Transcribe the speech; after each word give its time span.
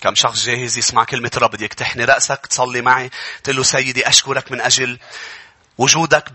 كم 0.00 0.14
شخص 0.14 0.44
جاهز 0.44 0.78
يسمع 0.78 1.04
كلمة 1.04 1.30
رب 1.36 1.50
بدك 1.50 1.74
تحني 1.74 2.04
رأسك 2.04 2.46
تصلي 2.46 2.80
معي 2.80 3.10
تقول 3.44 3.56
له 3.56 3.62
سيدي 3.62 4.08
أشكرك 4.08 4.52
من 4.52 4.60
أجل 4.60 4.98
وجودك 5.78 6.32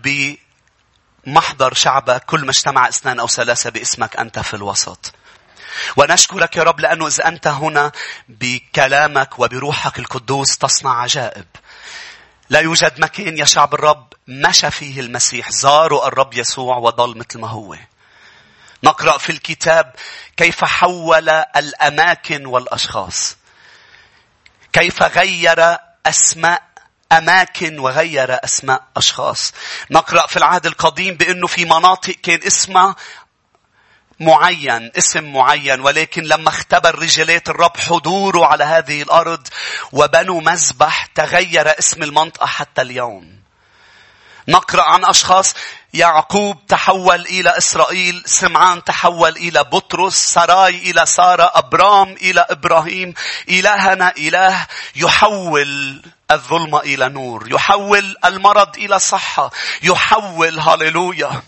بمحضر 1.26 1.74
شعبك 1.74 2.24
كل 2.24 2.44
ما 2.44 2.50
اجتمع 2.50 2.88
اثنان 2.88 3.20
أو 3.20 3.28
ثلاثة 3.28 3.70
باسمك 3.70 4.16
أنت 4.16 4.38
في 4.38 4.54
الوسط. 4.54 5.12
ونشكرك 5.96 6.56
يا 6.56 6.62
رب 6.62 6.80
لأنه 6.80 7.06
إذا 7.06 7.28
أنت 7.28 7.46
هنا 7.46 7.92
بكلامك 8.28 9.38
وبروحك 9.38 9.98
القدوس 9.98 10.58
تصنع 10.58 11.00
عجائب. 11.00 11.46
لا 12.50 12.60
يوجد 12.60 13.00
مكان 13.00 13.38
يا 13.38 13.44
شعب 13.44 13.74
الرب 13.74 14.12
مشى 14.28 14.70
فيه 14.70 15.00
المسيح 15.00 15.50
زاروا 15.50 16.06
الرب 16.06 16.34
يسوع 16.34 16.76
وضل 16.76 17.18
مثل 17.18 17.40
ما 17.40 17.48
هو. 17.48 17.76
نقرأ 18.84 19.18
في 19.18 19.30
الكتاب 19.30 19.94
كيف 20.36 20.64
حول 20.64 21.28
الأماكن 21.28 22.46
والأشخاص. 22.46 23.36
كيف 24.74 25.02
غير 25.02 25.78
أسماء 26.06 26.62
أماكن 27.12 27.78
وغير 27.78 28.44
أسماء 28.44 28.82
أشخاص. 28.96 29.52
نقرأ 29.90 30.26
في 30.26 30.36
العهد 30.36 30.66
القديم 30.66 31.14
بأنه 31.14 31.46
في 31.46 31.64
مناطق 31.64 32.14
كان 32.22 32.40
اسمها 32.46 32.96
معين 34.20 34.90
اسم 34.98 35.32
معين 35.32 35.80
ولكن 35.80 36.22
لما 36.22 36.48
اختبر 36.48 36.98
رجالات 36.98 37.48
الرب 37.48 37.76
حضوره 37.76 38.46
على 38.46 38.64
هذه 38.64 39.02
الأرض 39.02 39.48
وبنوا 39.92 40.40
مذبح 40.40 41.06
تغير 41.06 41.78
اسم 41.78 42.02
المنطقة 42.02 42.46
حتى 42.46 42.82
اليوم 42.82 43.40
نقرأ 44.48 44.82
عن 44.82 45.04
أشخاص 45.04 45.54
يعقوب 45.94 46.66
تحول 46.66 47.20
إلى 47.20 47.58
إسرائيل 47.58 48.22
سمعان 48.26 48.84
تحول 48.84 49.36
إلى 49.36 49.64
بطرس 49.64 50.14
سراي 50.14 50.90
إلى 50.90 51.06
سارة 51.06 51.52
أبرام 51.54 52.12
إلى 52.22 52.46
إبراهيم 52.50 53.14
إلهنا 53.48 54.12
إله 54.18 54.66
يحول 54.96 56.02
الظلمة 56.30 56.80
إلى 56.80 57.08
نور 57.08 57.52
يحول 57.52 58.16
المرض 58.24 58.76
إلى 58.76 58.98
صحة 58.98 59.50
يحول 59.82 60.58
هاليلويا 60.58 61.42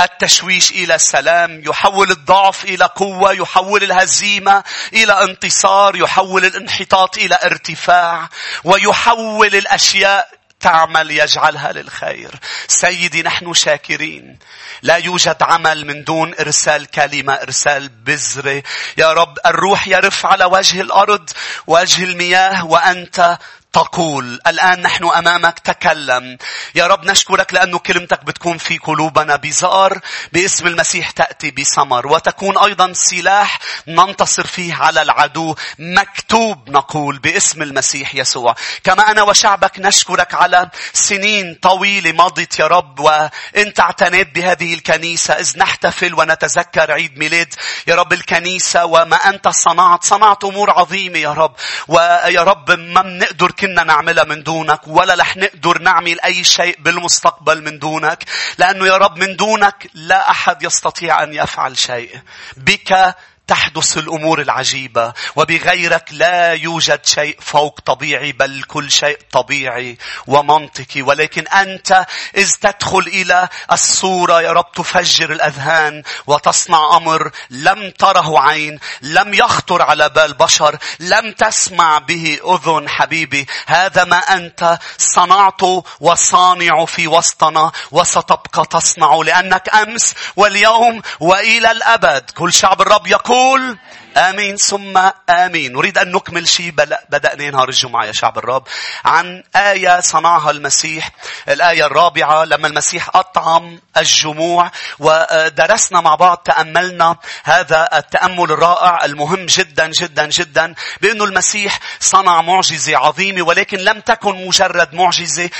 التشويش 0.00 0.70
إلى 0.70 0.98
سلام 0.98 1.62
يحول 1.66 2.10
الضعف 2.10 2.64
إلى 2.64 2.84
قوة 2.84 3.32
يحول 3.32 3.82
الهزيمة 3.82 4.64
إلى 4.92 5.12
انتصار 5.22 5.96
يحول 5.96 6.44
الانحطاط 6.44 7.18
إلى 7.18 7.38
ارتفاع 7.44 8.28
ويحول 8.64 9.54
الأشياء 9.54 10.37
تعمل 10.60 11.10
يجعلها 11.10 11.72
للخير. 11.72 12.34
سيدي 12.68 13.22
نحن 13.22 13.54
شاكرين. 13.54 14.38
لا 14.82 14.96
يوجد 14.96 15.36
عمل 15.40 15.86
من 15.86 16.04
دون 16.04 16.34
إرسال 16.40 16.86
كلمة، 16.86 17.32
إرسال 17.32 17.88
بذرة. 17.88 18.62
يا 18.96 19.12
رب 19.12 19.38
الروح 19.46 19.88
يرف 19.88 20.26
على 20.26 20.44
وجه 20.44 20.80
الأرض، 20.80 21.30
وجه 21.66 22.04
المياه 22.04 22.64
وأنت 22.64 23.38
تقول 23.72 24.40
الآن 24.46 24.80
نحن 24.80 25.04
أمامك 25.04 25.58
تكلم. 25.58 26.38
يا 26.74 26.86
رب 26.86 27.04
نشكرك 27.04 27.54
لأنه 27.54 27.78
كلمتك 27.78 28.24
بتكون 28.24 28.58
في 28.58 28.78
قلوبنا 28.78 29.36
بزار 29.36 30.00
باسم 30.32 30.66
المسيح 30.66 31.10
تأتي 31.10 31.50
بثمر. 31.50 32.06
وتكون 32.06 32.58
أيضا 32.58 32.92
سلاح 32.92 33.58
ننتصر 33.86 34.46
فيه 34.46 34.74
على 34.74 35.02
العدو 35.02 35.54
مكتوب 35.78 36.70
نقول 36.70 37.18
باسم 37.18 37.62
المسيح 37.62 38.14
يسوع. 38.14 38.54
كما 38.84 39.10
أنا 39.10 39.22
وشعبك 39.22 39.78
نشكرك 39.78 40.34
على 40.34 40.70
سنين 40.92 41.54
طويلة 41.62 42.12
مضت 42.12 42.58
يا 42.58 42.66
رب 42.66 43.00
وانت 43.00 43.80
اعتنيت 43.80 44.34
بهذه 44.34 44.74
الكنيسة 44.74 45.34
إذ 45.34 45.58
نحتفل 45.58 46.14
ونتذكر 46.14 46.92
عيد 46.92 47.18
ميلاد 47.18 47.54
يا 47.86 47.94
رب 47.94 48.12
الكنيسة 48.12 48.84
وما 48.84 49.16
أنت 49.16 49.48
صنعت 49.48 50.04
صنعت 50.04 50.44
أمور 50.44 50.70
عظيمة 50.70 51.18
يا 51.18 51.32
رب. 51.32 51.54
ويا 51.88 52.42
رب 52.42 52.70
ما 52.70 53.02
بنقدر 53.02 53.50
كنا 53.60 53.84
نعملها 53.84 54.24
من 54.24 54.42
دونك 54.42 54.88
ولا 54.88 55.14
رح 55.14 55.36
نقدر 55.36 55.78
نعمل 55.78 56.20
أي 56.20 56.44
شيء 56.44 56.76
بالمستقبل 56.80 57.62
من 57.64 57.78
دونك. 57.78 58.24
لأنه 58.58 58.86
يا 58.86 58.96
رب 58.96 59.18
من 59.18 59.36
دونك 59.36 59.90
لا 59.94 60.30
أحد 60.30 60.62
يستطيع 60.62 61.22
أن 61.22 61.34
يفعل 61.34 61.78
شيء. 61.78 62.20
بك 62.56 63.14
تحدث 63.48 63.98
الأمور 63.98 64.40
العجيبة 64.40 65.12
وبغيرك 65.36 66.08
لا 66.12 66.52
يوجد 66.52 67.06
شيء 67.06 67.36
فوق 67.40 67.80
طبيعي 67.80 68.32
بل 68.32 68.62
كل 68.62 68.92
شيء 68.92 69.18
طبيعي 69.32 69.98
ومنطقي. 70.26 71.02
ولكن 71.02 71.48
أنت 71.48 72.06
إذ 72.36 72.52
تدخل 72.52 72.98
إلى 72.98 73.48
الصورة 73.72 74.42
يا 74.42 74.52
رب 74.52 74.72
تفجر 74.72 75.32
الأذهان 75.32 76.02
وتصنع 76.26 76.96
أمر 76.96 77.30
لم 77.50 77.90
تره 77.90 78.40
عين 78.40 78.78
لم 79.02 79.34
يخطر 79.34 79.82
على 79.82 80.08
بال 80.08 80.34
بشر 80.34 80.78
لم 81.00 81.32
تسمع 81.32 81.98
به 81.98 82.38
أذن 82.54 82.88
حبيبي. 82.88 83.46
هذا 83.66 84.04
ما 84.04 84.18
أنت 84.18 84.78
صنعته 84.98 85.84
وصانع 86.00 86.84
في 86.84 87.06
وسطنا 87.06 87.72
وستبقى 87.90 88.66
تصنع 88.70 89.14
لأنك 89.14 89.74
أمس 89.74 90.14
واليوم 90.36 91.02
وإلى 91.20 91.70
الأبد. 91.70 92.30
كل 92.30 92.52
شعب 92.52 92.82
الرب 92.82 93.06
يقول 93.06 93.37
يقول 93.38 93.76
آمين 94.16 94.56
ثم 94.56 94.98
آمين. 95.30 95.72
نريد 95.72 95.98
أن 95.98 96.12
نكمل 96.12 96.48
شيء 96.48 96.70
بدأنا 97.08 97.50
نهار 97.50 97.68
الجمعة 97.68 98.04
يا 98.04 98.12
شعب 98.12 98.38
الرب 98.38 98.64
عن 99.04 99.42
آية 99.56 100.00
صنعها 100.00 100.50
المسيح. 100.50 101.10
الآية 101.48 101.86
الرابعة 101.86 102.44
لما 102.44 102.66
المسيح 102.66 103.08
أطعم 103.16 103.80
الجموع 103.96 104.70
ودرسنا 104.98 106.00
مع 106.00 106.14
بعض 106.14 106.36
تأملنا 106.36 107.16
هذا 107.44 107.88
التأمل 107.92 108.52
الرائع 108.52 109.04
المهم 109.04 109.46
جدا 109.46 109.86
جدا 109.86 110.26
جدا 110.26 110.74
بأنه 111.00 111.24
المسيح 111.24 111.80
صنع 112.00 112.42
معجزة 112.42 112.96
عظيمة 112.96 113.42
ولكن 113.42 113.78
لم 113.78 114.00
تكن 114.00 114.46
مجرد 114.46 114.94
معجزة. 114.94 115.50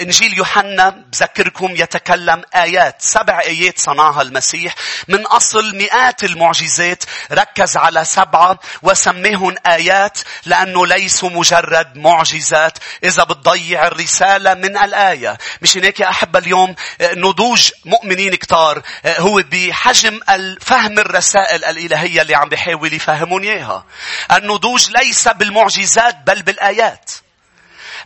إنجيل 0.00 0.38
يوحنا 0.38 0.88
بذكركم 0.88 1.76
يتكلم 1.76 2.42
آيات 2.54 3.02
سبع 3.02 3.40
آيات 3.40 3.78
صنعها 3.78 4.22
المسيح 4.22 4.74
من 5.08 5.26
أصل 5.26 5.76
مئات 5.76 6.24
المعجزات 6.24 7.04
ركز 7.32 7.76
على 7.76 7.89
على 7.90 8.04
سبعة 8.04 8.58
وسميهم 8.82 9.54
آيات 9.66 10.18
لأنه 10.46 10.86
ليسوا 10.86 11.30
مجرد 11.30 11.96
معجزات 11.96 12.78
إذا 13.04 13.24
بتضيع 13.24 13.86
الرسالة 13.86 14.54
من 14.54 14.76
الآية. 14.76 15.38
مش 15.62 15.76
هيك 15.76 16.00
يا 16.00 16.08
أحبة 16.08 16.38
اليوم 16.38 16.74
نضوج 17.02 17.70
مؤمنين 17.84 18.34
كتار 18.34 18.82
هو 19.06 19.42
بحجم 19.52 20.20
الفهم 20.30 20.98
الرسائل 20.98 21.64
الإلهية 21.64 22.22
اللي 22.22 22.34
عم 22.34 22.48
بيحاول 22.48 22.92
يفهمون 22.94 23.42
إياها. 23.44 23.84
النضوج 24.32 24.90
ليس 24.90 25.28
بالمعجزات 25.28 26.16
بل 26.26 26.42
بالآيات. 26.42 27.10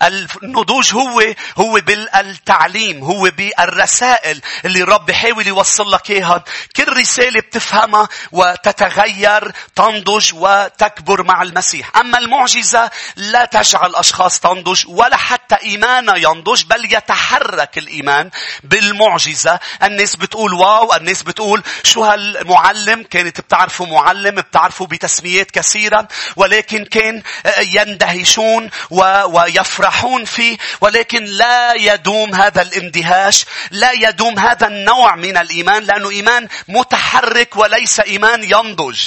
النضوج 0.02 0.94
هو 0.94 1.22
هو 1.58 1.80
بالتعليم 1.80 3.04
هو 3.04 3.30
بالرسائل 3.36 4.40
اللي 4.64 4.82
الرب 4.82 5.06
بيحاول 5.06 5.46
يوصل 5.46 5.90
لك 5.92 6.10
إياها. 6.10 6.44
كل 6.76 6.96
رسالة 6.96 7.40
بتفهمها 7.40 8.08
وتتغير 8.32 9.52
تنضج 9.76 10.30
وتكبر 10.34 11.22
مع 11.22 11.42
المسيح. 11.42 11.96
أما 11.96 12.18
المعجزة 12.18 12.90
لا 13.16 13.44
تجعل 13.44 13.94
اشخاص 13.94 14.40
تنضج 14.40 14.84
ولا 14.88 15.16
حتى 15.16 15.54
ايمانها 15.54 16.16
ينضج 16.16 16.64
بل 16.64 16.84
يتحرك 16.94 17.78
الإيمان 17.78 18.30
بالمعجزة. 18.64 19.60
الناس 19.82 20.16
بتقول 20.16 20.54
واو 20.54 20.94
الناس 20.94 21.22
بتقول 21.22 21.62
شو 21.82 22.04
هالمعلم؟ 22.04 23.02
كانت 23.02 23.40
بتعرفوا 23.40 23.86
معلم 23.86 24.34
بتعرفوا 24.34 24.86
بتسميات 24.86 25.50
كثيرة 25.50 26.08
ولكن 26.36 26.84
كان 26.84 27.22
يندهشون 27.58 28.70
ويفرحون 28.90 29.83
يفرحون 29.84 30.24
فيه 30.24 30.56
ولكن 30.80 31.24
لا 31.24 31.74
يدوم 31.74 32.34
هذا 32.34 32.62
الاندهاش 32.62 33.44
لا 33.70 33.92
يدوم 33.92 34.38
هذا 34.38 34.66
النوع 34.66 35.16
من 35.16 35.36
الإيمان 35.36 35.82
لأنه 35.84 36.10
إيمان 36.10 36.48
متحرك 36.68 37.56
وليس 37.56 38.00
إيمان 38.00 38.44
ينضج. 38.44 39.00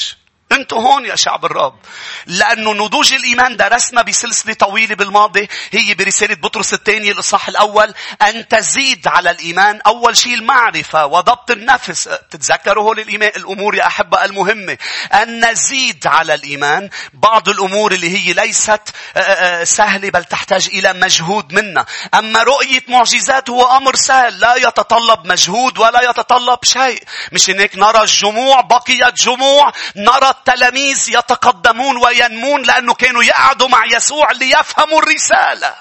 أنتوا 0.58 0.82
هون 0.82 1.06
يا 1.06 1.16
شعب 1.16 1.46
الرب. 1.46 1.76
لأنه 2.26 2.74
نضوج 2.74 3.14
الإيمان 3.14 3.58
درسنا 3.58 4.02
بسلسلة 4.02 4.54
طويلة 4.54 4.96
بالماضي 4.96 5.50
هي 5.72 5.94
برسالة 5.94 6.36
بطرس 6.36 6.74
الثانية 6.74 7.12
الإصحاح 7.12 7.48
الأول 7.48 7.94
أن 8.22 8.48
تزيد 8.48 9.08
على 9.08 9.32
الإيمان 9.32 9.82
أول 9.88 10.18
شيء 10.18 10.34
المعرفة 10.34 11.06
وضبط 11.06 11.52
النفس. 11.52 12.10
تتذكروا 12.32 12.84
هول 12.84 13.00
الأمور 13.00 13.76
يا 13.76 13.88
أحبة 13.88 14.26
المهمة. 14.26 14.78
أن 15.14 15.52
نزيد 15.52 16.08
على 16.08 16.34
الإيمان 16.34 16.90
بعض 17.14 17.50
الأمور 17.50 17.92
اللي 17.92 18.18
هي 18.18 18.34
ليست 18.34 18.82
سهلة 19.64 20.10
بل 20.10 20.24
تحتاج 20.24 20.68
إلى 20.74 20.94
مجهود 20.94 21.54
منا. 21.54 21.86
أما 22.14 22.44
رؤية 22.44 22.84
معجزات 22.88 23.50
هو 23.50 23.78
أمر 23.78 23.96
سهل 23.96 24.40
لا 24.40 24.56
يتطلب 24.56 25.28
مجهود 25.28 25.78
ولا 25.78 26.10
يتطلب 26.10 26.60
شيء. 26.64 27.04
مش 27.32 27.50
هيك 27.50 27.78
نرى 27.78 28.02
الجموع 28.02 28.62
بقيت 28.62 29.14
جموع 29.14 29.72
نرى 29.96 30.30
التلاميذ 30.48 31.10
يتقدمون 31.10 31.98
وينمون 31.98 32.62
لأنه 32.64 32.94
كانوا 32.94 33.24
يقعدوا 33.24 33.68
مع 33.68 33.86
يسوع 33.86 34.32
ليفهموا 34.32 35.00
الرسالة. 35.00 35.76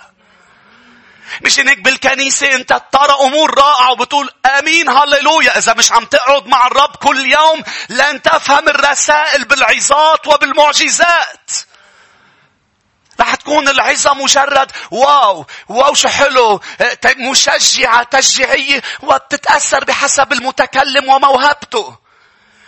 مش 1.42 1.60
هيك 1.60 1.78
بالكنيسة 1.78 2.54
انت 2.54 2.82
ترى 2.92 3.14
أمور 3.20 3.58
رائعة 3.58 3.92
وبتقول 3.92 4.30
آمين 4.58 4.88
هللويا 4.88 5.58
إذا 5.58 5.74
مش 5.74 5.92
عم 5.92 6.04
تقعد 6.04 6.46
مع 6.46 6.66
الرب 6.66 6.96
كل 6.96 7.32
يوم 7.32 7.62
لن 7.88 8.22
تفهم 8.22 8.68
الرسائل 8.68 9.44
بالعظات 9.44 10.26
وبالمعجزات. 10.26 11.50
تكون 13.46 13.68
العظة 13.68 14.14
مجرد 14.14 14.72
واو 14.90 15.46
واو 15.68 15.94
شو 15.94 16.08
حلو 16.08 16.60
مشجعة 17.16 18.02
تشجيعية 18.02 18.82
وبتتأثر 19.02 19.84
بحسب 19.84 20.32
المتكلم 20.32 21.08
وموهبته 21.08 22.05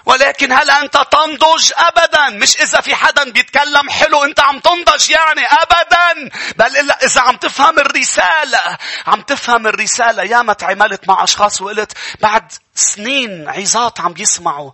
ولكن 0.08 0.52
هل 0.52 0.70
أنت 0.70 0.96
تنضج؟ 1.10 1.72
أبدا. 1.76 2.28
مش 2.28 2.56
إذا 2.56 2.80
في 2.80 2.94
حدا 2.94 3.30
بيتكلم 3.30 3.90
حلو 3.90 4.24
أنت 4.24 4.40
عم 4.40 4.58
تنضج 4.58 5.10
يعني. 5.10 5.46
أبدا. 5.46 6.30
بل 6.56 6.76
إلا 6.76 7.04
إذا 7.04 7.20
عم 7.20 7.36
تفهم 7.36 7.78
الرسالة. 7.78 8.78
عم 9.06 9.22
تفهم 9.22 9.66
الرسالة. 9.66 10.22
ياما 10.22 10.52
تعاملت 10.52 11.08
مع 11.08 11.24
أشخاص 11.24 11.62
وقلت 11.62 11.92
بعد 12.20 12.52
سنين 12.74 13.48
عظات 13.48 14.00
عم 14.00 14.12
بيسمعوا. 14.12 14.70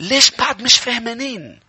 ليش 0.00 0.30
بعد 0.30 0.62
مش 0.62 0.78
فهمانين؟ 0.78 1.60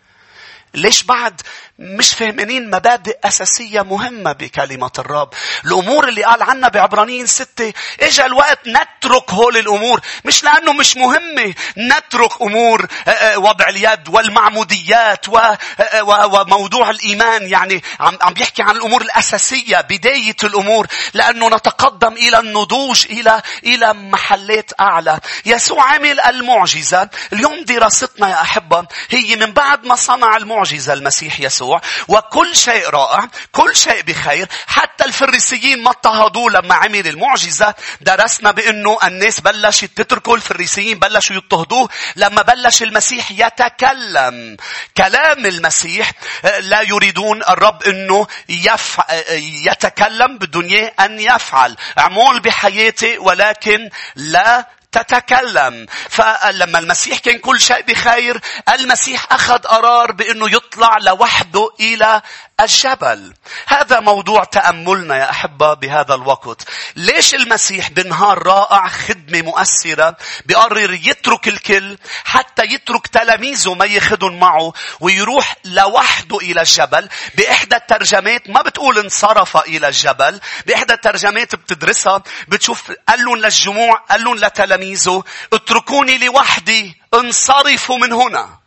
ليش 0.73 1.03
بعد 1.03 1.41
مش 1.81 2.13
فاهمين 2.13 2.69
مبادئ 2.69 3.17
أساسية 3.23 3.81
مهمة 3.81 4.31
بكلمة 4.31 4.91
الرب. 4.99 5.29
الأمور 5.65 6.07
اللي 6.07 6.23
قال 6.23 6.43
عنها 6.43 6.69
بعبرانيين 6.69 7.25
ستة 7.25 7.73
إجا 8.01 8.25
الوقت 8.25 8.59
نترك 8.67 9.31
هول 9.31 9.57
الأمور. 9.57 10.01
مش 10.25 10.43
لأنه 10.43 10.73
مش 10.73 10.97
مهمة 10.97 11.53
نترك 11.77 12.41
أمور 12.41 12.87
آه، 13.07 13.11
آه، 13.11 13.39
وضع 13.39 13.69
اليد 13.69 14.09
والمعموديات 14.09 15.25
آه، 15.29 15.57
وموضوع 16.03 16.89
الإيمان. 16.89 17.47
يعني 17.47 17.83
عم 17.99 18.33
بيحكي 18.33 18.63
عن 18.63 18.75
الأمور 18.75 19.01
الأساسية 19.01 19.81
بداية 19.81 20.35
الأمور 20.43 20.87
لأنه 21.13 21.47
نتقدم 21.47 22.13
إلى 22.13 22.39
النضوج 22.39 23.05
إلى 23.09 23.41
إلى 23.63 23.93
محلات 23.93 24.71
أعلى. 24.79 25.19
يسوع 25.45 25.93
عمل 25.93 26.19
المعجزة. 26.19 27.09
اليوم 27.33 27.63
دراستنا 27.63 28.29
يا 28.29 28.41
أحبة 28.41 28.85
هي 29.09 29.35
من 29.35 29.51
بعد 29.51 29.85
ما 29.85 29.95
صنع 29.95 30.37
المعجزة 30.37 30.93
المسيح 30.93 31.39
يسوع 31.39 31.68
وكل 32.07 32.55
شيء 32.55 32.89
رائع 32.89 33.27
كل 33.51 33.75
شيء 33.75 34.01
بخير. 34.01 34.47
حتى 34.67 35.05
الفريسيين 35.05 35.83
ما 35.83 35.89
اضطهدوه 35.89 36.51
لما 36.51 36.75
عمل 36.75 37.07
المعجزة. 37.07 37.73
درسنا 38.01 38.51
بأنه 38.51 38.99
الناس 39.03 39.39
بلشت 39.39 39.85
تتركوا 39.85 40.35
الفريسيين 40.35 40.99
بلشوا 40.99 41.35
يضطهدوه. 41.35 41.89
لما 42.15 42.41
بلش 42.41 42.83
المسيح 42.83 43.31
يتكلم 43.31 44.57
كلام 44.97 45.45
المسيح 45.45 46.11
آه، 46.45 46.59
لا 46.59 46.81
يريدون 46.81 47.43
الرب 47.43 47.83
أنه 47.83 48.27
يفع... 48.49 49.05
آه، 49.09 49.31
يتكلم 49.65 50.37
بالدنيا 50.37 50.91
أن 50.99 51.19
يفعل. 51.19 51.75
اعمل 51.97 52.39
بحياتي 52.39 53.17
ولكن 53.17 53.89
لا 54.15 54.78
تتكلم 54.91 55.85
فلما 56.09 56.79
المسيح 56.79 57.17
كان 57.17 57.37
كل 57.37 57.61
شيء 57.61 57.81
بخير 57.81 58.41
المسيح 58.69 59.33
أخذ 59.33 59.57
قرار 59.57 60.11
بأنه 60.11 60.49
يطلع 60.49 60.97
لوحده 60.97 61.69
إلى 61.79 62.21
الجبل. 62.61 63.33
هذا 63.67 63.99
موضوع 63.99 64.43
تأملنا 64.43 65.17
يا 65.17 65.29
أحبة 65.29 65.73
بهذا 65.73 66.15
الوقت. 66.15 66.61
ليش 66.95 67.35
المسيح 67.35 67.89
بنهار 67.89 68.43
رائع 68.47 68.87
خدمة 68.87 69.41
مؤثرة 69.41 70.17
بقرر 70.45 70.93
يترك 70.93 71.47
الكل 71.47 71.97
حتى 72.25 72.63
يترك 72.63 73.07
تلاميذه 73.07 73.73
ما 73.73 73.85
ياخذهم 73.85 74.39
معه 74.39 74.73
ويروح 74.99 75.55
لوحده 75.65 76.37
إلى 76.37 76.61
الجبل. 76.61 77.09
بإحدى 77.35 77.75
الترجمات 77.75 78.49
ما 78.49 78.61
بتقول 78.61 78.99
انصرف 78.99 79.57
إلى 79.57 79.87
الجبل. 79.87 80.39
بإحدى 80.65 80.93
الترجمات 80.93 81.55
بتدرسها 81.55 82.23
بتشوف 82.47 82.91
قال 83.09 83.25
لهم 83.25 83.35
للجموع 83.35 83.95
قال 84.09 84.23
لهم 84.23 84.35
لتلاميذه 84.35 84.78
اتركوني 85.53 86.17
لوحدي 86.17 87.01
انصرفوا 87.13 87.97
من 87.97 88.13
هنا. 88.13 88.59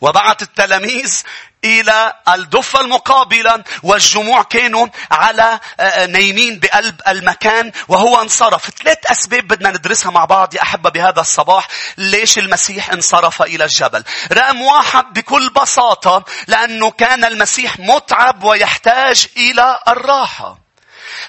وبعت 0.00 0.42
التلاميذ 0.42 1.22
إلى 1.64 2.12
الضفة 2.28 2.80
المقابلة 2.80 3.64
والجموع 3.82 4.42
كانوا 4.42 4.86
على 5.10 5.60
آه، 5.80 5.82
آه، 5.82 6.06
نايمين 6.06 6.58
بقلب 6.58 7.00
المكان 7.08 7.72
وهو 7.88 8.22
انصرف. 8.22 8.70
ثلاث 8.70 8.98
أسباب 9.10 9.46
بدنا 9.48 9.70
ندرسها 9.70 10.10
مع 10.10 10.24
بعض 10.24 10.54
يا 10.54 10.62
أحبة 10.62 10.90
بهذا 10.90 11.20
الصباح. 11.20 11.68
ليش 11.98 12.38
المسيح 12.38 12.90
انصرف 12.90 13.42
إلى 13.42 13.64
الجبل؟ 13.64 14.04
رقم 14.32 14.62
واحد 14.62 15.12
بكل 15.12 15.48
بساطة 15.48 16.24
لأنه 16.46 16.90
كان 16.90 17.24
المسيح 17.24 17.78
متعب 17.78 18.42
ويحتاج 18.42 19.28
إلى 19.36 19.78
الراحة. 19.88 20.61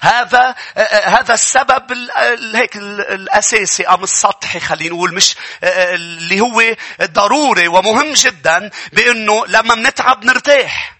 هذا 0.00 0.54
هذا 1.04 1.34
السبب 1.34 1.82
هيك 2.54 2.76
الأساسي 2.76 3.86
ام 3.86 4.02
السطحي 4.02 4.60
خلينا 4.60 4.94
نقول 4.94 5.14
مش 5.14 5.36
اللي 5.62 6.40
هو 6.40 6.62
ضروري 7.02 7.68
ومهم 7.68 8.12
جدا 8.12 8.70
بأنه 8.92 9.46
لما 9.46 9.74
بنتعب 9.74 10.24
نرتاح. 10.24 10.94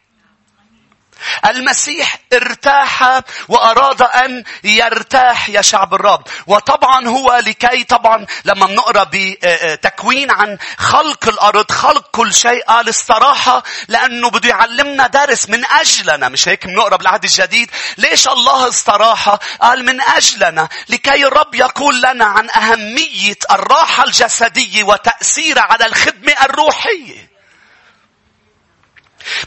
المسيح 1.46 2.18
ارتاح 2.32 3.20
وأراد 3.48 4.02
أن 4.02 4.44
يرتاح 4.64 5.48
يا 5.48 5.62
شعب 5.62 5.94
الرب. 5.94 6.22
وطبعا 6.46 7.08
هو 7.08 7.40
لكي 7.46 7.84
طبعا 7.84 8.26
لما 8.44 8.66
بنقرأ 8.66 9.06
بتكوين 9.12 10.30
عن 10.30 10.58
خلق 10.78 11.28
الأرض 11.28 11.70
خلق 11.70 12.10
كل 12.10 12.34
شيء 12.34 12.64
قال 12.64 12.88
استراحة 12.88 13.62
لأنه 13.88 14.30
بده 14.30 14.48
يعلمنا 14.48 15.06
درس 15.06 15.48
من 15.48 15.64
أجلنا. 15.64 16.28
مش 16.28 16.48
هيك 16.48 16.66
بنقرأ 16.66 16.96
بالعهد 16.96 17.24
الجديد؟ 17.24 17.70
ليش 17.98 18.28
الله 18.28 18.68
استراحة 18.68 19.40
قال 19.62 19.84
من 19.84 20.00
أجلنا. 20.00 20.68
لكي 20.88 21.26
الرب 21.26 21.54
يقول 21.54 22.02
لنا 22.02 22.24
عن 22.24 22.50
أهمية 22.50 23.38
الراحة 23.50 24.04
الجسدية 24.04 24.84
وتأثيرها 24.84 25.62
على 25.62 25.86
الخدمة 25.86 26.32
الروحية. 26.44 27.33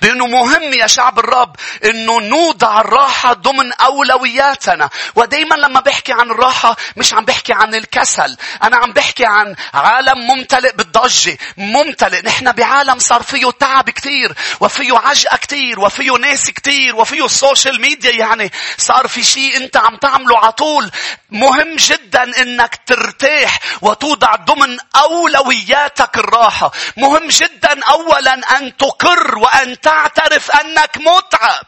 بأنه 0.02 0.28
مهم 0.28 0.74
يا 0.74 0.88
شعب 0.88 1.20
الرب 1.20 1.56
أنه 1.86 2.20
نوضع 2.20 2.82
الراحة 2.82 3.34
ضمن 3.34 3.74
أولوياتنا. 3.74 4.90
ودايما 5.16 5.56
لما 5.56 5.80
بحكي 5.80 6.14
عن 6.14 6.32
الراحة 6.32 6.78
مش 6.96 7.14
عم 7.14 7.26
بحكي 7.26 7.54
عن 7.54 7.76
الكسل. 7.76 8.38
أنا 8.64 8.78
عم 8.78 8.94
بحكي 8.94 9.26
عن 9.26 9.56
عالم 9.74 10.28
ممتلئ 10.28 10.72
بالضجة. 10.76 11.38
ممتلئ. 11.58 12.22
نحن 12.26 12.52
بعالم 12.52 13.00
صار 13.00 13.24
فيه 13.24 13.52
تعب 13.60 13.90
كتير. 13.90 14.36
وفيه 14.60 14.98
عجقة 14.98 15.38
كتير. 15.38 15.80
وفيه 15.80 16.12
ناس 16.12 16.50
كتير. 16.50 16.96
وفيه 16.96 17.26
ال 17.26 17.34
social 17.34 17.82
media 17.82 18.12
يعني. 18.12 18.52
صار 18.78 19.08
في 19.08 19.24
شيء 19.24 19.58
أنت 19.58 19.78
عم 19.78 19.96
تعمله 19.98 20.38
على 20.38 20.52
طول. 20.52 20.92
مهم 21.30 21.76
جدا 21.76 22.42
أنك 22.42 22.80
ترتاح 22.86 23.60
وتوضع 23.82 24.36
ضمن 24.36 24.78
أولوياتك 24.96 26.18
الراحة. 26.18 26.72
مهم 26.98 27.28
جدا 27.28 27.84
أولا 27.84 28.58
أن 28.58 28.78
تقر 28.78 29.38
وأن 29.38 29.67
أن 29.68 29.82
تعترف 29.82 30.52
أنك 30.52 30.98
متعب. 30.98 31.66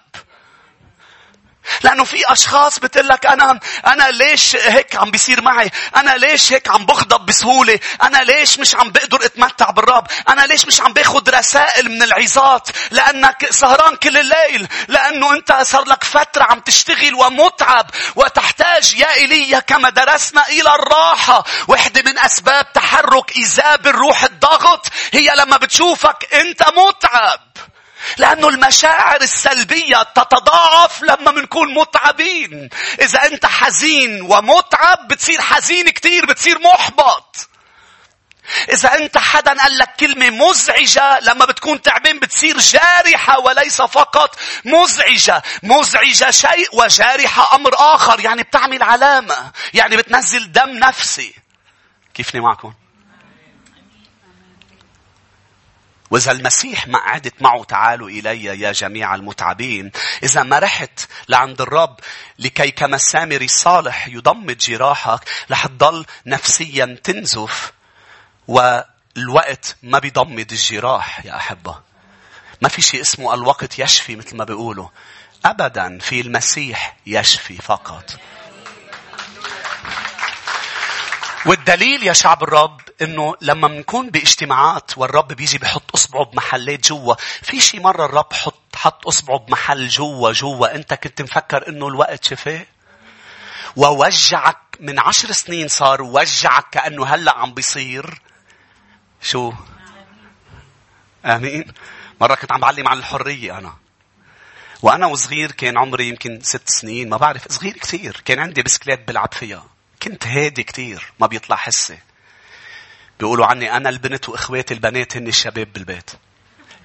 لأنه 1.83 2.03
في 2.03 2.31
أشخاص 2.31 2.79
بتقول 2.79 3.07
لك 3.07 3.25
أنا 3.25 3.59
أنا 3.87 4.03
ليش 4.03 4.55
هيك 4.55 4.95
عم 4.95 5.11
بيصير 5.11 5.41
معي؟ 5.41 5.71
أنا 5.95 6.11
ليش 6.17 6.53
هيك 6.53 6.69
عم 6.69 6.85
بغضب 6.85 7.25
بسهولة؟ 7.25 7.79
أنا 8.01 8.17
ليش 8.17 8.59
مش 8.59 8.75
عم 8.75 8.91
بقدر 8.91 9.25
أتمتع 9.25 9.69
بالرب؟ 9.69 10.07
أنا 10.29 10.41
ليش 10.41 10.65
مش 10.65 10.81
عم 10.81 10.93
باخذ 10.93 11.29
رسائل 11.29 11.91
من 11.91 12.03
العظات؟ 12.03 12.69
لأنك 12.91 13.51
سهران 13.51 13.95
كل 13.95 14.17
الليل، 14.17 14.67
لأنه 14.87 15.33
أنت 15.33 15.53
صار 15.61 15.87
لك 15.87 16.03
فترة 16.03 16.43
عم 16.43 16.59
تشتغل 16.59 17.13
ومتعب 17.15 17.91
وتحتاج 18.15 18.93
يا 18.93 19.13
إيليا 19.13 19.59
كما 19.59 19.89
درسنا 19.89 20.47
إلى 20.47 20.69
الراحة. 20.75 21.43
واحدة 21.67 22.11
من 22.11 22.19
أسباب 22.19 22.73
تحرك 22.73 23.37
إيذاب 23.37 23.87
الروح 23.87 24.23
الضغط 24.23 24.87
هي 25.13 25.33
لما 25.37 25.57
بتشوفك 25.57 26.33
أنت 26.33 26.63
متعب. 26.77 27.48
لأنه 28.17 28.49
المشاعر 28.49 29.21
السلبية 29.21 30.03
تتضاعف 30.03 31.01
لما 31.01 31.31
بنكون 31.31 31.73
متعبين. 31.73 32.69
إذا 33.01 33.23
أنت 33.23 33.45
حزين 33.45 34.21
ومتعب 34.21 35.07
بتصير 35.07 35.41
حزين 35.41 35.89
كتير 35.89 36.25
بتصير 36.25 36.59
محبط. 36.59 37.49
إذا 38.69 38.93
أنت 38.93 39.17
حدا 39.17 39.53
قال 39.61 39.77
لك 39.77 39.95
كلمة 39.99 40.29
مزعجة 40.29 41.19
لما 41.19 41.45
بتكون 41.45 41.81
تعبان 41.81 42.19
بتصير 42.19 42.59
جارحة 42.59 43.39
وليس 43.39 43.81
فقط 43.81 44.35
مزعجة. 44.65 45.43
مزعجة 45.63 46.31
شيء 46.31 46.69
وجارحة 46.73 47.55
أمر 47.55 47.75
آخر. 47.75 48.19
يعني 48.19 48.43
بتعمل 48.43 48.83
علامة. 48.83 49.51
يعني 49.73 49.97
بتنزل 49.97 50.51
دم 50.51 50.69
نفسي. 50.69 51.33
كيفني 52.13 52.41
معكم؟ 52.41 52.73
وإذا 56.11 56.31
المسيح 56.31 56.87
ما 56.87 56.99
قعدت 56.99 57.41
معه 57.41 57.63
تعالوا 57.63 58.09
إلي 58.09 58.43
يا 58.43 58.71
جميع 58.71 59.15
المتعبين. 59.15 59.91
إذا 60.23 60.43
ما 60.43 60.59
رحت 60.59 60.99
لعند 61.29 61.61
الرب 61.61 61.99
لكي 62.39 62.71
كما 62.71 62.95
السامري 62.95 63.45
الصالح 63.45 64.07
يضمد 64.07 64.57
جراحك 64.57 65.29
رح 65.51 65.67
تضل 65.67 66.05
نفسيا 66.25 66.97
تنزف 67.03 67.73
والوقت 68.47 69.75
ما 69.83 69.99
بيضمد 69.99 70.51
الجراح 70.51 71.25
يا 71.25 71.35
أحبة. 71.35 71.79
ما 72.61 72.69
في 72.69 72.81
شيء 72.81 73.01
اسمه 73.01 73.33
الوقت 73.33 73.79
يشفي 73.79 74.15
مثل 74.15 74.37
ما 74.37 74.43
بيقولوا. 74.43 74.87
أبدا 75.45 75.99
في 75.99 76.21
المسيح 76.21 76.97
يشفي 77.05 77.57
فقط. 77.57 78.19
والدليل 81.45 82.03
يا 82.03 82.13
شعب 82.13 82.43
الرب 82.43 82.81
إنه 83.01 83.35
لما 83.41 83.67
بنكون 83.67 84.09
باجتماعات 84.09 84.97
والرب 84.97 85.27
بيجي 85.27 85.57
بحط 85.57 85.91
أصبعه 85.95 86.25
بمحلات 86.25 86.87
جوا 86.87 87.15
في 87.41 87.61
شي 87.61 87.79
مرة 87.79 88.05
الرب 88.05 88.33
حط 88.33 88.75
حط 88.75 89.07
أصبعه 89.07 89.39
بمحل 89.39 89.87
جوا 89.87 90.31
جوا. 90.31 90.75
أنت 90.75 90.93
كنت 90.93 91.21
مفكر 91.21 91.67
إنه 91.67 91.87
الوقت 91.87 92.23
شفاه؟ 92.23 92.65
ووجعك 93.75 94.57
من 94.79 94.99
عشر 94.99 95.31
سنين 95.31 95.67
صار 95.67 96.01
وجعك 96.01 96.69
كأنه 96.71 97.05
هلأ 97.05 97.37
عم 97.37 97.53
بيصير. 97.53 98.21
شو؟ 99.21 99.53
آمين. 101.25 101.73
مرة 102.21 102.35
كنت 102.35 102.51
عم 102.51 102.59
بعلم 102.59 102.87
عن 102.87 102.97
الحرية 102.97 103.57
أنا. 103.57 103.73
وأنا 104.81 105.05
وصغير 105.05 105.51
كان 105.51 105.77
عمري 105.77 106.07
يمكن 106.07 106.39
ست 106.43 106.69
سنين 106.69 107.09
ما 107.09 107.17
بعرف 107.17 107.51
صغير 107.51 107.73
كثير. 107.73 108.21
كان 108.25 108.39
عندي 108.39 108.61
بسكليت 108.61 109.07
بلعب 109.07 109.33
فيها. 109.33 109.65
كنت 110.03 110.27
هادي 110.27 110.63
كثير 110.63 111.13
ما 111.19 111.27
بيطلع 111.27 111.55
حسي. 111.55 111.97
بيقولوا 113.19 113.45
عني 113.45 113.77
أنا 113.77 113.89
البنت 113.89 114.29
وإخواتي 114.29 114.73
البنات 114.73 115.17
هن 115.17 115.27
الشباب 115.27 115.73
بالبيت. 115.73 116.11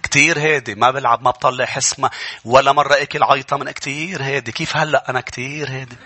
كتير 0.03 0.39
هادي 0.39 0.75
ما 0.75 0.91
بلعب 0.91 1.23
ما 1.23 1.31
بطلع 1.31 1.65
حس 1.65 1.99
ما 1.99 2.11
ولا 2.45 2.73
مرة 2.73 3.03
أكل 3.03 3.23
عيطة 3.23 3.57
من 3.57 3.71
كتير 3.71 4.23
هادي. 4.23 4.53
كيف 4.53 4.77
هلأ 4.77 5.11
أنا 5.11 5.21
كتير 5.21 5.69
هادي؟ 5.71 5.97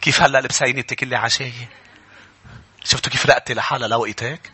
كيف 0.00 0.22
هلأ 0.22 0.38
لبسيني 0.38 0.82
تكلي 0.82 1.16
عشاية؟ 1.16 1.70
شفتوا 2.84 3.12
كيف 3.12 3.26
رقتي 3.26 3.54
لحالها 3.54 3.88
لوقت 3.88 4.22
هيك 4.22 4.52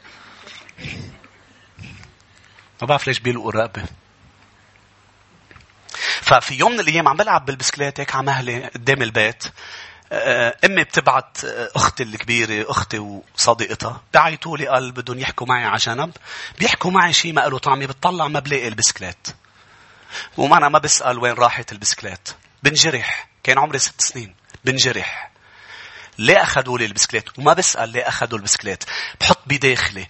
ما 2.82 2.86
بعرف 2.86 3.06
ليش 3.06 3.18
بيلقوا 3.18 3.50
الرقبة. 3.50 3.84
ففي 6.30 6.54
يوم 6.54 6.72
من 6.72 6.80
الأيام 6.80 7.08
عم 7.08 7.16
بلعب 7.16 7.44
بالبسكليت 7.44 8.00
هيك 8.00 8.14
على 8.14 8.26
مهلي 8.26 8.64
قدام 8.64 9.02
البيت. 9.02 9.44
آه، 10.12 10.56
أمي 10.64 10.84
بتبعت 10.84 11.38
أختي 11.44 12.02
الكبيرة 12.02 12.70
أختي 12.70 12.98
وصديقتها 12.98 14.00
بعيطوا 14.14 14.56
لي 14.56 14.68
قال 14.68 14.92
بدهم 14.92 15.18
يحكوا 15.18 15.46
معي 15.46 15.64
على 15.64 15.76
جنب. 15.76 16.16
بيحكوا 16.58 16.90
معي 16.90 17.12
شيء 17.12 17.32
ما 17.32 17.40
له 17.40 17.58
طعمه 17.58 17.86
بتطلع 17.86 18.28
ما 18.28 18.40
بلاقي 18.40 18.68
البسكليت. 18.68 19.28
وما 20.36 20.56
أنا 20.56 20.68
ما 20.68 20.78
بسأل 20.78 21.18
وين 21.18 21.32
راحت 21.32 21.72
البسكليت. 21.72 22.28
بنجرح. 22.62 23.28
كان 23.42 23.58
عمري 23.58 23.78
ست 23.78 24.00
سنين. 24.00 24.34
بنجرح. 24.64 25.30
ليه 26.18 26.42
أخذوا 26.42 26.78
لي 26.78 26.84
البسكليت؟ 26.84 27.38
وما 27.38 27.52
بسأل 27.52 27.88
ليه 27.88 28.08
أخذوا 28.08 28.38
البسكليت. 28.38 28.84
بحط 29.20 29.40
بداخلي. 29.46 30.06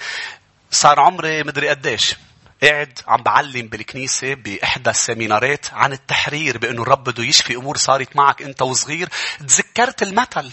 صار 0.71 1.01
عمري 1.01 1.43
مدري 1.43 1.69
قديش. 1.69 2.15
قاعد 2.63 2.99
عم 3.07 3.23
بعلم 3.23 3.69
بالكنيسة 3.69 4.35
بإحدى 4.35 4.91
السيمينارات 4.91 5.67
عن 5.73 5.93
التحرير 5.93 6.59
بأنه 6.59 6.83
الرب 6.83 7.05
بده 7.05 7.25
يشفي 7.25 7.57
أمور 7.57 7.77
صارت 7.77 8.17
معك 8.17 8.43
أنت 8.43 8.63
وصغير. 8.63 9.09
تذكرت 9.39 10.03
المثل. 10.03 10.53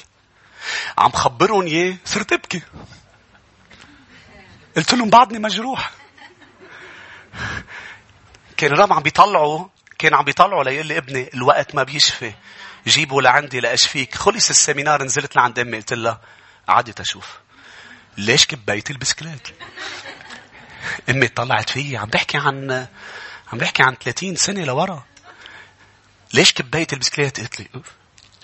عم 0.98 1.12
خبرهم 1.12 1.68
إياه. 1.68 1.98
صرت 2.06 2.34
أبكي. 2.34 2.62
قلت 4.78 4.94
لهم 4.94 5.10
بعدني 5.10 5.40
مجروح. 5.40 5.92
كان 8.58 8.74
الرب 8.74 8.94
عم 8.94 9.02
بيطلعوا 9.04 9.68
كان 10.00 10.14
عم 10.14 10.24
بيطلعوا 10.24 10.64
ليقول 10.64 10.86
لي 10.86 10.98
ابني 10.98 11.30
الوقت 11.34 11.76
ما 11.76 11.84
بيشفي. 11.84 12.34
جيبه 12.88 13.22
لعندي 13.22 13.60
لأشفيك. 13.60 14.16
خلص 14.16 14.50
ال 14.50 14.56
seminar 14.56 15.04
نزلت 15.04 15.36
لعند 15.36 15.60
أمي. 15.60 15.78
قلت 15.78 15.94
لها 15.94 16.22
عادي 16.68 16.94
أشوف 17.00 17.38
ليش 18.18 18.46
كبيت 18.46 18.92
البسكليت؟ 18.92 19.48
أمي 21.10 21.28
طلعت 21.28 21.70
فيي 21.70 21.98
عم 21.98 22.10
بحكي 22.10 22.38
عن 22.38 22.88
عم 23.54 23.58
بحكي 23.58 23.84
عن 23.84 23.96
30 23.96 24.36
سنة 24.36 24.64
لورا. 24.64 25.04
ليش 26.34 26.54
كبيت 26.54 26.94
البسكليت؟ 26.94 27.40
قلت 27.40 27.60
لي 27.60 27.68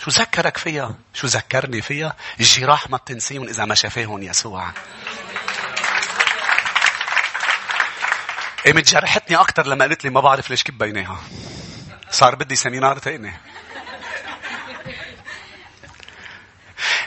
شو 0.04 0.12
ذكرك 0.12 0.58
فيها؟ 0.58 0.96
شو 1.14 1.28
ذكرني 1.28 1.82
فيها؟ 1.82 2.16
الجراح 2.40 2.90
ما 2.90 2.98
بتنسيهم 2.98 3.44
إذا 3.48 3.66
ما 3.66 3.76
شافاهم 3.76 4.24
يسوع. 4.24 4.72
قامت 8.66 8.92
جرحتني 8.92 9.38
أكثر 9.38 9.68
لما 9.68 9.86
قالت 9.86 10.04
لي 10.04 10.10
ما 10.10 10.22
بعرف 10.22 10.50
ليش 10.50 10.64
كبيناها. 10.64 11.20
صار 12.12 12.36
بدي 12.36 12.56
سمينار 12.56 13.00
ثاني 13.00 13.34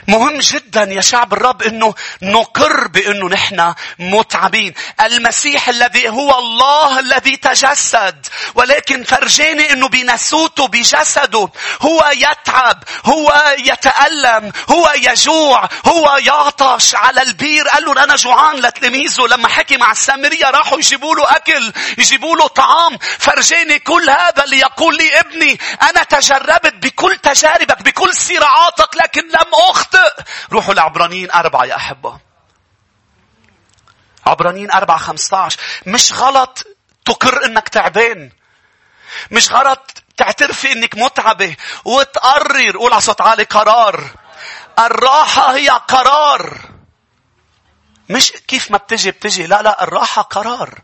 مهم 0.09 0.39
جدا 0.39 0.83
يا 0.83 1.01
شعب 1.01 1.33
الرب 1.33 1.63
إنه 1.63 1.95
نقر 2.23 2.89
بإنه 2.89 3.29
نحن 3.29 3.75
متعبين. 3.99 4.75
المسيح 5.01 5.69
الذي 5.69 6.09
هو 6.09 6.39
الله 6.39 6.99
الذي 6.99 7.37
تجسد 7.37 8.27
ولكن 8.55 9.05
فرجاني 9.05 9.73
إنه 9.73 9.89
بنسوته 9.89 10.69
بجسده 10.69 11.49
هو 11.83 12.11
يتعب، 12.17 12.83
هو 13.05 13.55
يتألم، 13.59 14.53
هو 14.71 14.93
يجوع، 14.97 15.69
هو 15.87 16.19
يعطش 16.27 16.95
على 16.95 17.23
البير. 17.23 17.69
قال 17.69 17.85
له 17.85 18.05
أنا 18.05 18.17
جوعان 18.17 18.57
لتلاميذه. 18.57 19.27
لما 19.27 19.49
حكي 19.49 19.77
مع 19.77 19.91
السامرية 19.91 20.51
راحوا 20.51 20.79
يجيبوا 20.79 21.17
له 21.17 21.37
أكل، 21.37 21.73
يجيبوا 21.99 22.37
له 22.37 22.47
طعام، 22.47 22.99
فرجاني 23.19 23.79
كل 23.79 24.11
هذا 24.11 24.45
ليقول 24.47 24.97
لي 24.97 25.21
ابني 25.21 25.59
أنا 25.83 26.03
تجربت 26.03 26.75
بكل 26.75 27.17
تجاربك 27.17 27.83
بكل 27.83 28.15
صراعاتك 28.15 28.97
لكن 28.97 29.23
لم 29.23 29.51
أخطئ. 29.71 29.96
روحوا 30.53 30.75
لعبرانيين 30.75 31.31
أربعة 31.31 31.65
يا 31.65 31.76
أحبة. 31.76 32.19
عبرانيين 34.26 34.71
أربعة 34.71 34.99
خمسة 34.99 35.37
عشر 35.37 35.61
مش 35.87 36.12
غلط 36.12 36.67
تقر 37.05 37.45
إنك 37.45 37.69
تعبان. 37.69 38.31
مش 39.31 39.53
غلط 39.53 40.03
تعترفي 40.17 40.73
إنك 40.73 40.95
متعبة. 40.95 41.57
وتقرر. 41.85 42.76
قول 42.76 42.93
على 42.93 43.00
صوت 43.00 43.21
عالي 43.21 43.45
قرار. 43.45 44.11
الراحة 44.79 45.57
هي 45.57 45.69
قرار. 45.69 46.61
مش 48.09 48.33
كيف 48.33 48.71
ما 48.71 48.79
بتجي 48.79 49.11
بتجي. 49.11 49.47
لا 49.47 49.62
لا 49.62 49.83
الراحة 49.83 50.23
قرار. 50.23 50.81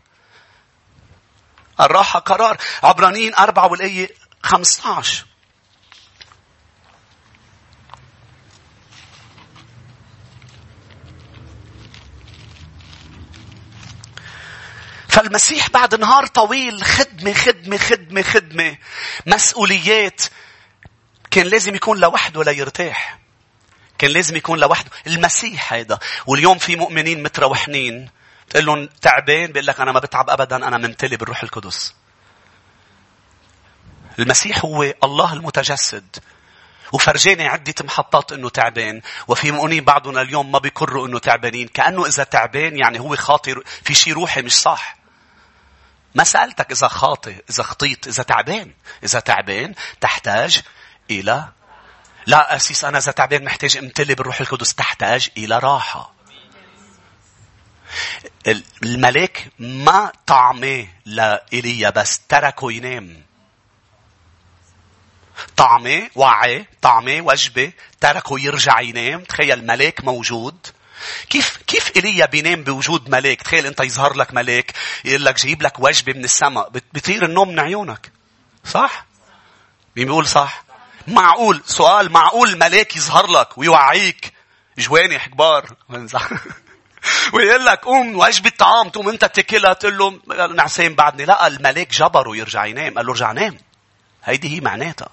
الراحة 1.79 2.19
قرار. 2.19 2.57
عبرانيين 2.83 3.35
أربعة 3.35 3.67
والآية 3.67 4.09
15 4.43 5.25
فالمسيح 15.13 15.69
بعد 15.69 15.95
نهار 15.95 16.27
طويل 16.27 16.83
خدمة 16.83 17.33
خدمة 17.33 17.77
خدمة 17.77 18.21
خدمة 18.21 18.77
مسؤوليات 19.25 20.21
كان 21.31 21.45
لازم 21.45 21.75
يكون 21.75 21.97
لوحده 21.97 22.43
ليرتاح. 22.43 23.19
كان 23.97 24.11
لازم 24.11 24.35
يكون 24.35 24.59
لوحده. 24.59 24.91
المسيح 25.07 25.73
هيدا. 25.73 25.99
واليوم 26.27 26.57
في 26.57 26.75
مؤمنين 26.75 27.23
متروحنين. 27.23 28.09
تقول 28.49 28.65
لهم 28.65 28.89
تعبان 29.01 29.51
بيقول 29.51 29.67
لك 29.67 29.79
أنا 29.79 29.91
ما 29.91 29.99
بتعب 29.99 30.29
ابدا 30.29 30.55
أنا 30.55 30.77
ممتلي 30.77 31.17
بالروح 31.17 31.43
القدس. 31.43 31.95
المسيح 34.19 34.65
هو 34.65 34.93
الله 35.03 35.33
المتجسد. 35.33 36.15
وفرجاني 36.91 37.47
عدة 37.47 37.75
محطات 37.83 38.31
إنه 38.31 38.49
تعبان. 38.49 39.01
وفي 39.27 39.51
مؤمنين 39.51 39.83
بعضنا 39.83 40.21
اليوم 40.21 40.51
ما 40.51 40.59
بيقروا 40.59 41.07
إنه 41.07 41.19
تعبانين. 41.19 41.67
كأنه 41.67 42.05
إذا 42.05 42.23
تعبان 42.23 42.77
يعني 42.77 42.99
هو 42.99 43.15
خاطر 43.15 43.63
في 43.83 43.93
شيء 43.93 44.13
روحي 44.13 44.41
مش 44.41 44.53
صح. 44.53 45.02
ما 46.15 46.23
سألتك 46.23 46.71
إذا 46.71 46.87
خاطئ 46.87 47.43
إذا 47.49 47.63
خطيت 47.63 48.07
إذا 48.07 48.23
تعبان. 48.23 48.71
إذا 49.03 49.19
تعبان 49.19 49.75
تحتاج 50.01 50.61
إلى 51.11 51.49
لا 52.25 52.55
أسيس 52.55 52.85
أنا 52.85 52.97
إذا 52.97 53.11
تعبان 53.11 53.43
محتاج 53.43 53.77
امتلي 53.77 54.15
بالروح 54.15 54.41
القدس 54.41 54.73
تحتاج 54.73 55.29
إلى 55.37 55.59
راحة. 55.59 56.13
الملاك 58.83 59.51
ما 59.59 60.11
طعمه 60.27 60.87
لإيليا 61.05 61.89
بس 61.89 62.19
تركه 62.29 62.71
ينام. 62.71 63.23
طعمه 65.57 66.09
وعي 66.15 66.65
طعمه 66.81 67.21
وجبة 67.21 67.71
تركه 68.01 68.39
يرجع 68.39 68.81
ينام. 68.81 69.23
تخيل 69.23 69.65
ملاك 69.65 70.03
موجود 70.03 70.67
كيف 71.29 71.57
كيف 71.67 71.91
ايليا 71.95 72.25
بينام 72.25 72.63
بوجود 72.63 73.09
ملاك؟ 73.09 73.41
تخيل 73.41 73.65
أنت 73.65 73.79
يظهر 73.79 74.13
لك 74.17 74.33
ملاك 74.33 74.73
يقول 75.05 75.25
لك 75.25 75.35
جيب 75.35 75.61
لك 75.61 75.79
وجبة 75.79 76.13
من 76.13 76.23
السماء 76.23 76.71
بيطير 76.93 77.25
النوم 77.25 77.49
من 77.49 77.59
عيونك. 77.59 78.11
صح؟ 78.65 79.05
مين 79.95 80.05
بيقول 80.05 80.27
صح؟ 80.27 80.63
معقول 81.07 81.61
سؤال 81.65 82.11
معقول 82.11 82.57
ملاك 82.57 82.95
يظهر 82.95 83.31
لك 83.31 83.57
ويوعيك 83.57 84.33
جوانح 84.77 85.27
كبار 85.27 85.65
ويقول 87.33 87.65
لك 87.65 87.79
قوم 87.79 88.15
وجبة 88.19 88.51
طعام 88.57 88.89
تقوم 88.89 89.09
أنت 89.09 89.25
تاكلها 89.25 89.73
تقول 89.73 89.97
له 89.97 90.19
نعسان 90.47 90.95
بعدني 90.95 91.25
لا 91.25 91.47
الملاك 91.47 91.91
جبره 91.91 92.35
يرجع 92.35 92.65
ينام 92.65 92.93
قال 92.93 93.05
له 93.05 93.11
ارجع 93.11 93.31
نام 93.31 93.57
هيدي 94.23 94.55
هي 94.55 94.59
معناتها 94.59 95.09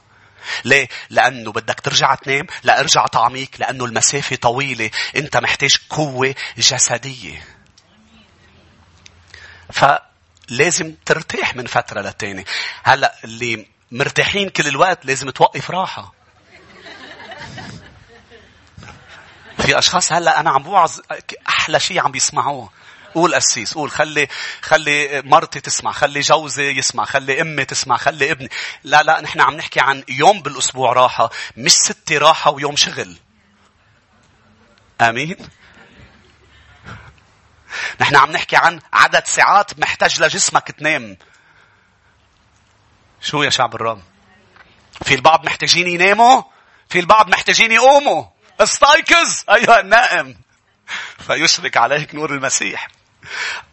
ليه؟ 0.65 0.89
لأنه 1.11 1.53
بدك 1.53 1.81
ترجع 1.81 2.15
تنام 2.15 2.47
لأرجع 2.65 3.07
طعميك 3.07 3.61
لأنه 3.61 3.85
المسافة 3.85 4.37
طويلة. 4.37 4.91
أنت 5.17 5.37
محتاج 5.37 5.77
قوة 5.91 6.35
جسدية. 6.59 7.45
فلازم 9.73 10.95
ترتاح 11.07 11.57
من 11.57 11.67
فترة 11.67 12.01
للتانية 12.01 12.45
هلأ 12.83 13.15
اللي 13.25 13.67
مرتاحين 13.91 14.49
كل 14.49 14.69
الوقت 14.69 15.07
لازم 15.07 15.31
توقف 15.31 15.71
راحة. 15.71 16.15
في 19.59 19.79
أشخاص 19.79 20.13
هلأ 20.13 20.41
أنا 20.41 20.51
عم 20.51 20.63
بوعظ 20.63 20.99
أحلى 21.49 21.81
شيء 21.81 22.01
عم 22.01 22.11
بيسمعوه. 22.11 22.71
قول 23.15 23.35
قسيس 23.35 23.75
قول 23.75 23.91
خلي 23.91 24.29
خلي 24.63 25.23
مرتي 25.23 25.61
تسمع 25.61 25.93
خلي 25.93 26.21
جوزي 26.21 26.71
يسمع 26.71 27.05
خلي 27.05 27.41
أمي 27.41 27.65
تسمع 27.65 27.97
خلي 27.97 28.31
ابني. 28.31 28.49
لا 28.85 29.03
لا 29.03 29.21
نحن 29.21 29.41
عم 29.41 29.55
نحكي 29.55 29.81
عن 29.81 30.05
يوم 30.09 30.43
بالأسبوع 30.43 30.93
راحة 30.93 31.31
مش 31.57 31.73
ستة 31.73 32.19
راحة 32.19 32.51
ويوم 32.51 32.77
شغل. 32.77 33.17
آمين؟ 35.01 35.37
نحن 38.01 38.17
عم 38.17 38.33
نحكي 38.33 38.57
عن 38.57 38.81
عدد 38.93 39.27
ساعات 39.27 39.79
محتاج 39.79 40.23
لجسمك 40.23 40.71
تنام. 40.71 41.17
شو 43.21 43.43
يا 43.43 43.51
شعب 43.51 43.75
الرب 43.75 44.03
في 45.03 45.15
البعض 45.15 45.45
محتاجين 45.47 45.87
يناموا 45.87 46.43
في 46.89 47.01
البعض 47.01 47.29
محتاجين 47.29 47.73
يقوموا. 47.73 48.25
استيقظ 48.61 49.43
أيها 49.51 49.81
النائم. 49.81 50.39
فيشرك 51.27 51.77
عليك 51.77 52.15
نور 52.15 52.31
المسيح. 52.31 52.89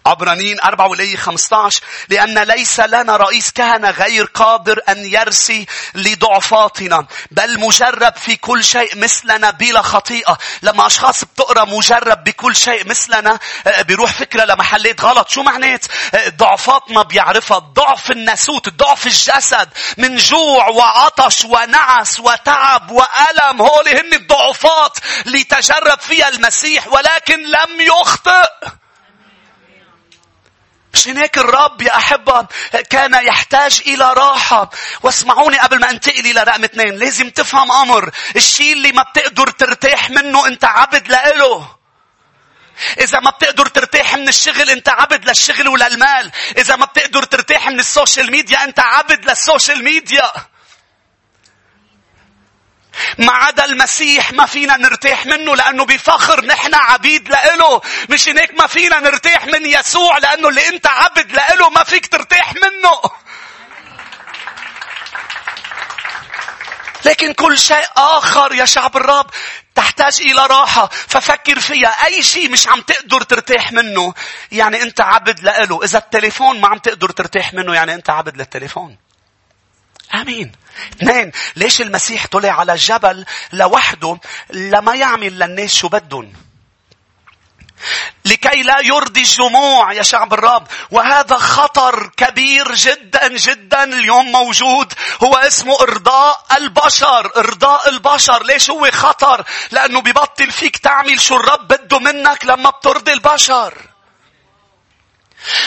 عبرانيين 0.07 0.61
4 0.61 0.87
والآية 0.87 1.17
15 1.17 1.81
لأن 2.09 2.39
ليس 2.39 2.79
لنا 2.79 3.17
رئيس 3.17 3.51
كهنة 3.51 3.89
غير 3.89 4.25
قادر 4.25 4.79
أن 4.89 5.05
يرسي 5.05 5.65
لضعفاتنا 5.95 7.05
بل 7.31 7.59
مجرب 7.59 8.15
في 8.15 8.35
كل 8.35 8.63
شيء 8.63 8.97
مثلنا 8.97 9.51
بلا 9.51 9.81
خطيئة. 9.81 10.37
لما 10.61 10.87
أشخاص 10.87 11.23
بتقرأ 11.23 11.65
مجرب 11.65 12.23
بكل 12.23 12.55
شيء 12.55 12.87
مثلنا 12.87 13.39
آه، 13.67 13.81
بيروح 13.81 14.13
فكرة 14.13 14.45
لمحلات 14.45 15.01
غلط. 15.01 15.29
شو 15.29 15.43
معنات؟ 15.43 15.85
آه، 16.15 16.29
ضعفاتنا 16.29 17.03
بيعرفها. 17.03 17.59
ضعف 17.59 18.11
الناسوت 18.11 18.69
ضعف 18.69 19.07
الجسد. 19.07 19.69
من 19.97 20.15
جوع 20.15 20.67
وعطش 20.67 21.45
ونعس 21.45 22.19
وتعب 22.19 22.91
وألم 22.91 23.61
هول 23.61 23.87
هن 23.87 24.13
الضعفات 24.13 24.97
لتجرب 25.25 25.99
فيها 25.99 26.29
المسيح 26.29 26.87
ولكن 26.87 27.43
لم 27.43 27.81
يخطئ. 27.81 28.49
هيك 31.05 31.37
الرب 31.37 31.81
يا 31.81 31.97
أحبة 31.97 32.47
كان 32.89 33.13
يحتاج 33.13 33.81
إلى 33.87 34.13
راحة. 34.13 34.69
واسمعوني 35.03 35.59
قبل 35.59 35.79
ما 35.79 35.89
أنتقل 35.89 36.25
إلى 36.25 36.43
رقم 36.43 36.63
اثنين. 36.63 36.95
لازم 36.95 37.29
تفهم 37.29 37.71
أمر. 37.71 38.11
الشيء 38.35 38.73
اللي 38.73 38.91
ما 38.91 39.03
بتقدر 39.03 39.49
ترتاح 39.49 40.09
منه 40.09 40.47
أنت 40.47 40.65
عبد 40.65 41.07
لإله. 41.07 41.77
إذا 42.99 43.19
ما 43.19 43.29
بتقدر 43.29 43.65
ترتاح 43.65 44.15
من 44.15 44.27
الشغل 44.27 44.69
أنت 44.69 44.89
عبد 44.89 45.29
للشغل 45.29 45.67
وللمال. 45.67 46.31
إذا 46.57 46.75
ما 46.75 46.85
بتقدر 46.85 47.23
ترتاح 47.23 47.67
من 47.67 47.79
ال 47.79 47.87
social 47.87 48.31
media 48.31 48.63
أنت 48.63 48.79
عبد 48.79 49.29
لل 49.29 49.43
social 49.43 49.83
media. 49.83 50.31
ما 53.17 53.31
عدا 53.33 53.65
المسيح 53.65 54.31
ما 54.33 54.45
فينا 54.45 54.77
نرتاح 54.77 55.25
منه 55.25 55.55
لأنه 55.55 55.85
بفخر 55.85 56.45
نحن 56.45 56.75
عبيد 56.75 57.29
لإله. 57.29 57.81
مش 58.09 58.29
هيك 58.29 58.59
ما 58.59 58.67
فينا 58.67 58.99
نرتاح 58.99 59.45
من 59.45 59.65
يسوع 59.65 60.17
لأنه 60.17 60.49
اللي 60.49 60.67
أنت 60.67 60.87
عبد 60.87 61.31
لإله 61.31 61.69
ما 61.69 61.83
فيك 61.83 62.07
ترتاح 62.07 62.53
منه. 62.55 63.01
لكن 67.05 67.33
كل 67.33 67.57
شيء 67.59 67.85
آخر 67.97 68.53
يا 68.53 68.65
شعب 68.65 68.97
الرب 68.97 69.25
تحتاج 69.75 70.21
إلى 70.21 70.45
راحة 70.45 70.89
ففكر 71.07 71.59
فيها 71.59 72.05
أي 72.05 72.23
شيء 72.23 72.49
مش 72.51 72.67
عم 72.67 72.81
تقدر 72.81 73.21
ترتاح 73.21 73.71
منه 73.71 74.13
يعني 74.51 74.81
أنت 74.81 75.01
عبد 75.01 75.39
لإله 75.39 75.83
إذا 75.83 75.97
التليفون 75.97 76.61
ما 76.61 76.67
عم 76.67 76.77
تقدر 76.77 77.09
ترتاح 77.09 77.53
منه 77.53 77.73
يعني 77.75 77.93
أنت 77.93 78.09
عبد 78.09 78.37
للتليفون 78.37 78.97
آمين. 80.15 80.51
اثنين 80.93 81.31
ليش 81.55 81.81
المسيح 81.81 82.27
طلع 82.27 82.51
على 82.59 82.73
الجبل 82.73 83.25
لوحده 83.53 84.19
لما 84.49 84.95
يعمل 84.95 85.39
للناس 85.39 85.75
شو 85.75 85.87
بدهم؟ 85.87 86.33
لكي 88.25 88.63
لا 88.63 88.79
يرضي 88.79 89.19
الجموع 89.19 89.93
يا 89.93 90.01
شعب 90.01 90.33
الرب. 90.33 90.67
وهذا 90.91 91.37
خطر 91.37 92.11
كبير 92.17 92.75
جدا 92.75 93.27
جدا 93.27 93.83
اليوم 93.83 94.31
موجود. 94.31 94.93
هو 95.23 95.35
اسمه 95.35 95.81
إرضاء 95.81 96.45
البشر. 96.57 97.31
إرضاء 97.37 97.89
البشر. 97.89 98.43
ليش 98.43 98.69
هو 98.69 98.91
خطر؟ 98.91 99.45
لأنه 99.71 100.01
ببطل 100.01 100.51
فيك 100.51 100.77
تعمل 100.77 101.21
شو 101.21 101.35
الرب 101.35 101.67
بده 101.67 101.99
منك 101.99 102.45
لما 102.45 102.69
بترضي 102.69 103.13
البشر. 103.13 103.73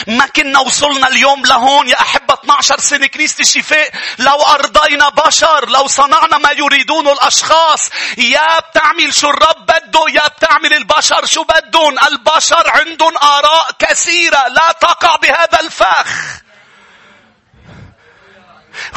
ما 0.07 0.25
كنا 0.25 0.59
وصلنا 0.59 1.07
اليوم 1.07 1.45
لهون 1.45 1.87
يا 1.87 2.01
أحبة 2.01 2.20
12 2.43 2.79
سنة 2.79 3.07
كنيسة 3.07 3.41
الشفاء 3.41 3.91
لو 4.19 4.41
أرضينا 4.41 5.09
بشر 5.09 5.69
لو 5.69 5.87
صنعنا 5.87 6.37
ما 6.37 6.51
يريدونه 6.51 7.11
الأشخاص 7.11 7.89
يا 8.17 8.59
بتعمل 8.59 9.13
شو 9.13 9.29
الرب 9.29 9.65
بده 9.65 10.05
يا 10.09 10.27
بتعمل 10.27 10.73
البشر 10.73 11.25
شو 11.25 11.43
بدهم 11.43 11.99
البشر 11.99 12.69
عندهم 12.69 13.17
آراء 13.17 13.71
كثيرة 13.79 14.47
لا 14.47 14.71
تقع 14.71 15.15
بهذا 15.15 15.59
الفخ. 15.59 16.41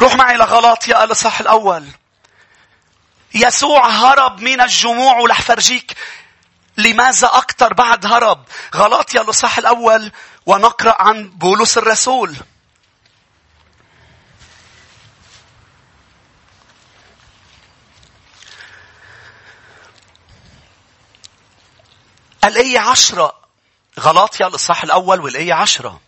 روح 0.01 0.15
معي 0.15 0.37
لغلاطيا 0.37 1.03
الإصحاح 1.03 1.39
الأول. 1.39 1.87
يسوع 3.33 3.87
هرب 3.89 4.41
من 4.41 4.61
الجموع 4.61 5.19
ولح 5.19 5.41
فرجيك 5.41 5.95
لماذا 6.77 7.27
أكثر 7.33 7.73
بعد 7.73 8.05
هرب. 8.05 8.45
غلاطيا 8.75 9.21
الإصحاح 9.21 9.57
الأول 9.57 10.11
ونقرأ 10.45 10.95
عن 11.01 11.29
بولس 11.29 11.77
الرسول. 11.77 12.35
الآية 22.45 22.79
عشرة. 22.79 23.45
غلاطيا 23.99 24.47
الإصحاح 24.47 24.83
الأول 24.83 25.21
والآية 25.21 25.53
عشرة. 25.53 26.01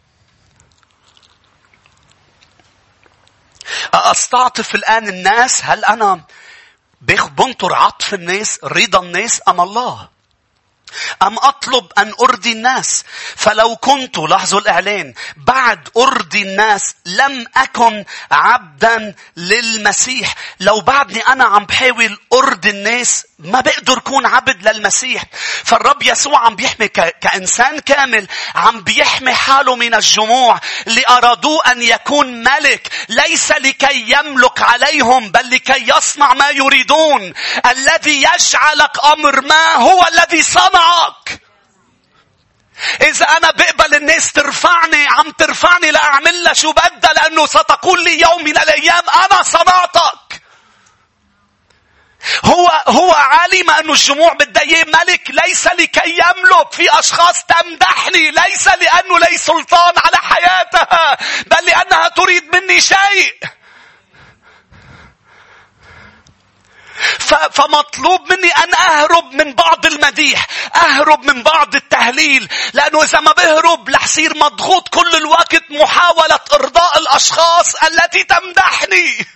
أستعطف 3.93 4.75
الآن 4.75 5.07
الناس؟ 5.09 5.61
هل 5.63 5.85
أنا 5.85 6.21
بنطر 7.01 7.73
عطف 7.73 8.13
الناس 8.13 8.59
رضا 8.63 8.99
الناس 8.99 9.41
أم 9.47 9.61
الله؟ 9.61 10.09
أم 11.21 11.37
أطلب 11.39 11.91
أن 11.97 12.13
أرضي 12.21 12.51
الناس؟ 12.51 13.03
فلو 13.35 13.75
كنت 13.75 14.17
لاحظوا 14.17 14.59
الإعلان 14.59 15.13
بعد 15.37 15.89
أرضي 15.97 16.41
الناس 16.41 16.95
لم 17.05 17.45
أكن 17.55 18.05
عبدا 18.31 19.15
للمسيح. 19.37 20.35
لو 20.59 20.81
بعدني 20.81 21.19
أنا 21.21 21.43
عم 21.43 21.65
بحاول 21.65 22.19
أرضي 22.33 22.69
الناس 22.69 23.25
ما 23.39 23.61
بقدر 23.61 23.99
كون 23.99 24.25
عبد 24.25 24.67
للمسيح. 24.67 25.23
فالرب 25.65 26.03
يسوع 26.03 26.45
عم 26.45 26.55
بيحمي 26.55 26.87
كإنسان 26.87 27.79
كامل 27.79 28.27
عم 28.55 28.81
بيحمي 28.81 29.33
حاله 29.33 29.75
من 29.75 29.93
الجموع 29.93 30.59
اللي 30.87 31.03
أرادوه 31.09 31.71
أن 31.71 31.81
يكون 31.81 32.43
ملك. 32.43 32.89
ليس 33.09 33.51
لكي 33.51 34.05
يملك 34.07 34.61
عليهم 34.61 35.31
بل 35.31 35.49
لكي 35.49 35.97
يصنع 35.97 36.33
ما 36.33 36.49
يريدون. 36.49 37.33
الذي 37.65 38.23
يجعلك 38.23 39.05
أمر 39.05 39.41
ما 39.41 39.73
هو 39.73 40.05
الذي 40.13 40.43
صنعك. 40.43 41.41
إذا 43.01 43.25
أنا 43.25 43.51
بقبل 43.51 43.95
الناس 43.95 44.31
ترفعني 44.31 45.07
عم 45.07 45.31
ترفعني 45.31 45.91
لأعمل 45.91 46.43
لها 46.43 46.53
شو 46.53 46.71
بدها 46.71 47.13
لأنه 47.13 47.45
ستقول 47.45 48.03
لي 48.03 48.21
يوم 48.21 48.43
من 48.43 48.57
الأيام 48.57 49.03
أنا 49.09 49.43
صنعتك. 49.43 50.26
هو 52.45 52.83
هو 52.87 53.11
علم 53.11 53.69
أن 53.69 53.89
الجموع 53.89 54.33
بدها 54.33 54.63
إياه 54.63 54.85
ملك 54.85 55.31
ليس 55.45 55.67
لكي 55.67 56.09
يملك. 56.09 56.71
في 56.71 56.99
أشخاص 56.99 57.43
تمدحني. 57.43 58.31
ليس 58.31 58.67
لأنه 58.67 59.19
لي 59.19 59.37
سلطان 59.37 59.93
على 59.97 60.17
حياتها 60.17 61.17
بل 61.47 61.65
لأنها 61.65 62.07
تريد 62.07 62.55
مني 62.55 62.81
شيء. 62.81 63.35
فمطلوب 67.51 68.33
مني 68.33 68.51
أن 68.51 68.73
أهرب 68.73 69.33
من 69.33 69.53
بعض 69.53 69.85
المديح 69.85 70.47
أهرب 70.75 71.23
من 71.23 71.43
بعض 71.43 71.75
التهليل. 71.75 72.49
لأنه 72.73 73.03
إذا 73.03 73.19
ما 73.19 73.31
بهرب 73.31 73.89
لحصير 73.89 74.37
مضغوط 74.37 74.87
كل 74.89 75.15
الوقت 75.15 75.63
محاولة 75.69 76.39
إرضاء 76.53 76.99
الأشخاص 76.99 77.75
التي 77.75 78.23
تمدحني. 78.23 79.27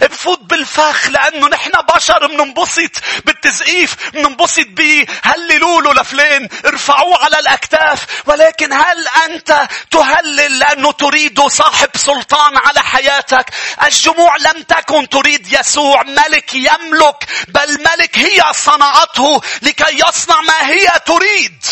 بفوت 0.00 0.40
بالفخ 0.40 1.08
لأنه 1.08 1.48
نحن 1.48 1.72
بشر 1.96 2.26
بننبسط 2.26 2.90
بالتزقيف 3.24 4.10
بننبسط 4.10 4.66
بهللوا 4.66 5.82
له 5.82 5.92
لفلان 5.92 6.48
ارفعوه 6.66 7.24
على 7.24 7.38
الأكتاف. 7.38 8.06
ولكن 8.26 8.72
هل 8.72 9.08
أنت 9.26 9.68
تهلل 9.90 10.58
لأنه 10.58 10.92
تريد 10.92 11.40
صاحب 11.40 11.88
سلطان 11.96 12.56
على 12.56 12.80
حياتك؟ 12.80 13.50
الجموع 13.86 14.36
لم 14.36 14.62
تكن 14.62 15.08
تريد 15.08 15.52
يسوع 15.52 16.02
ملك 16.02 16.54
يملك 16.54 17.26
بل 17.48 17.78
ملك 17.80 18.18
هي 18.18 18.42
صنعته 18.52 19.40
لكي 19.62 20.02
يصنع 20.08 20.40
ما 20.40 20.68
هي 20.68 20.88
تريد. 21.06 21.64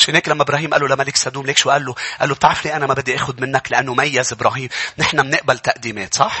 عشان 0.00 0.14
هيك 0.14 0.28
لما 0.28 0.42
إبراهيم 0.42 0.70
قال 0.70 0.82
له 0.82 0.88
لملك 0.88 1.16
سدوم 1.16 1.46
ليك 1.46 1.58
شو 1.58 1.70
قال 1.70 1.84
له؟ 1.84 1.94
قال 2.20 2.28
له 2.28 2.34
بتعرف 2.34 2.64
لي 2.64 2.76
أنا 2.76 2.86
ما 2.86 2.94
بدي 2.94 3.16
آخذ 3.16 3.40
منك 3.40 3.72
لأنه 3.72 3.94
ميز 3.94 4.32
إبراهيم، 4.32 4.68
نحن 4.98 5.22
بنقبل 5.22 5.58
تقديمات 5.58 6.14
صح؟ 6.14 6.40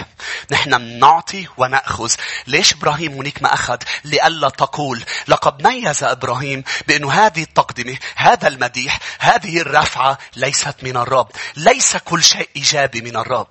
نحن 0.50 0.78
بنعطي 0.78 1.46
ونأخذ، 1.56 2.12
ليش 2.46 2.72
إبراهيم 2.72 3.12
هنيك 3.12 3.42
ما 3.42 3.54
أخذ؟ 3.54 3.78
لئلا 4.04 4.48
تقول 4.48 5.04
لقد 5.28 5.66
ميز 5.66 6.04
إبراهيم 6.04 6.64
بأنه 6.88 7.12
هذه 7.12 7.42
التقدمة، 7.42 7.98
هذا 8.16 8.48
المديح، 8.48 8.98
هذه 9.18 9.60
الرفعة 9.60 10.18
ليست 10.36 10.74
من 10.82 10.96
الرب، 10.96 11.28
ليس 11.56 11.96
كل 11.96 12.24
شيء 12.24 12.48
إيجابي 12.56 13.00
من 13.00 13.16
الرب. 13.16 13.48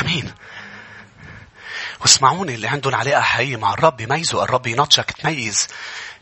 آمين. 0.00 0.32
واسمعوني 2.00 2.54
اللي 2.54 2.68
عندهم 2.68 2.94
علاقة 2.94 3.20
حقيقية 3.20 3.56
مع 3.56 3.74
الرب 3.74 4.00
يميزوا 4.00 4.44
الرب 4.44 4.66
ينطشك 4.66 5.10
تميز 5.10 5.68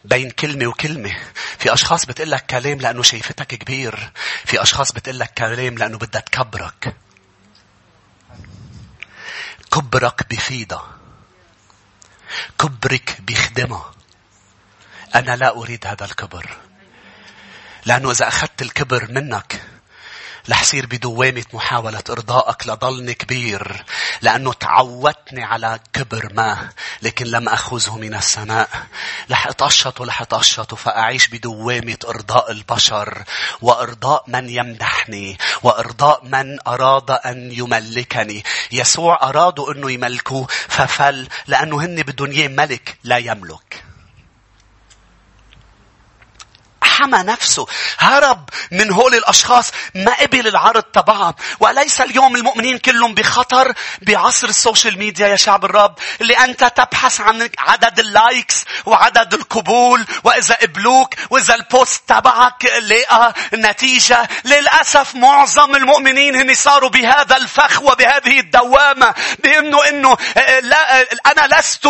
بين 0.08 0.30
كلمة 0.30 0.66
وكلمة. 0.66 1.16
في 1.58 1.72
أشخاص 1.72 2.06
بتقول 2.06 2.30
لك 2.30 2.46
كلام 2.46 2.78
لأنه 2.78 3.02
شايفتك 3.02 3.46
كبير. 3.46 4.12
في 4.44 4.62
أشخاص 4.62 4.92
بتقول 4.92 5.18
لك 5.18 5.34
كلام 5.34 5.78
لأنه 5.78 5.98
بدها 5.98 6.20
تكبرك. 6.20 6.96
كبرك 9.72 10.28
بفيدها. 10.30 10.98
كبرك 12.58 13.20
بيخدمها. 13.20 13.94
أنا 15.14 15.36
لا 15.36 15.56
أريد 15.56 15.86
هذا 15.86 16.04
الكبر. 16.04 16.56
لأنه 17.86 18.10
إذا 18.10 18.28
أخذت 18.28 18.62
الكبر 18.62 19.12
منك 19.12 19.62
لحصير 20.48 20.86
بدوامة 20.86 21.44
محاولة 21.52 22.02
إرضائك 22.10 22.66
لضلني 22.66 23.14
كبير 23.14 23.84
لأنه 24.22 24.52
تعودتني 24.52 25.44
على 25.44 25.78
كبر 25.92 26.32
ما 26.34 26.68
لكن 27.02 27.26
لم 27.26 27.48
أخذه 27.48 27.96
من 27.96 28.14
السماء 28.14 28.68
لح 29.28 29.46
أتقشط 29.46 30.00
ولح 30.00 30.22
أتقشط 30.22 30.74
فأعيش 30.74 31.28
بدوامة 31.28 31.98
إرضاء 32.08 32.50
البشر 32.50 33.24
وإرضاء 33.62 34.24
من 34.26 34.48
يمدحني 34.48 35.38
وإرضاء 35.62 36.24
من 36.24 36.58
أراد 36.66 37.10
أن 37.10 37.52
يملكني. 37.52 38.44
يسوع 38.72 39.28
أرادوا 39.28 39.72
أنه 39.72 39.90
يملكوه 39.90 40.46
ففل 40.68 41.28
لأنه 41.46 41.80
هن 41.84 42.02
بدنيا 42.02 42.48
ملك 42.48 42.98
لا 43.04 43.16
يملك. 43.16 43.84
حمى 46.98 47.18
نفسه. 47.18 47.66
هرب 47.98 48.48
من 48.70 48.92
هول 48.92 49.14
الأشخاص 49.14 49.70
ما 49.94 50.14
قبل 50.14 50.48
العرض 50.48 50.82
تبعهم. 50.82 51.34
وليس 51.60 52.00
اليوم 52.00 52.36
المؤمنين 52.36 52.78
كلهم 52.78 53.14
بخطر 53.14 53.72
بعصر 54.02 54.48
ال 54.48 54.55
social 54.55 54.98
media 54.98 55.26
يا 55.26 55.36
شعب 55.36 55.64
الرب 55.64 55.94
اللي 56.20 56.34
أنت 56.34 56.64
تبحث 56.64 57.20
عن 57.20 57.50
عدد 57.58 57.98
ال 57.98 58.09
likes 58.09 58.64
وعدد 58.86 59.34
القبول 59.34 60.06
وإذا 60.24 60.54
قبلوك 60.54 61.14
وإذا 61.30 61.54
ال 61.54 61.64
post 61.64 62.02
تبعك 62.08 62.64
لقى 62.64 63.34
نتيجة. 63.54 64.28
للأسف 64.44 65.14
معظم 65.14 65.74
المؤمنين 65.76 66.36
هن 66.36 66.54
صاروا 66.54 66.90
بهذا 66.90 67.36
الفخ 67.36 67.82
وبهذه 67.82 68.40
الدوامة 68.40 69.14
بأنه 69.44 69.88
أنه 69.88 70.16
لا 70.62 71.00
أنا 71.26 71.58
لست 71.58 71.88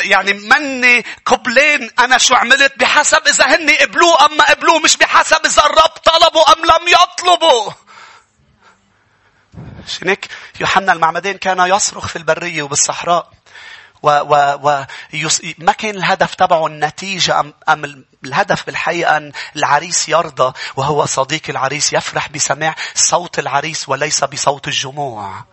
يعني 0.00 0.32
مني 0.32 1.04
قبلين 1.26 1.90
أنا 1.98 2.18
شو 2.18 2.34
عملت؟ 2.34 2.72
بحسب 2.76 3.28
إذا 3.28 3.44
هن 3.44 3.70
قبلوه 3.70 4.26
أم 4.26 4.35
ما 4.36 4.44
قبلوه 4.50 4.78
مش 4.78 4.96
بحسب 4.96 5.46
إذا 5.46 5.62
الرب 5.66 5.92
طلبوا 6.04 6.52
أم 6.52 6.64
لم 6.64 6.88
يطلبوا. 6.88 7.72
عشان 9.86 10.08
هيك 10.08 10.28
يوحنا 10.60 10.92
المعمدان 10.92 11.38
كان 11.38 11.60
يصرخ 11.60 12.06
في 12.08 12.16
البرية 12.16 12.62
وبالصحراء. 12.62 13.30
و, 14.02 14.08
و, 14.08 14.58
و 14.62 14.84
يس... 15.12 15.42
ما 15.58 15.72
كان 15.72 15.96
الهدف 15.96 16.34
تبعه 16.34 16.66
النتيجة 16.66 17.40
أم, 17.40 17.54
أم 17.68 18.04
الهدف 18.24 18.66
بالحقيقة 18.66 19.16
أن 19.16 19.32
العريس 19.56 20.08
يرضى 20.08 20.52
وهو 20.76 21.06
صديق 21.06 21.42
العريس 21.48 21.92
يفرح 21.92 22.28
بسماع 22.28 22.74
صوت 22.94 23.38
العريس 23.38 23.88
وليس 23.88 24.24
بصوت 24.24 24.68
الجموع. 24.68 25.44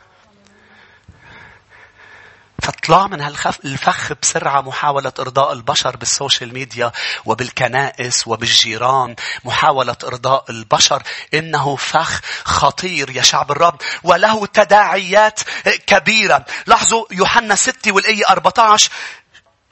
فاطلع 2.63 3.07
من 3.07 3.21
هالفخ 3.21 4.13
بسرعة 4.21 4.61
محاولة 4.61 5.13
إرضاء 5.19 5.53
البشر 5.53 5.97
بال 5.97 6.11
social 6.11 6.53
media 6.53 6.91
وبالكنائس 7.25 8.27
وبالجيران. 8.27 9.15
محاولة 9.45 9.95
إرضاء 10.03 10.45
البشر. 10.49 11.03
إنه 11.33 11.75
فخ 11.75 12.21
خطير 12.43 13.09
يا 13.09 13.21
شعب 13.21 13.51
الرب. 13.51 13.81
وله 14.03 14.45
تداعيات 14.45 15.39
كبيرة. 15.87 16.45
لاحظوا 16.65 17.05
يوحنا 17.11 17.55
6 17.55 17.91
والآية 17.91 18.27
14 18.29 18.91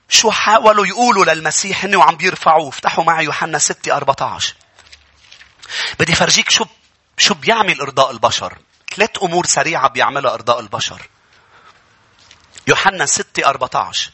شو 0.09 0.31
حاولوا 0.31 0.87
يقولوا 0.87 1.25
للمسيح 1.25 1.85
هن 1.85 1.95
وعم 1.95 2.15
بيرفعوه؟ 2.15 2.69
افتحوا 2.69 3.03
معي 3.03 3.25
يوحنا 3.25 3.59
6 3.59 3.95
14 3.95 4.55
بدي 5.99 6.15
فرجيك 6.15 6.49
شو 6.49 6.65
شو 7.17 7.33
بيعمل 7.33 7.81
إرضاء 7.81 8.11
البشر. 8.11 8.57
ثلاث 8.95 9.23
أمور 9.23 9.45
سريعة 9.45 9.89
بيعملها 9.89 10.33
إرضاء 10.33 10.59
البشر. 10.59 11.01
يوحنا 12.71 13.05
6 13.05 13.49
14 13.49 14.11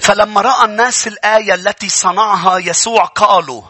فلما 0.00 0.40
رأى 0.40 0.64
الناس 0.64 1.06
الآية 1.06 1.54
التي 1.54 1.88
صنعها 1.88 2.58
يسوع 2.58 3.04
قالوا 3.04 3.62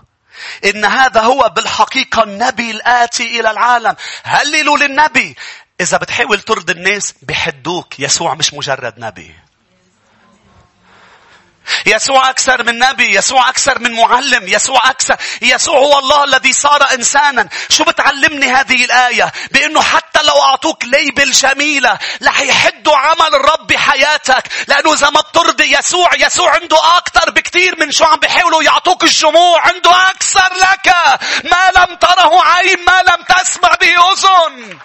إن 0.64 0.84
هذا 0.84 1.20
هو 1.20 1.52
بالحقيقة 1.56 2.22
النبي 2.22 2.70
الآتي 2.70 3.40
إلى 3.40 3.50
العالم. 3.50 3.96
هللوا 4.22 4.78
للنبي. 4.78 5.36
إذا 5.80 5.96
بتحاول 5.96 6.40
ترضي 6.40 6.72
الناس 6.72 7.14
بحدوك 7.22 8.00
يسوع 8.00 8.34
مش 8.34 8.54
مجرد 8.54 8.94
نبي. 8.98 9.34
يسوع 11.86 12.30
أكثر 12.30 12.62
من 12.62 12.78
نبي، 12.78 13.14
يسوع 13.14 13.48
أكثر 13.48 13.78
من 13.78 13.92
معلم، 13.92 14.48
يسوع 14.48 14.90
أكثر، 14.90 15.16
يسوع 15.42 15.78
هو 15.78 15.98
الله 15.98 16.24
الذي 16.24 16.52
صار 16.52 16.94
إنسانا. 16.94 17.48
شو 17.68 17.84
بتعلمني 17.84 18.46
هذه 18.52 18.84
الآية؟ 18.84 19.32
بأنه 19.50 19.82
حتى 19.82 20.22
لو 20.22 20.42
أعطوك 20.42 20.84
ليبل 20.84 21.30
جميلة، 21.30 21.98
رح 22.22 22.40
يحدوا 22.40 22.96
عمل 22.96 23.34
الرب 23.34 23.66
بحياتك، 23.66 24.48
لأنه 24.68 24.92
إذا 24.92 25.10
ما 25.10 25.20
بترضي 25.20 25.78
يسوع، 25.78 26.14
يسوع 26.14 26.54
عنده 26.54 26.96
أكثر 26.96 27.30
بكثير 27.30 27.78
من 27.80 27.92
شو 27.92 28.04
عم 28.04 28.18
بيحاولوا 28.18 28.62
يعطوك 28.62 29.04
الجموع، 29.04 29.60
عنده 29.60 30.10
أكثر 30.10 30.54
لك، 30.54 30.94
ما 31.44 31.70
لم 31.76 31.94
تره 31.96 32.42
عين، 32.42 32.84
ما 32.86 33.02
لم 33.02 33.24
تسمع 33.36 33.74
به 33.80 34.12
أذن. 34.12 34.78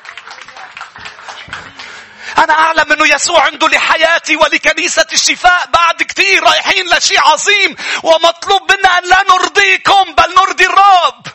أنا 2.38 2.54
أعلم 2.54 2.92
أنه 2.92 3.16
يسوع 3.16 3.46
عنده 3.46 3.68
لحياتي 3.68 4.36
ولكنيسة 4.36 5.08
الشفاء 5.14 5.70
بعد 5.74 6.04
كثير 6.04 6.44
رايحين 6.44 6.86
لشيء 6.98 7.20
عظيم 7.20 7.76
ومطلوب 8.04 8.62
منا 8.72 8.98
أن 8.98 9.10
لا 9.10 9.24
نرضيكم 9.30 10.16
بل 10.18 10.36
نرضي 10.36 10.66
الرب. 10.66 11.28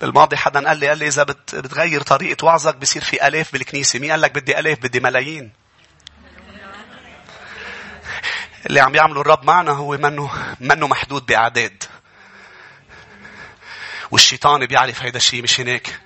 بالماضي 0.00 0.36
حدا 0.36 0.68
قال 0.68 0.78
لي 0.78 0.88
قال 0.88 0.98
لي 0.98 1.06
إذا 1.06 1.22
بتغير 1.22 2.02
طريقة 2.02 2.44
وعظك 2.44 2.76
بصير 2.76 3.04
في 3.04 3.28
ألاف 3.28 3.52
بالكنيسة. 3.52 3.98
مين 3.98 4.10
قال 4.10 4.20
لك 4.20 4.32
بدي 4.32 4.58
ألاف 4.58 4.78
بدي 4.78 5.00
ملايين؟ 5.00 5.52
اللي 8.66 8.80
عم 8.80 8.94
يعمله 8.94 9.20
الرب 9.20 9.44
معنا 9.44 9.72
هو 9.72 9.96
منه 9.96 10.56
منه 10.60 10.86
محدود 10.86 11.26
بأعداد. 11.26 11.84
والشيطان 14.10 14.66
بيعرف 14.66 15.02
هيدا 15.02 15.16
الشيء 15.16 15.42
مش 15.42 15.60
هناك. 15.60 16.00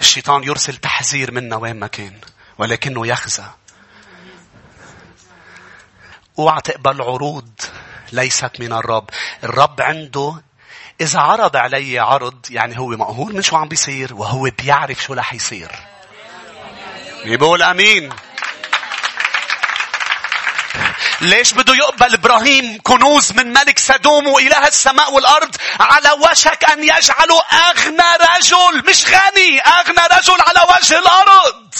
الشيطان 0.00 0.42
يرسل 0.44 0.76
تحذير 0.76 1.32
منا 1.32 1.56
وين 1.56 1.76
ما 1.76 1.86
كان 1.86 2.18
ولكنه 2.58 3.06
يخزى 3.06 3.44
اوعى 6.38 6.60
تقبل 6.60 7.02
عروض 7.02 7.48
ليست 8.12 8.60
من 8.60 8.72
الرب 8.72 9.10
الرب 9.44 9.80
عنده 9.80 10.42
إذا 11.00 11.20
عرض 11.20 11.56
علي 11.56 11.98
عرض 11.98 12.46
يعني 12.50 12.78
هو 12.78 12.88
مقهور 12.88 13.32
من 13.32 13.42
شو 13.42 13.56
عم 13.56 13.68
بيصير 13.68 14.14
وهو 14.14 14.50
بيعرف 14.58 15.02
شو 15.02 15.14
رح 15.14 15.34
يصير. 15.34 15.70
بيقول 17.24 17.62
أمين. 17.62 18.12
ليش 21.24 21.54
بده 21.54 21.74
يقبل 21.74 22.14
إبراهيم 22.14 22.78
كنوز 22.82 23.32
من 23.32 23.52
ملك 23.52 23.78
سدوم 23.78 24.26
وإله 24.26 24.68
السماء 24.68 25.12
والأرض 25.12 25.56
على 25.80 26.10
وشك 26.10 26.64
أن 26.64 26.82
يجعله 26.84 27.42
أغنى 27.52 28.16
رجل؟ 28.36 28.90
مش 28.90 29.04
غني 29.06 29.60
أغنى 29.60 30.06
رجل 30.18 30.36
على 30.40 30.60
وجه 30.74 30.98
الأرض. 30.98 31.74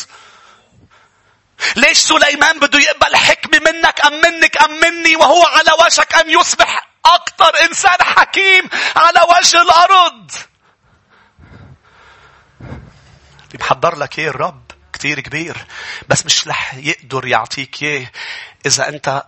ليش 1.76 1.98
سليمان 1.98 2.58
بده 2.58 2.78
يقبل 2.78 3.16
حكمة 3.16 3.58
منك 3.72 4.06
أم 4.06 4.12
منك 4.20 4.62
أم 4.62 4.80
مني 4.80 5.16
وهو 5.16 5.46
على 5.46 5.70
وشك 5.86 6.14
أن 6.14 6.30
يصبح 6.30 6.88
أكثر 7.06 7.60
إنسان 7.64 8.02
حكيم 8.02 8.68
على 8.96 9.20
وجه 9.38 9.62
الأرض؟ 9.62 10.30
اللي 13.46 13.58
بحضر 13.58 13.96
لك 13.96 14.18
إيه 14.18 14.28
الرب؟ 14.28 14.64
كتير 14.92 15.20
كبير 15.20 15.56
بس 16.08 16.26
مش 16.26 16.48
رح 16.48 16.74
يقدر 16.74 17.26
يعطيك 17.26 17.82
إياه. 17.82 18.10
إذا 18.66 18.88
أنت 18.88 19.22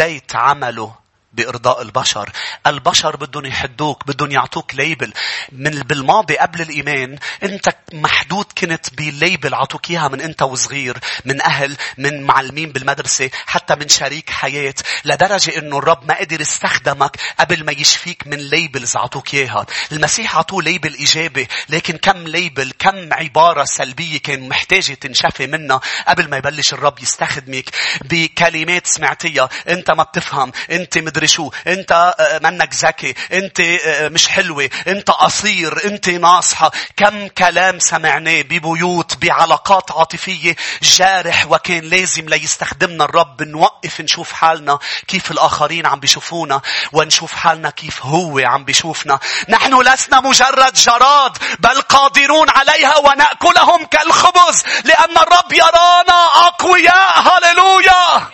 حديت 0.00 0.36
عمله. 0.36 1.05
بإرضاء 1.36 1.82
البشر. 1.82 2.30
البشر 2.66 3.16
بدهم 3.16 3.46
يحدوك، 3.46 4.06
بدهم 4.06 4.30
يعطوك 4.30 4.74
label. 4.74 5.12
من 5.52 5.70
بالماضي 5.70 6.36
قبل 6.36 6.60
الإيمان، 6.62 7.18
أنت 7.42 7.68
محدود 7.92 8.46
كنت 8.58 8.94
ب 8.94 9.04
label 9.04 9.54
عطوك 9.54 9.90
إياها 9.90 10.08
من 10.08 10.20
أنت 10.20 10.42
وصغير، 10.42 10.98
من 11.24 11.42
أهل، 11.42 11.76
من 11.98 12.22
معلمين 12.22 12.72
بالمدرسة، 12.72 13.30
حتى 13.46 13.74
من 13.74 13.88
شريك 13.88 14.30
حياة، 14.30 14.74
لدرجة 15.04 15.58
إنه 15.58 15.78
الرب 15.78 16.08
ما 16.08 16.18
قدر 16.18 16.40
يستخدمك 16.40 17.16
قبل 17.40 17.64
ما 17.64 17.72
يشفيك 17.72 18.26
من 18.26 18.38
labels 18.38 18.96
عطوك 18.96 19.34
إياها. 19.34 19.66
المسيح 19.92 20.36
عطوه 20.36 20.62
label 20.62 20.94
إيجابي، 20.94 21.48
لكن 21.68 21.96
كم 21.96 22.28
label، 22.28 22.72
كم 22.78 23.12
عبارة 23.12 23.64
سلبية 23.64 24.18
كان 24.18 24.48
محتاجة 24.48 24.94
تنشفي 24.94 25.46
منها 25.46 25.80
قبل 26.08 26.30
ما 26.30 26.36
يبلش 26.36 26.72
الرب 26.72 26.98
يستخدمك 27.02 27.70
بكلمات 28.04 28.86
سمعتيها، 28.86 29.48
أنت 29.68 29.90
ما 29.90 30.02
بتفهم، 30.02 30.52
أنت 30.70 30.98
مدري 30.98 31.25
مدري 31.26 31.28
شو 31.28 31.50
انت 31.66 31.92
آه، 32.20 32.38
منك 32.38 32.74
ذكي. 32.74 33.14
انت 33.32 33.60
آه، 33.60 34.08
مش 34.08 34.28
حلوة. 34.28 34.70
انت 34.86 35.10
قصير. 35.10 35.84
انت 35.84 36.08
ناصحة. 36.08 36.70
كم 36.96 37.28
كلام 37.28 37.78
سمعناه 37.78 38.42
ببيوت 38.42 39.16
بعلاقات 39.16 39.92
عاطفية. 39.92 40.56
جارح 40.82 41.46
وكان 41.50 41.84
لازم 41.84 42.28
ليستخدمنا 42.28 43.04
الرب. 43.04 43.42
نوقف 43.42 44.00
نشوف 44.00 44.32
حالنا 44.32 44.78
كيف 45.08 45.30
الآخرين 45.30 45.86
عم 45.86 46.00
بيشوفونا 46.00 46.60
ونشوف 46.92 47.32
حالنا 47.32 47.70
كيف 47.70 48.06
هو 48.06 48.38
عم 48.38 48.64
بيشوفنا. 48.64 49.18
نحن 49.48 49.82
لسنا 49.82 50.20
مجرد 50.20 50.74
جراد 50.74 51.38
بل 51.58 51.80
قادرون 51.80 52.50
عليها 52.50 52.96
ونأكلهم 52.96 53.84
كالخبز 53.86 54.62
لأن 54.84 55.16
الرب 55.16 55.52
يرانا 55.52 56.46
أقوياء. 56.46 57.12
هللويا! 57.20 58.30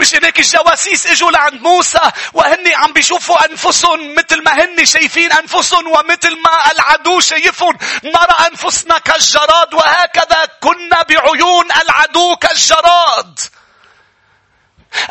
مش 0.00 0.14
هيك 0.14 0.38
الجواسيس 0.38 1.06
اجوا 1.06 1.30
لعند 1.30 1.62
موسى 1.62 2.00
وهن 2.32 2.74
عم 2.74 2.92
بيشوفوا 2.92 3.50
أنفسهم 3.50 4.14
مثل 4.14 4.42
ما 4.42 4.52
هن 4.52 4.84
شايفين 4.84 5.32
أنفسهم 5.32 5.86
ومثل 5.86 6.36
ما 6.36 6.72
العدو 6.72 7.20
شايفهم. 7.20 7.78
نرى 8.04 8.48
أنفسنا 8.50 8.98
كالجراد 8.98 9.74
وهكذا 9.74 10.48
كنا 10.60 11.02
بعيون 11.08 11.66
العدو 11.82 12.36
كالجراد. 12.36 13.40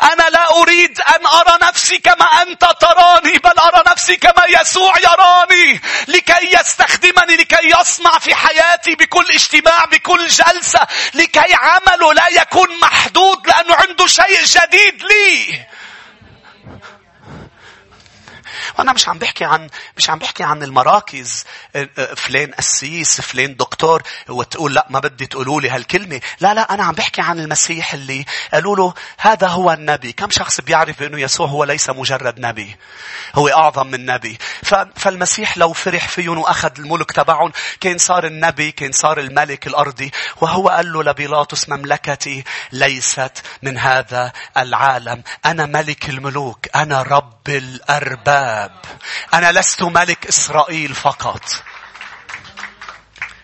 أنا 0.02 0.28
لا 0.30 0.50
أريد 0.50 1.00
أن 1.00 1.26
أرى 1.26 1.58
نفسي 1.62 1.98
كما 1.98 2.24
أنت 2.24 2.64
تراني 2.80 3.38
بل 3.38 3.58
أرى 3.58 3.82
نفسي 3.86 4.16
كما 4.16 4.44
يسوع 4.60 4.94
يراني. 4.98 5.80
لكي 6.08 6.56
يستخدمني 6.60 7.36
لكي 7.36 7.80
يصنع 7.80 8.18
في 8.18 8.34
حياتي 8.34 8.94
بكل 8.94 9.26
اجتماع 9.30 9.84
بكل 9.84 10.28
جلسة 10.28 10.80
لكي 11.14 11.54
عمله 11.54 12.12
لا 12.12 12.28
يكون 12.28 12.80
محدود 12.80 13.46
لأنه 13.46 13.74
عنده 13.74 14.06
شيء 14.06 14.44
جديد 14.44 15.02
لي. 15.02 15.66
وأنا 18.78 18.92
مش 18.92 19.08
عم 19.08 19.18
بحكي 19.18 19.44
عن 19.44 19.68
مش 19.96 20.10
عم 20.10 20.18
بحكي 20.18 20.42
عن 20.42 20.62
المراكز 20.62 21.44
آه، 21.76 21.88
آه، 21.98 22.14
فلان 22.14 22.50
قسيس 22.52 23.20
فلان 23.20 23.56
دكتور 23.56 24.02
وتقول 24.28 24.74
لا 24.74 24.86
ما 24.90 25.00
بدي 25.00 25.26
تقولوا 25.26 25.60
لي 25.60 25.70
هالكلمة. 25.70 26.20
لا 26.40 26.54
لا 26.54 26.74
أنا 26.74 26.84
عم 26.84 26.94
بحكي 26.94 27.20
عن 27.20 27.40
المسيح 27.40 27.94
اللي 27.94 28.24
قالوا 28.54 28.76
له 28.76 28.94
هذا 29.18 29.46
هو 29.48 29.72
النبي. 29.72 30.12
كم 30.12 30.30
شخص 30.30 30.60
بيعرف 30.60 31.00
بانه 31.00 31.20
يسوع 31.20 31.46
هو 31.46 31.64
ليس 31.64 31.90
مجرد 31.90 32.40
نبي؟ 32.40 32.76
هو 33.34 33.48
أعظم 33.48 33.86
من 33.86 34.06
نبي. 34.06 34.38
فالمسيح 34.96 35.58
لو 35.58 35.72
فرح 35.72 36.08
فيهم 36.08 36.38
وأخذ 36.38 36.70
الملك 36.78 37.12
تبعهم 37.12 37.52
كان 37.80 37.98
صار 37.98 38.26
النبي 38.26 38.72
كان 38.72 38.92
صار 38.92 39.18
الملك 39.20 39.66
الأرضي 39.66 40.10
وهو 40.40 40.68
قال 40.68 40.92
له 40.92 41.02
لبيلاطس 41.02 41.68
مملكتي 41.68 42.44
ليست 42.72 43.32
من 43.62 43.78
هذا 43.78 44.32
العالم. 44.56 45.22
أنا 45.46 45.66
ملك 45.66 46.08
الملوك. 46.08 46.66
أنا 46.76 47.02
رب 47.02 47.48
الأرباب. 47.48 48.39
الشباب 48.40 48.72
أنا 49.34 49.52
لست 49.52 49.82
ملك 49.82 50.26
إسرائيل 50.26 50.94
فقط 50.94 51.42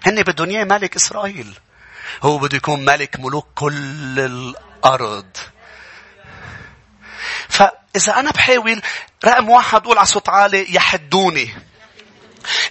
هن 0.07 0.23
بدهم 0.23 0.49
إياه 0.49 0.65
ملك 0.65 0.97
إسرائيل 0.97 1.59
هو 2.23 2.39
بده 2.39 2.57
يكون 2.57 2.85
ملك 2.85 3.21
ملوك 3.21 3.47
كل 3.55 4.21
الأرض 4.21 5.37
فإذا 7.49 8.19
أنا 8.19 8.31
بحاول 8.31 8.83
رقم 9.25 9.49
واحد 9.49 9.83
أقول 9.83 9.99
على 9.99 10.07
صوت 10.07 10.29
عالي 10.29 10.75
يحدوني 10.75 11.55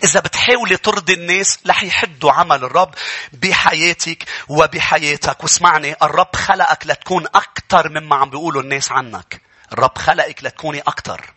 إذا 0.04 0.20
بتحاولي 0.20 0.78
ترضي 0.78 1.14
الناس 1.14 1.60
رح 1.68 1.84
يحدوا 1.84 2.32
عمل 2.32 2.64
الرب 2.64 2.96
بحياتك 3.34 4.24
وبحياتك. 4.48 5.44
واسمعني 5.44 5.96
الرب 6.04 6.36
خلقك 6.36 6.88
لتكون 6.88 7.26
أكثر 7.26 7.90
مما 7.90 8.16
عم 8.16 8.30
بيقولوا 8.30 8.62
الناس 8.62 8.92
عنك. 8.92 9.42
الرب 9.74 9.98
خلقك 9.98 10.44
لتكوني 10.44 10.80
أكثر. 10.80 11.34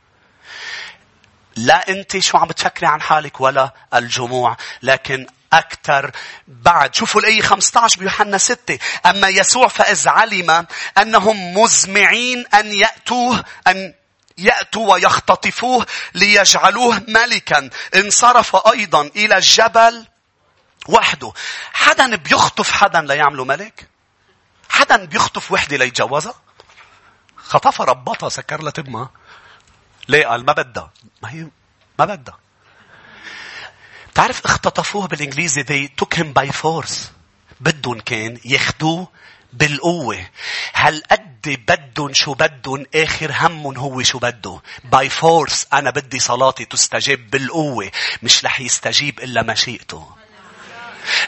لا 1.59 1.89
أنت 1.89 2.19
شو 2.19 2.39
عم 2.39 2.49
بتفكري 2.49 2.87
عن 2.87 3.03
حالك 3.03 3.41
ولا 3.41 3.75
الجموع 3.95 4.57
لكن 4.83 5.27
أكثر 5.53 6.11
بعد. 6.49 6.95
شوفوا 6.95 7.21
الآية 7.21 7.43
15 7.43 8.01
بيوحنا 8.01 8.39
6. 8.39 8.79
أما 9.07 9.29
يسوع 9.29 9.69
فإذ 9.69 10.09
علم 10.09 10.67
أنهم 10.99 11.59
مزمعين 11.59 12.47
أن 12.55 12.73
يأتوه 12.73 13.45
أن 13.67 13.95
يأتوا 14.39 14.93
ويختطفوه 14.93 15.87
ليجعلوه 16.15 17.03
ملكا 17.09 17.71
انصرف 17.97 18.57
أيضا 18.57 19.03
إلى 19.03 19.37
الجبل 19.37 20.07
وحده. 20.89 21.33
حدا 21.73 22.17
بيخطف 22.17 22.71
حدا 22.71 23.01
ليعمله 23.01 23.45
ملك؟ 23.45 23.89
حدا 24.69 25.05
بيخطف 25.05 25.53
وحدة 25.53 25.77
ليتجوزها؟ 25.77 26.35
خطفها 27.37 27.87
ربطها 27.87 28.29
سكر 28.29 28.63
لها 28.63 28.71
ليه 30.09 30.27
قال 30.27 30.45
ما 30.45 30.53
بدها 30.53 30.91
ما 31.23 31.33
هي 31.33 31.47
ما 31.99 32.05
بدها 32.05 32.39
تعرف 34.15 34.45
اختطفوه 34.45 35.07
بالإنجليزي 35.07 35.63
they 35.63 35.89
took 36.05 36.19
him 36.19 36.27
by 36.41 36.53
force 36.53 36.95
بدهم 37.61 38.01
كان 38.01 38.39
ياخدوه 38.45 39.09
بالقوة. 39.53 40.27
هل 40.73 41.03
قد 41.11 41.63
بدهم 41.69 42.15
شو 42.15 42.35
بدهم 42.35 42.87
آخر 42.95 43.33
همهم 43.33 43.77
هو 43.79 44.03
شو 44.03 44.19
بده. 44.19 44.61
by 44.93 45.09
force 45.09 45.67
أنا 45.73 45.91
بدي 45.91 46.19
صلاتي 46.19 46.65
تستجيب 46.65 47.31
بالقوة. 47.31 47.91
مش 48.23 48.45
رح 48.45 48.61
يستجيب 48.61 49.21
إلا 49.21 49.43
مشيئته. 49.43 50.18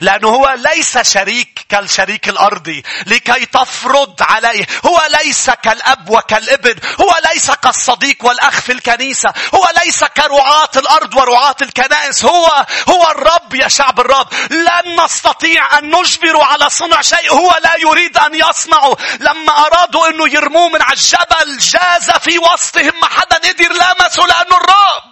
لأنه 0.01 0.29
هو 0.29 0.55
ليس 0.59 0.99
شريك 0.99 1.67
كالشريك 1.69 2.29
الأرضي 2.29 2.83
لكي 3.07 3.47
تفرض 3.47 4.23
عليه. 4.23 4.67
هو 4.87 5.03
ليس 5.23 5.51
كالأب 5.51 6.11
وكالابن. 6.11 6.75
هو 7.01 7.15
ليس 7.33 7.51
كالصديق 7.51 8.25
والأخ 8.25 8.61
في 8.61 8.73
الكنيسة. 8.73 9.33
هو 9.55 9.69
ليس 9.85 10.05
كرعاة 10.05 10.71
الأرض 10.77 11.15
ورعاة 11.15 11.57
الكنائس. 11.63 12.25
هو 12.25 12.67
هو 12.89 13.11
الرب 13.11 13.55
يا 13.55 13.69
شعب 13.69 14.01
الرب. 14.01 14.27
لن 14.51 15.05
نستطيع 15.05 15.79
أن 15.79 15.91
نجبر 15.91 16.41
على 16.41 16.71
صنع 16.71 17.01
شيء 17.01 17.33
هو 17.33 17.59
لا 17.63 17.75
يريد 17.79 18.19
أن 18.19 18.35
يصنعه. 18.35 18.97
لما 19.21 19.67
أرادوا 19.67 20.09
أنه 20.09 20.29
يرموه 20.29 20.69
من 20.69 20.83
على 20.83 20.93
الجبل 20.93 21.59
جاز 21.59 22.11
في 22.11 22.39
وسطهم 22.39 22.93
ما 23.01 23.09
حدا 23.09 23.37
قدر 23.37 23.73
لمسه 23.73 24.23
لأنه 24.27 24.57
الرب. 24.57 25.11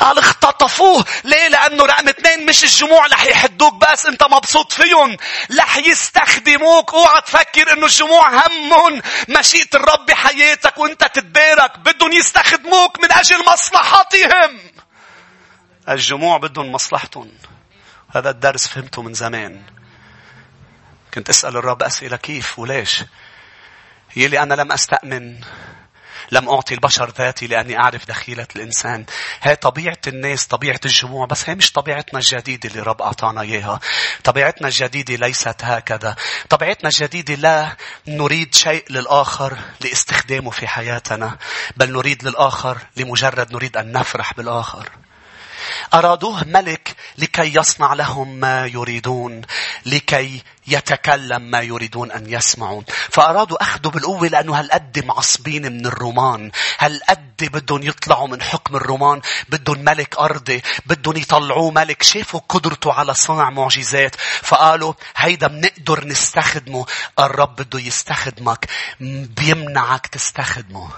قال 0.00 0.18
اختطفوه. 0.18 1.04
ليه؟ 1.24 1.48
لأنه 1.48 1.84
رقم 1.84 2.08
اثنين 2.08 2.46
مش 2.46 2.64
الجموع 2.64 3.06
رح 3.06 3.24
يحدوك 3.24 3.74
بس 3.74 4.06
انت 4.06 4.22
مبسوط 4.22 4.72
فيهم. 4.72 5.16
رح 5.58 5.76
يستخدموك. 5.76 6.94
اوعى 6.94 7.20
تفكر 7.20 7.72
إنه 7.72 7.86
الجموع 7.86 8.28
همهم. 8.28 9.02
مشيئة 9.28 9.68
الرب 9.74 10.06
بحياتك 10.06 10.78
وانت 10.78 11.04
تتبارك 11.04 11.78
بدهم 11.78 12.12
يستخدموك 12.12 13.00
من 13.00 13.12
أجل 13.12 13.44
مصلحتهم. 13.46 14.58
الجموع 15.88 16.38
بدهم 16.38 16.72
مصلحتهم. 16.72 17.32
هذا 18.14 18.30
الدرس 18.30 18.68
فهمته 18.68 19.02
من 19.02 19.14
زمان. 19.14 19.62
كنت 21.14 21.28
أسأل 21.28 21.56
الرب 21.56 21.82
أسئلة 21.82 22.16
كيف 22.16 22.58
وليش؟ 22.58 23.04
يلي 24.16 24.42
أنا 24.42 24.54
لم 24.54 24.72
أستأمن. 24.72 25.40
لم 26.32 26.48
أعطي 26.48 26.74
البشر 26.74 27.10
ذاتي 27.18 27.46
لأني 27.46 27.78
أعرف 27.78 28.06
دخيلة 28.06 28.46
الإنسان. 28.56 29.04
هي 29.42 29.56
طبيعة 29.56 29.98
الناس 30.06 30.46
طبيعة 30.46 30.80
الجموع 30.84 31.26
بس 31.26 31.48
هي 31.48 31.54
مش 31.54 31.72
طبيعتنا 31.72 32.18
الجديدة 32.18 32.68
اللي 32.68 32.82
رب 32.82 33.02
أعطانا 33.02 33.40
إياها. 33.40 33.80
طبيعتنا 34.24 34.68
الجديدة 34.68 35.14
ليست 35.26 35.56
هكذا. 35.62 36.16
طبيعتنا 36.48 36.88
الجديدة 36.88 37.34
لا 37.34 37.76
نريد 38.08 38.54
شيء 38.54 38.84
للآخر 38.90 39.58
لاستخدامه 39.80 40.50
في 40.50 40.68
حياتنا 40.68 41.36
بل 41.76 41.92
نريد 41.92 42.24
للآخر 42.24 42.78
لمجرد 42.96 43.52
نريد 43.52 43.76
أن 43.76 43.92
نفرح 43.92 44.34
بالآخر. 44.34 44.88
أرادوه 45.94 46.44
ملك 46.44 46.96
لكي 47.18 47.54
يصنع 47.54 47.94
لهم 47.94 48.34
ما 48.34 48.66
يريدون. 48.66 49.42
لكي 49.86 50.42
يتكلم 50.66 51.42
ما 51.42 51.60
يريدون 51.60 52.12
أن 52.12 52.32
يسمعوا. 52.32 52.82
فأرادوا 53.10 53.62
أخذوا 53.62 53.92
بالقوة 53.92 54.28
لأنه 54.28 54.58
هالقد 54.60 55.04
معصبين 55.04 55.72
من 55.72 55.86
الرومان؟ 55.86 56.50
هالقد 56.78 57.36
بدهم 57.40 57.82
يطلعوا 57.82 58.28
من 58.28 58.42
حكم 58.42 58.76
الرومان؟ 58.76 59.20
بدهم 59.48 59.84
ملك 59.84 60.18
أرضي؟ 60.18 60.62
بدهم 60.86 61.16
يطلعوه 61.16 61.70
ملك؟ 61.70 62.02
شافوا 62.02 62.40
قدرته 62.48 62.92
على 62.92 63.14
صنع 63.14 63.50
معجزات. 63.50 64.16
فقالوا 64.42 64.92
هيدا 65.16 65.46
بنقدر 65.46 66.04
نستخدمه. 66.06 66.86
الرب 67.18 67.56
بده 67.56 67.78
يستخدمك 67.80 68.66
بيمنعك 69.00 70.06
تستخدمه. 70.06 70.88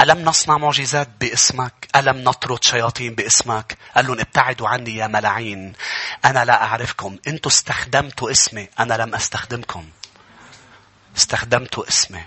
ألم 0.00 0.24
نصنع 0.24 0.58
معجزات 0.58 1.08
باسمك؟ 1.20 1.88
ألم 1.96 2.16
نطرد 2.16 2.64
شياطين 2.64 3.14
باسمك؟ 3.14 3.78
قال 3.96 4.06
لهم 4.06 4.20
ابتعدوا 4.20 4.68
عني 4.68 4.96
يا 4.96 5.06
ملاعين. 5.06 5.72
أنا 6.24 6.44
لا 6.44 6.64
أعرفكم. 6.64 7.16
أنتوا 7.28 7.50
استخدمتوا 7.50 8.30
اسمي. 8.30 8.68
أنا 8.80 8.94
لم 8.94 9.14
أستخدمكم. 9.14 9.84
استخدمتوا 11.16 11.88
اسمي. 11.88 12.24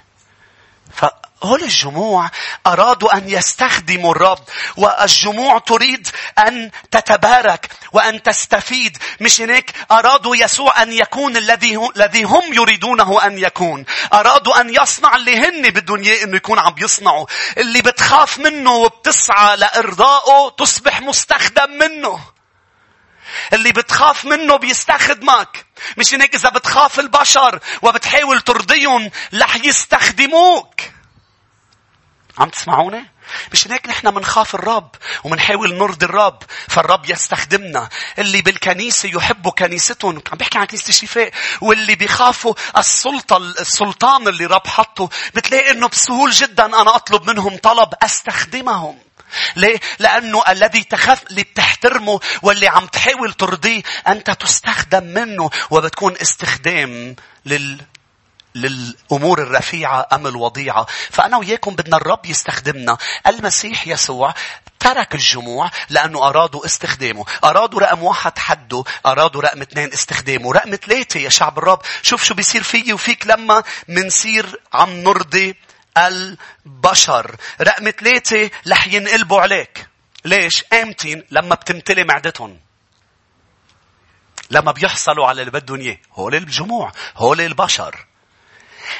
هول 1.43 1.63
الجموع 1.63 2.29
أرادوا 2.67 3.17
أن 3.17 3.29
يستخدموا 3.29 4.11
الرب 4.11 4.39
والجموع 4.77 5.57
تريد 5.57 6.07
أن 6.37 6.71
تتبارك 6.91 7.69
وأن 7.91 8.23
تستفيد. 8.23 8.97
مش 9.19 9.41
هيك 9.41 9.73
أرادوا 9.91 10.35
يسوع 10.35 10.81
أن 10.81 10.93
يكون 10.93 11.37
الذي 11.37 11.79
الذي 11.95 12.23
هم 12.23 12.53
يريدونه 12.53 13.25
أن 13.25 13.37
يكون. 13.37 13.85
أرادوا 14.13 14.61
أن 14.61 14.75
يصنع 14.75 15.15
اللي 15.15 15.37
هن 15.37 15.65
إياه 16.05 16.23
إنه 16.23 16.35
يكون 16.35 16.59
عم 16.59 16.75
يصنعوا. 16.77 17.25
اللي 17.57 17.81
بتخاف 17.81 18.39
منه 18.39 18.71
وبتسعى 18.71 19.57
لإرضائه 19.57 20.49
تصبح 20.57 21.01
مستخدم 21.01 21.71
منه. 21.71 22.19
اللي 23.53 23.71
بتخاف 23.71 24.25
منه 24.25 24.55
بيستخدمك. 24.55 25.65
مش 25.97 26.13
هيك 26.13 26.35
إذا 26.35 26.49
بتخاف 26.49 26.99
البشر 26.99 27.59
وبتحاول 27.81 28.41
ترضيهم 28.41 29.11
رح 29.33 29.55
يستخدموك. 29.55 30.81
عم 32.37 32.49
تسمعوني؟ 32.49 33.05
مش 33.51 33.67
هيك 33.67 33.89
نحن 33.89 34.13
منخاف 34.13 34.55
الرب 34.55 34.95
ومنحاول 35.23 35.75
نرضي 35.75 36.05
الرب 36.05 36.43
فالرب 36.67 37.09
يستخدمنا. 37.09 37.89
اللي 38.19 38.41
بالكنيسة 38.41 39.09
يحبوا 39.09 39.51
كنيستهم 39.51 40.21
عم 40.31 40.37
بحكي 40.37 40.57
عن 40.57 40.65
كنيسة 40.65 40.89
الشفاء 40.89 41.31
واللي 41.61 41.95
بيخافوا 41.95 42.53
السلطة 42.77 43.37
السلطان 43.37 44.27
اللي 44.27 44.45
رب 44.45 44.67
حطه 44.67 45.09
بتلاقي 45.35 45.71
إنه 45.71 45.87
بسهول 45.87 46.31
جدا 46.31 46.65
أنا 46.65 46.95
أطلب 46.95 47.29
منهم 47.29 47.57
طلب 47.57 47.89
أستخدمهم. 48.03 48.99
ليه؟ 49.55 49.79
لأنه 49.99 50.43
الذي 50.49 50.83
تخاف 50.83 51.23
اللي 51.29 51.43
بتحترمه 51.43 52.19
واللي 52.41 52.67
عم 52.67 52.85
تحاول 52.85 53.33
ترضيه 53.33 53.81
أنت 54.07 54.31
تستخدم 54.31 55.03
منه 55.03 55.49
وبتكون 55.69 56.15
استخدام 56.21 57.15
لل 57.45 57.81
للأمور 58.55 59.41
الرفيعة 59.41 60.07
أم 60.13 60.27
الوضيعة. 60.27 60.87
فأنا 61.09 61.37
وياكم 61.37 61.75
بدنا 61.75 61.97
الرب 61.97 62.25
يستخدمنا. 62.25 62.97
المسيح 63.27 63.87
يسوع 63.87 64.33
ترك 64.79 65.15
الجموع 65.15 65.71
لأنه 65.89 66.27
أرادوا 66.29 66.65
استخدامه. 66.65 67.25
أرادوا 67.43 67.79
رقم 67.79 68.03
واحد 68.03 68.39
حده. 68.39 68.83
أرادوا 69.05 69.41
رقم 69.41 69.61
اثنين 69.61 69.93
استخدامه. 69.93 70.53
رقم 70.53 70.75
ثلاثة 70.75 71.19
يا 71.19 71.29
شعب 71.29 71.57
الرب. 71.57 71.81
شوف 72.01 72.23
شو 72.23 72.33
بيصير 72.33 72.63
فيي 72.63 72.93
وفيك 72.93 73.27
لما 73.27 73.63
منصير 73.87 74.59
عم 74.73 74.89
نرضي 74.89 75.55
البشر. 75.97 77.35
رقم 77.61 77.91
ثلاثة 77.91 78.49
رح 78.67 78.87
ينقلبوا 78.87 79.41
عليك. 79.41 79.87
ليش؟ 80.25 80.63
آمتين 80.73 81.23
لما 81.31 81.55
بتمتلي 81.55 82.03
معدتهم. 82.03 82.59
لما 84.51 84.71
بيحصلوا 84.71 85.27
على 85.27 85.41
اللي 85.41 85.51
بدهم 85.51 85.79
إياه 85.79 85.97
هول 86.13 86.35
الجموع 86.35 86.91
هول 87.17 87.41
البشر 87.41 88.05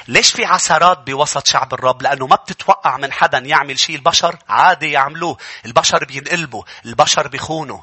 ليش 0.08 0.32
في 0.32 0.46
عثرات 0.46 0.98
بوسط 0.98 1.48
شعب 1.48 1.74
الرب؟ 1.74 2.02
لأنه 2.02 2.28
ما 2.28 2.36
بتتوقع 2.36 2.98
من 2.98 3.12
حدا 3.12 3.38
يعمل 3.38 3.80
شيء 3.80 3.96
البشر 3.96 4.38
عادي 4.50 4.92
يعملوه. 4.92 5.38
البشر 5.66 6.06
بينقلبوا. 6.06 6.64
البشر 6.86 7.28
بيخونوا. 7.28 7.82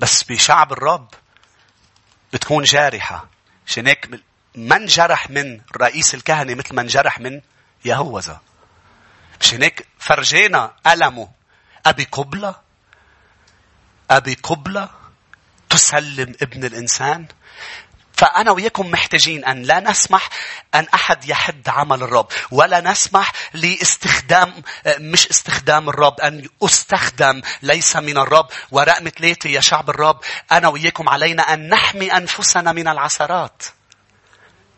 بس 0.00 0.22
بشعب 0.22 0.72
الرب 0.72 1.08
بتكون 2.32 2.64
جارحة. 2.64 3.26
عشان 3.66 3.86
هيك 3.86 4.20
ما 4.54 4.76
انجرح 4.76 5.30
من 5.30 5.60
رئيس 5.76 6.14
الكهنة 6.14 6.54
مثل 6.54 6.74
ما 6.74 6.82
انجرح 6.82 7.20
من 7.20 7.40
يهوذا. 7.84 8.40
عشان 9.40 9.62
هيك 9.62 9.86
فرجينا 9.98 10.72
ألمه. 10.86 11.28
أبي 11.86 12.04
قبلة؟ 12.12 12.54
أبي 14.10 14.34
قبلة؟ 14.34 14.88
تسلم 15.70 16.34
ابن 16.42 16.64
الإنسان؟ 16.64 17.26
فأنا 18.12 18.50
وياكم 18.50 18.90
محتاجين 18.90 19.44
أن 19.44 19.62
لا 19.62 19.80
نسمح 19.80 20.28
أن 20.74 20.86
أحد 20.94 21.28
يحد 21.28 21.68
عمل 21.68 22.02
الرب 22.02 22.26
ولا 22.50 22.80
نسمح 22.80 23.32
لاستخدام 23.52 24.62
مش 24.86 25.28
استخدام 25.28 25.88
الرب 25.88 26.20
أن 26.20 26.48
أستخدم 26.62 27.42
ليس 27.62 27.96
من 27.96 28.18
الرب 28.18 28.48
ورقم 28.70 29.08
ثلاثة 29.08 29.50
يا 29.50 29.60
شعب 29.60 29.90
الرب 29.90 30.20
أنا 30.52 30.68
وياكم 30.68 31.08
علينا 31.08 31.42
أن 31.42 31.68
نحمي 31.68 32.16
أنفسنا 32.16 32.72
من 32.72 32.88
العثرات. 32.88 33.62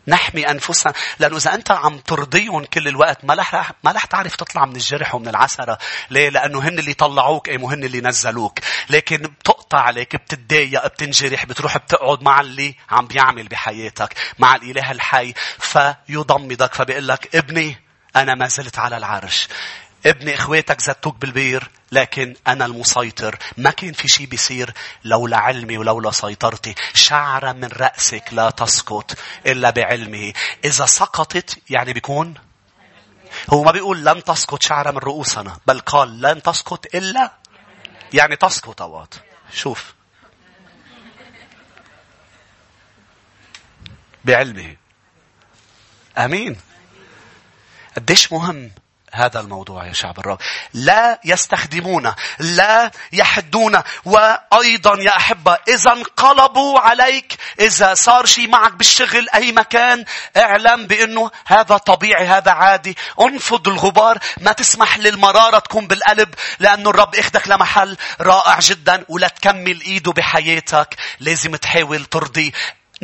نحمي 0.07 0.49
أنفسنا. 0.51 0.93
لأنه 1.19 1.37
إذا 1.37 1.53
أنت 1.53 1.71
عم 1.71 1.97
ترضيهم 1.97 2.65
كل 2.65 2.87
الوقت 2.87 3.25
ما 3.25 3.33
رح 3.33 3.71
ما 3.83 3.91
رح 3.91 4.05
تعرف 4.05 4.35
تطلع 4.35 4.65
من 4.65 4.75
الجرح 4.75 5.15
ومن 5.15 5.27
العثرة 5.27 5.77
ليه؟ 6.09 6.29
لأنه 6.29 6.59
هن 6.59 6.79
اللي 6.79 6.93
طلعوك 6.93 7.49
أي 7.49 7.57
هن 7.57 7.83
اللي 7.83 8.01
نزلوك. 8.01 8.59
لكن 8.89 9.17
بتقطع 9.17 9.79
عليك 9.79 10.15
بتتضايق 10.15 10.87
بتنجرح 10.87 11.45
بتروح 11.45 11.77
بتقعد 11.77 12.23
مع 12.23 12.41
اللي 12.41 12.75
عم 12.89 13.07
بيعمل 13.07 13.47
بحياتك 13.47 14.13
مع 14.39 14.55
الإله 14.55 14.91
الحي. 14.91 15.33
فيضمدك 15.59 16.73
فبيقول 16.73 17.07
لك 17.07 17.35
ابني 17.35 17.77
أنا 18.15 18.35
ما 18.35 18.47
زلت 18.47 18.79
على 18.79 18.97
العرش. 18.97 19.47
ابني 20.05 20.35
إخواتك 20.35 20.81
زتوك 20.81 21.15
بالبير 21.15 21.69
لكن 21.91 22.35
أنا 22.47 22.65
المسيطر. 22.65 23.37
ما 23.57 23.71
كان 23.71 23.93
في 23.93 24.07
شيء 24.07 24.27
بيصير 24.27 24.73
لولا 25.03 25.37
علمي 25.37 25.77
ولولا 25.77 26.11
سيطرتي. 26.11 26.75
شعرة 26.93 27.51
من 27.51 27.67
رأسك 27.67 28.23
لا 28.31 28.49
تسقط 28.49 29.17
إلا 29.45 29.69
بعلمه. 29.69 30.33
إذا 30.65 30.85
سقطت 30.85 31.59
يعني 31.69 31.93
بيكون؟ 31.93 32.33
هو 33.49 33.63
ما 33.63 33.71
بيقول 33.71 34.05
لن 34.05 34.23
تسقط 34.23 34.61
شعرة 34.61 34.91
من 34.91 34.97
رؤوسنا 34.97 35.57
بل 35.67 35.79
قال 35.79 36.21
لن 36.21 36.41
تسقط 36.41 36.95
إلا 36.95 37.31
يعني 38.13 38.35
تسقط 38.35 38.81
أوقات. 38.81 39.13
شوف. 39.53 39.93
بعلمه. 44.25 44.75
آمين. 46.17 46.59
قديش 47.95 48.31
مهم 48.31 48.71
هذا 49.13 49.39
الموضوع 49.39 49.85
يا 49.87 49.93
شعب 49.93 50.19
الرب. 50.19 50.37
لا 50.73 51.19
يستخدمون 51.25 52.13
لا 52.39 52.91
يحدون 53.11 53.81
وأيضا 54.05 54.97
يا 54.99 55.17
أحبة 55.17 55.57
إذا 55.67 55.91
انقلبوا 55.91 56.79
عليك 56.79 57.37
إذا 57.59 57.93
صار 57.93 58.25
شيء 58.25 58.47
معك 58.47 58.73
بالشغل 58.73 59.27
أي 59.35 59.51
مكان 59.51 60.05
اعلم 60.37 60.87
بأنه 60.87 61.31
هذا 61.45 61.77
طبيعي 61.77 62.27
هذا 62.27 62.51
عادي. 62.51 62.97
انفض 63.21 63.67
الغبار 63.67 64.17
ما 64.41 64.51
تسمح 64.51 64.97
للمرارة 64.97 65.59
تكون 65.59 65.87
بالقلب 65.87 66.35
لأنه 66.59 66.89
الرب 66.89 67.15
إخدك 67.15 67.47
لمحل 67.47 67.97
رائع 68.21 68.59
جدا 68.59 69.05
ولا 69.09 69.27
تكمل 69.27 69.81
إيده 69.81 70.11
بحياتك. 70.11 70.95
لازم 71.19 71.55
تحاول 71.55 72.05
ترضيه 72.05 72.51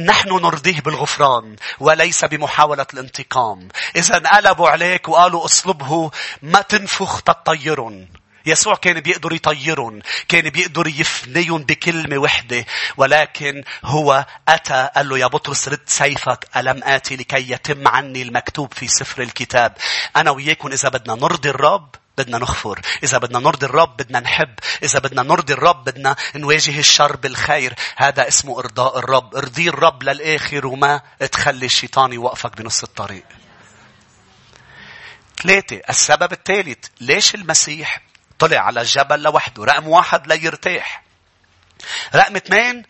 نحن 0.05 0.29
نرضيه 0.29 0.81
بالغفران 0.81 1.55
وليس 1.79 2.25
بمحاولة 2.25 2.87
الانتقام. 2.93 3.67
إذا 3.95 4.17
انقلبوا 4.17 4.69
عليك 4.69 5.09
وقالوا 5.09 5.45
اصلبه 5.45 6.11
ما 6.41 6.61
تنفخ 6.61 7.21
تطيرن. 7.21 8.07
يسوع 8.45 8.75
كان 8.75 8.99
بيقدر 8.99 9.33
يطيرهم 9.33 9.99
كان 10.27 10.49
بيقدر 10.49 10.87
يفنيهم 10.87 11.63
بكلمة 11.63 12.17
وحدة 12.17 12.65
ولكن 12.97 13.63
هو 13.85 14.25
أتى 14.47 14.89
قال 14.95 15.09
له 15.09 15.17
يا 15.17 15.27
بطرس 15.27 15.67
رد 15.67 15.79
سيفك 15.85 16.47
ألم 16.57 16.81
آتي 16.83 17.15
لكي 17.15 17.51
يتم 17.51 17.87
عني 17.87 18.21
المكتوب 18.21 18.73
في 18.73 18.87
سفر 18.87 19.21
الكتاب 19.21 19.73
أنا 20.15 20.31
وياكم 20.31 20.71
إذا 20.71 20.89
بدنا 20.89 21.15
نرضي 21.15 21.49
الرب 21.49 21.95
بدنا 22.19 22.37
نغفر. 22.37 22.79
إذا 23.03 23.17
بدنا 23.17 23.39
نرضي 23.39 23.65
الرب 23.65 23.97
بدنا 23.97 24.19
نحب. 24.19 24.53
إذا 24.83 24.99
بدنا 24.99 25.23
نرضي 25.23 25.53
الرب 25.53 25.83
بدنا 25.83 26.15
نواجه 26.35 26.79
الشر 26.79 27.15
بالخير. 27.15 27.73
هذا 27.97 28.27
اسمه 28.27 28.59
إرضاء 28.59 28.99
الرب. 28.99 29.35
ارضي 29.35 29.69
الرب 29.69 30.03
للآخر 30.03 30.67
وما 30.67 31.01
تخلي 31.31 31.65
الشيطان 31.65 32.13
يوقفك 32.13 32.57
بنص 32.57 32.83
الطريق. 32.83 33.25
ثلاثة 35.43 35.81
السبب 35.89 36.31
الثالث 36.31 36.85
ليش 37.01 37.35
المسيح 37.35 38.01
طلع 38.39 38.59
على 38.59 38.81
الجبل 38.81 39.21
لوحده 39.21 39.63
رقم 39.63 39.87
واحد 39.87 40.27
ليرتاح 40.27 41.03
رقم 42.15 42.35
اثنين 42.35 42.83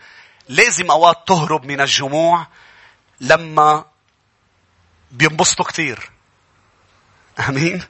لازم 0.49 0.91
أوقات 0.91 1.27
تهرب 1.27 1.65
من 1.65 1.81
الجموع 1.81 2.47
لما 3.21 3.85
بينبسطوا 5.11 5.65
كثير 5.65 6.09
آمين 7.49 7.83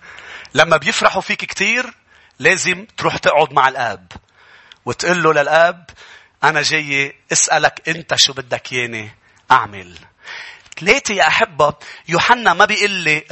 لما 0.54 0.78
بيفرحوا 0.78 1.22
فيك 1.22 1.46
كتير 1.46 1.94
لازم 2.40 2.86
تروح 2.98 3.18
تقعد 3.18 3.54
مع 3.54 3.68
الآب 3.68 4.12
وتقول 4.86 5.24
له 5.24 5.34
للآب 5.34 5.90
أنا 6.44 6.62
جاي 6.62 7.16
أسألك 7.32 7.90
أنت 7.90 8.16
شو 8.16 8.34
بدك 8.34 8.72
ياني 8.72 9.12
أعمل. 9.52 9.98
ثلاثة 10.80 11.14
يا 11.14 11.28
أحبة 11.28 11.74
يوحنا 12.08 12.54
ما 12.54 12.66
بيقول 12.66 12.92
لي 12.92 13.26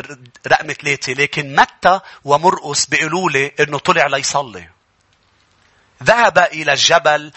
رقم 0.48 0.74
ثلاثة 0.74 1.14
لكن 1.14 1.56
متى 1.56 2.00
ومرقس 2.24 2.86
بيقولوا 2.86 3.30
لي 3.30 3.52
إنه 3.60 3.78
طلع 3.78 4.08
ليصلي. 4.08 4.70
ذهب 6.04 6.38
إلى 6.38 6.72
الجبل 6.74 7.32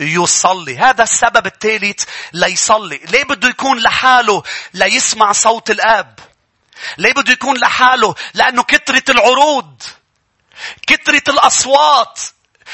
ليصلي. 0.00 0.78
هذا 0.78 1.02
السبب 1.02 1.46
الثالث 1.46 2.04
ليصلي. 2.32 3.00
ليه 3.08 3.24
بده 3.24 3.48
يكون 3.48 3.78
لحاله 3.78 4.42
ليسمع 4.74 5.32
صوت 5.32 5.70
الآب؟ 5.70 6.18
ليه 6.98 7.12
بده 7.12 7.32
يكون 7.32 7.56
لحاله؟ 7.56 8.14
لأنه 8.34 8.62
كترة 8.62 9.02
العروض. 9.08 9.82
كترة 10.86 11.22
الأصوات. 11.28 12.20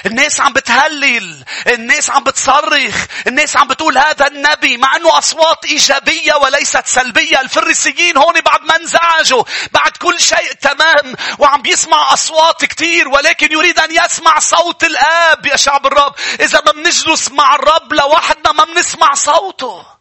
الناس 0.07 0.41
عم 0.41 0.53
بتهلل 0.53 1.45
الناس 1.67 2.11
عم 2.11 2.25
بتصرخ 2.25 3.07
الناس 3.27 3.57
عم 3.57 3.69
بتقول 3.69 3.99
هذا 3.99 4.27
النبي 4.27 4.77
مع 4.77 4.97
إنه 4.97 5.19
أصوات 5.19 5.65
إيجابية 5.65 6.35
وليست 6.35 6.87
سلبية 6.87 7.41
الفريسيين 7.41 8.17
هون 8.17 8.41
بعد 8.41 8.63
ما 8.63 8.77
انزعجوا 8.77 9.45
بعد 9.73 9.97
كل 9.97 10.21
شيء 10.21 10.53
تمام 10.53 11.15
وعم 11.39 11.63
بيسمع 11.63 12.13
أصوات 12.13 12.65
كثير 12.65 13.09
ولكن 13.09 13.53
يريد 13.53 13.79
أن 13.79 14.05
يسمع 14.05 14.39
صوت 14.39 14.85
الآب 14.85 15.47
يا 15.47 15.57
شعب 15.57 15.87
الرب 15.87 16.15
إذا 16.41 16.63
ما 16.67 16.73
بنجلس 16.73 17.31
مع 17.31 17.55
الرب 17.55 17.93
لوحدنا 17.93 18.53
ما 18.53 18.65
بنسمع 18.65 19.15
صوته 19.15 19.98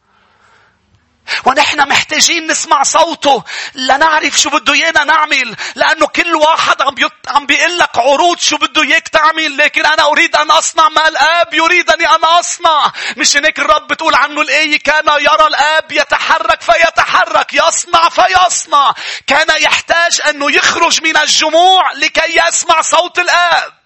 ونحن 1.45 1.89
محتاجين 1.89 2.47
نسمع 2.47 2.84
صوته. 2.84 3.43
لنعرف 3.75 4.39
شو 4.39 4.49
بده 4.49 4.73
إيانا 4.73 5.03
نعمل. 5.03 5.55
لأنه 5.75 6.07
كل 6.07 6.36
واحد 6.36 6.82
عم 6.82 6.95
بيط... 6.95 7.11
عم 7.28 7.45
بيقول 7.45 7.78
لك 7.80 7.97
عروض 7.97 8.39
شو 8.39 8.57
بده 8.57 8.82
إياك 8.84 9.07
تعمل. 9.07 9.57
لكن 9.57 9.86
أنا 9.86 10.05
أريد 10.05 10.36
أن 10.36 10.51
أصنع 10.51 10.89
ما 10.89 11.07
الآب 11.07 11.53
يريدني 11.53 12.09
ان 12.09 12.23
أصنع. 12.23 12.91
مش 13.17 13.38
هيك 13.38 13.59
الرب 13.59 13.88
بتقول 13.88 14.15
عنه 14.15 14.41
الآية؟ 14.41 14.80
كان 14.80 15.05
يرى 15.07 15.47
الآب 15.47 15.91
يتحرك 15.91 16.61
فيتحرك. 16.61 17.53
يصنع 17.53 18.09
فيصنع. 18.09 18.93
كان 19.28 19.61
يحتاج 19.61 20.21
أنه 20.30 20.51
يخرج 20.51 21.03
من 21.03 21.17
الجموع 21.17 21.91
لكي 21.91 22.41
يسمع 22.47 22.82
صوت 22.82 23.19
الآب. 23.19 23.76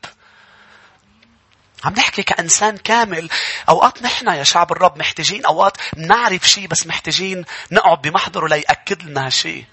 عم 1.84 1.94
نحكي 1.94 2.24
كإنسان 2.24 2.78
كامل. 2.78 3.30
أوقات 3.70 4.04
نحن 4.04 4.28
يا 4.28 4.44
شعب 4.44 4.72
الرب 4.72 4.98
محتاجين 4.98 5.46
أوقات 5.46 5.78
نعرف 5.98 6.50
شيء 6.50 6.68
بس 6.68 6.88
محتاجين 6.88 7.46
نقعد 7.72 8.02
بمحضره 8.02 8.48
ليأكد 8.48 9.04
لنا 9.04 9.26
هالشيء. 9.26 9.66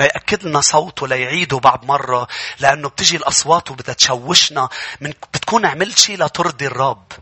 ليأكد 0.00 0.44
لنا 0.46 0.60
صوته 0.60 1.08
ليعيده 1.08 1.58
بعد 1.58 1.84
مرة 1.84 2.28
لأنه 2.60 2.88
بتجي 2.88 3.16
الأصوات 3.16 3.70
وبدها 3.70 3.94
تشوشنا 3.94 4.68
من 5.00 5.12
بتكون 5.34 5.66
عملت 5.66 5.98
شيء 5.98 6.24
لترضي 6.24 6.66
الرب. 6.66 7.12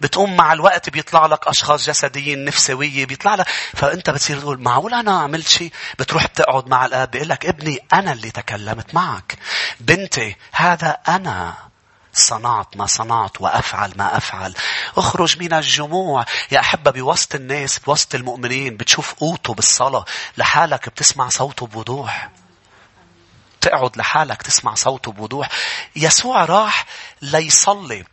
بتقوم 0.00 0.36
مع 0.36 0.52
الوقت 0.52 0.90
بيطلع 0.90 1.26
لك 1.26 1.48
أشخاص 1.48 1.86
جسديين 1.86 2.44
نفسوية 2.44 3.06
بيطلع 3.06 3.34
لك 3.34 3.48
فأنت 3.74 4.10
بتصير 4.10 4.40
تقول 4.40 4.60
معقول 4.62 4.94
أنا 4.94 5.20
عملت 5.20 5.48
شيء 5.48 5.72
بتروح 5.98 6.26
بتقعد 6.26 6.68
مع 6.68 6.86
الآب 6.86 7.10
بيقول 7.10 7.28
لك 7.28 7.46
ابني 7.46 7.78
أنا 7.92 8.12
اللي 8.12 8.30
تكلمت 8.30 8.94
معك 8.94 9.38
بنتي 9.80 10.36
هذا 10.52 10.96
أنا 11.08 11.67
صنعت 12.18 12.76
ما 12.76 12.86
صنعت 12.86 13.40
وأفعل 13.40 13.92
ما 13.96 14.16
أفعل. 14.16 14.54
اخرج 14.96 15.38
من 15.38 15.52
الجموع. 15.52 16.24
يا 16.50 16.60
أحبة 16.60 16.90
بوسط 16.90 17.34
الناس 17.34 17.78
بوسط 17.78 18.14
المؤمنين 18.14 18.76
بتشوف 18.76 19.14
قوته 19.14 19.54
بالصلاة. 19.54 20.04
لحالك 20.38 20.88
بتسمع 20.88 21.28
صوته 21.28 21.66
بوضوح. 21.66 22.30
تقعد 23.60 23.96
لحالك 23.96 24.42
تسمع 24.42 24.74
صوته 24.74 25.12
بوضوح. 25.12 25.48
يسوع 25.96 26.44
راح 26.44 26.86
ليصلي. 27.22 28.04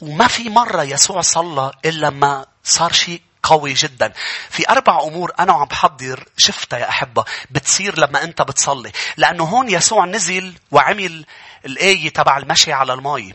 وما 0.00 0.26
في 0.26 0.48
مرة 0.48 0.82
يسوع 0.82 1.20
صلى 1.20 1.70
إلا 1.84 2.10
ما 2.10 2.46
صار 2.64 2.92
شيء 2.92 3.22
قوي 3.42 3.72
جدا. 3.72 4.12
في 4.50 4.70
أربع 4.70 5.02
أمور 5.02 5.32
أنا 5.38 5.52
عم 5.52 5.64
بحضر 5.64 6.24
شفتها 6.36 6.78
يا 6.78 6.88
أحبة 6.88 7.24
بتصير 7.50 7.98
لما 7.98 8.22
أنت 8.22 8.42
بتصلي. 8.42 8.92
لأنه 9.16 9.44
هون 9.44 9.70
يسوع 9.70 10.04
نزل 10.04 10.54
وعمل 10.70 11.26
الآية 11.64 12.08
تبع 12.08 12.36
المشي 12.36 12.72
على 12.72 12.92
المي. 12.92 13.34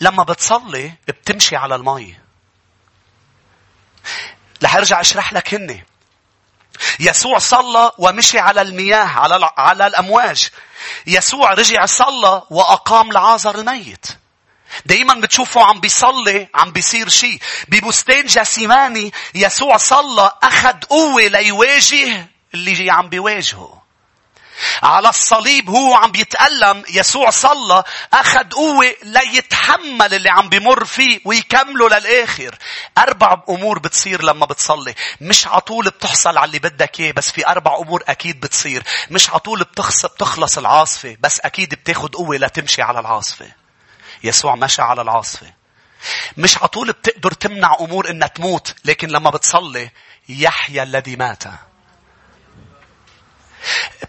لما 0.00 0.24
بتصلي 0.24 0.92
بتمشي 1.08 1.56
على 1.56 1.74
المي. 1.74 2.16
رح 4.64 4.76
أرجع 4.76 5.00
أشرح 5.00 5.32
لك 5.32 5.54
هني. 5.54 5.84
يسوع 7.00 7.38
صلى 7.38 7.92
ومشي 7.98 8.38
على 8.38 8.62
المياه 8.62 9.04
على 9.04 9.50
على 9.56 9.86
الأمواج. 9.86 10.48
يسوع 11.06 11.54
رجع 11.54 11.86
صلى 11.86 12.42
وأقام 12.50 13.12
لعازر 13.12 13.54
الميت. 13.58 14.06
دايما 14.86 15.14
بتشوفوا 15.14 15.62
عم 15.62 15.80
بيصلي 15.80 16.48
عم 16.54 16.72
بيصير 16.72 17.08
شيء 17.08 17.38
ببستان 17.68 18.26
جاسيماني 18.26 19.12
يسوع 19.34 19.76
صلى 19.76 20.32
أخذ 20.42 20.80
قوة 20.88 21.22
ليواجه 21.22 22.28
اللي 22.54 22.90
عم 22.90 23.08
بيواجهه 23.08 23.83
على 24.82 25.08
الصليب 25.08 25.70
هو 25.70 25.94
عم 25.94 26.12
بيتألم 26.12 26.82
يسوع 26.90 27.30
صلى 27.30 27.84
أخذ 28.12 28.50
قوة 28.50 28.94
ليتحمل 29.02 30.14
اللي 30.14 30.30
عم 30.30 30.48
بمر 30.48 30.84
فيه 30.84 31.20
ويكمله 31.24 31.88
للآخر. 31.88 32.58
أربع 32.98 33.42
أمور 33.48 33.78
بتصير 33.78 34.22
لما 34.22 34.46
بتصلي. 34.46 34.94
مش 35.20 35.46
عطول 35.46 35.84
بتحصل 35.90 36.38
على 36.38 36.44
اللي 36.44 36.58
بدك 36.58 37.00
إياه 37.00 37.12
بس 37.12 37.30
في 37.30 37.46
أربع 37.46 37.76
أمور 37.76 38.02
أكيد 38.08 38.40
بتصير. 38.40 38.82
مش 39.10 39.30
عطول 39.30 39.60
بتخص 39.62 40.06
بتخلص 40.06 40.58
العاصفة 40.58 41.16
بس 41.20 41.40
أكيد 41.40 41.74
بتاخد 41.74 42.14
قوة 42.14 42.36
لتمشي 42.36 42.82
على 42.82 43.00
العاصفة. 43.00 43.52
يسوع 44.24 44.54
مشى 44.54 44.82
على 44.82 45.02
العاصفة. 45.02 45.52
مش 46.36 46.58
عطول 46.58 46.92
بتقدر 46.92 47.32
تمنع 47.32 47.76
أمور 47.80 48.10
إنها 48.10 48.28
تموت 48.28 48.74
لكن 48.84 49.08
لما 49.08 49.30
بتصلي 49.30 49.90
يحيى 50.28 50.82
الذي 50.82 51.16
مات. 51.16 51.44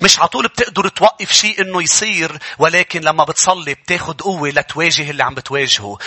مش 0.02 0.20
على 0.20 0.28
طول 0.28 0.48
بتقدر 0.48 0.88
توقف 0.88 1.32
شيء 1.32 1.62
إنه 1.62 1.84
يصير 1.84 2.38
ولكن 2.60 3.02
لما 3.02 3.24
بتصلي 3.24 3.74
بتاخد 3.74 4.22
قوة 4.22 4.50
لتواجه 4.50 5.10
اللي 5.10 5.24
عم 5.24 5.36
بتواجهه 5.36 5.98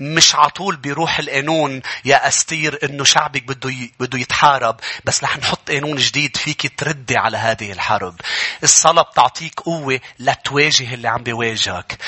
مش 0.00 0.34
على 0.34 0.50
طول 0.50 0.76
بيروح 0.76 1.18
القانون 1.18 1.82
يا 2.04 2.28
أستير 2.28 2.78
إنه 2.84 3.04
شعبك 3.04 3.42
بده 3.42 3.74
بده 4.00 4.18
يتحارب 4.18 4.80
بس 5.04 5.24
رح 5.24 5.38
نحط 5.38 5.70
قانون 5.70 5.96
جديد 5.96 6.36
فيك 6.36 6.72
تردي 6.80 7.16
على 7.16 7.36
هذه 7.36 7.72
الحرب. 7.72 8.20
الصلاة 8.62 9.02
بتعطيك 9.02 9.60
قوة 9.60 10.00
لتواجه 10.18 10.94
اللي 10.94 11.08
عم 11.08 11.22
بيواجهك. 11.22 11.98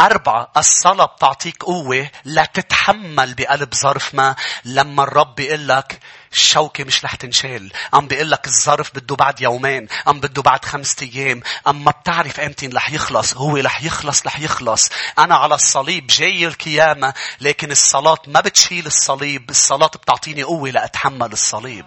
أربعة 0.00 0.50
الصلاة 0.56 1.04
بتعطيك 1.06 1.62
قوة 1.62 2.10
لتتحمل 2.24 3.34
بقلب 3.34 3.74
ظرف 3.74 4.14
ما 4.14 4.36
لما 4.64 5.02
الرب 5.02 5.34
بيقول 5.34 5.68
لك 5.68 6.00
الشوكة 6.36 6.84
مش 6.84 7.04
رح 7.04 7.14
تنشال. 7.14 7.72
عم 7.92 8.06
بيقول 8.06 8.30
لك 8.30 8.46
الظرف 8.46 8.90
بده 8.94 9.16
بعد 9.16 9.40
يومين. 9.40 9.88
عم 10.06 10.20
بده 10.20 10.42
بعد 10.42 10.64
خمسة 10.64 10.96
أيام. 11.02 11.42
أما 11.66 11.90
بتعرف 11.90 12.40
أمتى 12.40 12.66
رح 12.66 12.90
يخلص. 12.90 13.34
هو 13.34 13.56
رح 13.56 13.82
يخلص 13.82 14.26
رح 14.26 14.40
يخلص. 14.40 14.90
أنا 15.18 15.34
على 15.34 15.54
الصليب 15.54 16.06
جاي 16.06 16.46
القيامة. 16.46 17.14
لكن 17.40 17.70
الصلاة 17.70 18.18
ما 18.26 18.40
بتشيل 18.40 18.86
الصليب. 18.86 19.50
الصلاة 19.50 19.86
بتعطيني 19.86 20.42
قوة 20.42 20.70
لأتحمل 20.70 21.32
الصليب. 21.32 21.86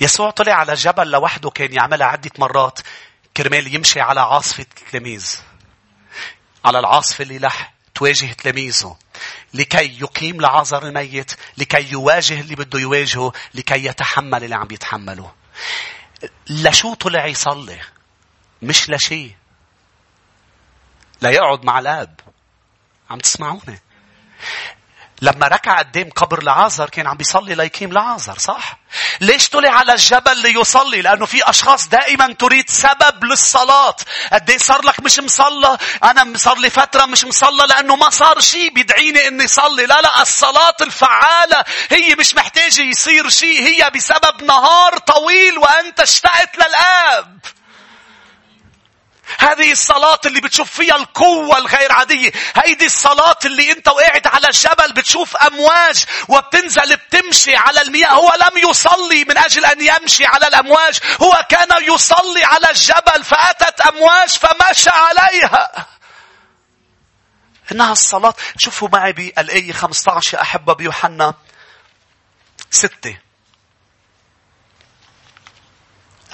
يسوع 0.00 0.30
طلع 0.30 0.54
على 0.54 0.74
جبل 0.74 1.10
لوحده 1.10 1.50
كان 1.50 1.72
يعملها 1.72 2.06
عدة 2.06 2.30
مرات 2.38 2.78
كرمال 3.36 3.74
يمشي 3.74 4.00
على 4.00 4.20
عاصفة 4.20 4.66
التلاميذ. 4.80 5.36
على 6.64 6.78
العاصفة 6.78 7.22
اللي 7.22 7.38
لح 7.38 7.74
تواجه 7.94 8.32
تلاميذه 8.32 8.96
لكي 9.56 10.00
يقيم 10.00 10.40
لعازر 10.40 10.88
الميت 10.88 11.32
لكي 11.58 11.92
يواجه 11.92 12.40
اللي 12.40 12.54
بده 12.54 12.78
يواجهه 12.78 13.32
لكي 13.54 13.84
يتحمل 13.84 14.44
اللي 14.44 14.54
عم 14.54 14.68
يتحمله. 14.70 15.32
لشو 16.50 16.94
طلع 16.94 17.26
يصلي؟ 17.26 17.80
مش 18.62 18.90
لشيء 18.90 19.34
ليقعد 21.22 21.64
مع 21.64 21.78
الآب. 21.78 22.20
عم 23.10 23.18
تسمعوني؟ 23.18 23.80
لما 25.22 25.48
ركع 25.48 25.78
قدام 25.78 26.10
قبر 26.10 26.42
لعازر 26.42 26.90
كان 26.90 27.06
عم 27.06 27.16
بيصلي 27.16 27.54
ليقيم 27.54 27.92
لعازر 27.92 28.38
صح؟ 28.38 28.78
ليش 29.20 29.48
طلع 29.48 29.70
على 29.70 29.92
الجبل 29.92 30.38
ليصلي؟ 30.38 31.02
لأنه 31.02 31.26
في 31.26 31.50
أشخاص 31.50 31.88
دائما 31.88 32.32
تريد 32.32 32.70
سبب 32.70 33.24
للصلاة. 33.24 33.96
قد 34.32 34.50
إيه 34.50 34.58
صار 34.58 34.84
لك 34.84 35.00
مش 35.00 35.18
مصلى؟ 35.18 35.78
أنا 36.04 36.38
صار 36.38 36.58
لي 36.58 36.70
فترة 36.70 37.04
مش 37.06 37.24
مصلى 37.24 37.66
لأنه 37.66 37.96
ما 37.96 38.10
صار 38.10 38.40
شيء 38.40 38.72
بيدعيني 38.72 39.28
إني 39.28 39.46
صلي. 39.46 39.86
لا 39.86 40.00
لا 40.00 40.22
الصلاة 40.22 40.76
الفعالة 40.80 41.64
هي 41.90 42.14
مش 42.14 42.34
محتاجة 42.34 42.82
يصير 42.82 43.28
شيء. 43.28 43.62
هي 43.62 43.90
بسبب 43.90 44.42
نهار 44.42 44.98
طويل 44.98 45.58
وأنت 45.58 46.00
اشتقت 46.00 46.56
للآب. 46.56 47.38
هذه 49.38 49.72
الصلاة 49.72 50.20
اللي 50.26 50.40
بتشوف 50.40 50.70
فيها 50.70 50.96
القوة 50.96 51.58
الغير 51.58 51.92
عادية. 51.92 52.32
هيدي 52.56 52.86
الصلاة 52.86 53.38
اللي 53.44 53.72
انت 53.72 53.88
وقعت 53.88 54.26
على 54.26 54.48
الجبل 54.48 54.92
بتشوف 54.92 55.36
أمواج 55.36 56.04
وبتنزل 56.28 56.96
بتمشي 56.96 57.56
على 57.56 57.82
المياه. 57.82 58.08
هو 58.12 58.32
لم 58.34 58.70
يصلي 58.70 59.24
من 59.24 59.38
أجل 59.38 59.64
أن 59.64 59.80
يمشي 59.80 60.26
على 60.26 60.46
الأمواج. 60.48 60.98
هو 61.22 61.46
كان 61.48 61.68
يصلي 61.94 62.44
على 62.44 62.70
الجبل 62.70 63.24
فأتت 63.24 63.80
أمواج 63.80 64.28
فمشى 64.28 64.90
عليها. 64.90 65.86
إنها 67.72 67.92
الصلاة 67.92 68.34
شوفوا 68.58 68.88
معي 68.92 69.12
بالآية 69.12 69.72
15 69.72 70.36
يا 70.36 70.42
أحبة 70.42 70.72
بيوحنا 70.74 71.34
ستة 72.70 73.18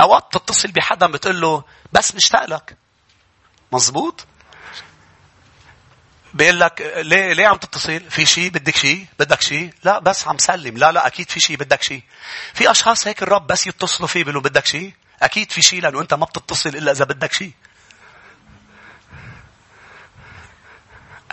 أوقات 0.01 0.32
تتصل 0.32 0.68
بحدا 0.68 1.07
بتقول 1.07 1.40
له 1.40 1.64
بس 1.93 2.14
مشتاق 2.14 2.45
لك 2.45 2.76
مزبوط 3.73 4.27
بيقول 6.35 6.61
لك 6.61 6.93
ليه 6.97 7.33
ليه 7.33 7.47
عم 7.47 7.57
تتصل؟ 7.57 8.11
في 8.11 8.27
شيء 8.27 8.51
بدك 8.51 8.77
شيء؟ 8.77 9.07
بدك 9.18 9.41
شيء؟ 9.41 9.75
لا 9.85 9.99
بس 9.99 10.29
عم 10.29 10.39
سلم، 10.39 10.79
لا 10.79 10.93
لا 10.93 11.07
أكيد 11.07 11.31
في 11.31 11.41
شيء 11.41 11.57
بدك 11.57 11.83
شيء. 11.83 12.03
في 12.55 12.70
أشخاص 12.70 13.07
هيك 13.07 13.23
الرب 13.23 13.47
بس 13.47 13.66
يتصلوا 13.66 14.09
فيه 14.09 14.25
بيقولوا 14.25 14.43
بدك 14.43 14.66
شيء؟ 14.66 14.95
أكيد 15.23 15.53
في 15.53 15.62
شيء 15.62 15.83
لأنه 15.83 16.01
أنت 16.01 16.14
ما 16.14 16.25
بتتصل 16.25 16.68
إلا 16.68 16.93
إذا 16.93 17.05
بدك 17.05 17.33
شيء. 17.33 17.53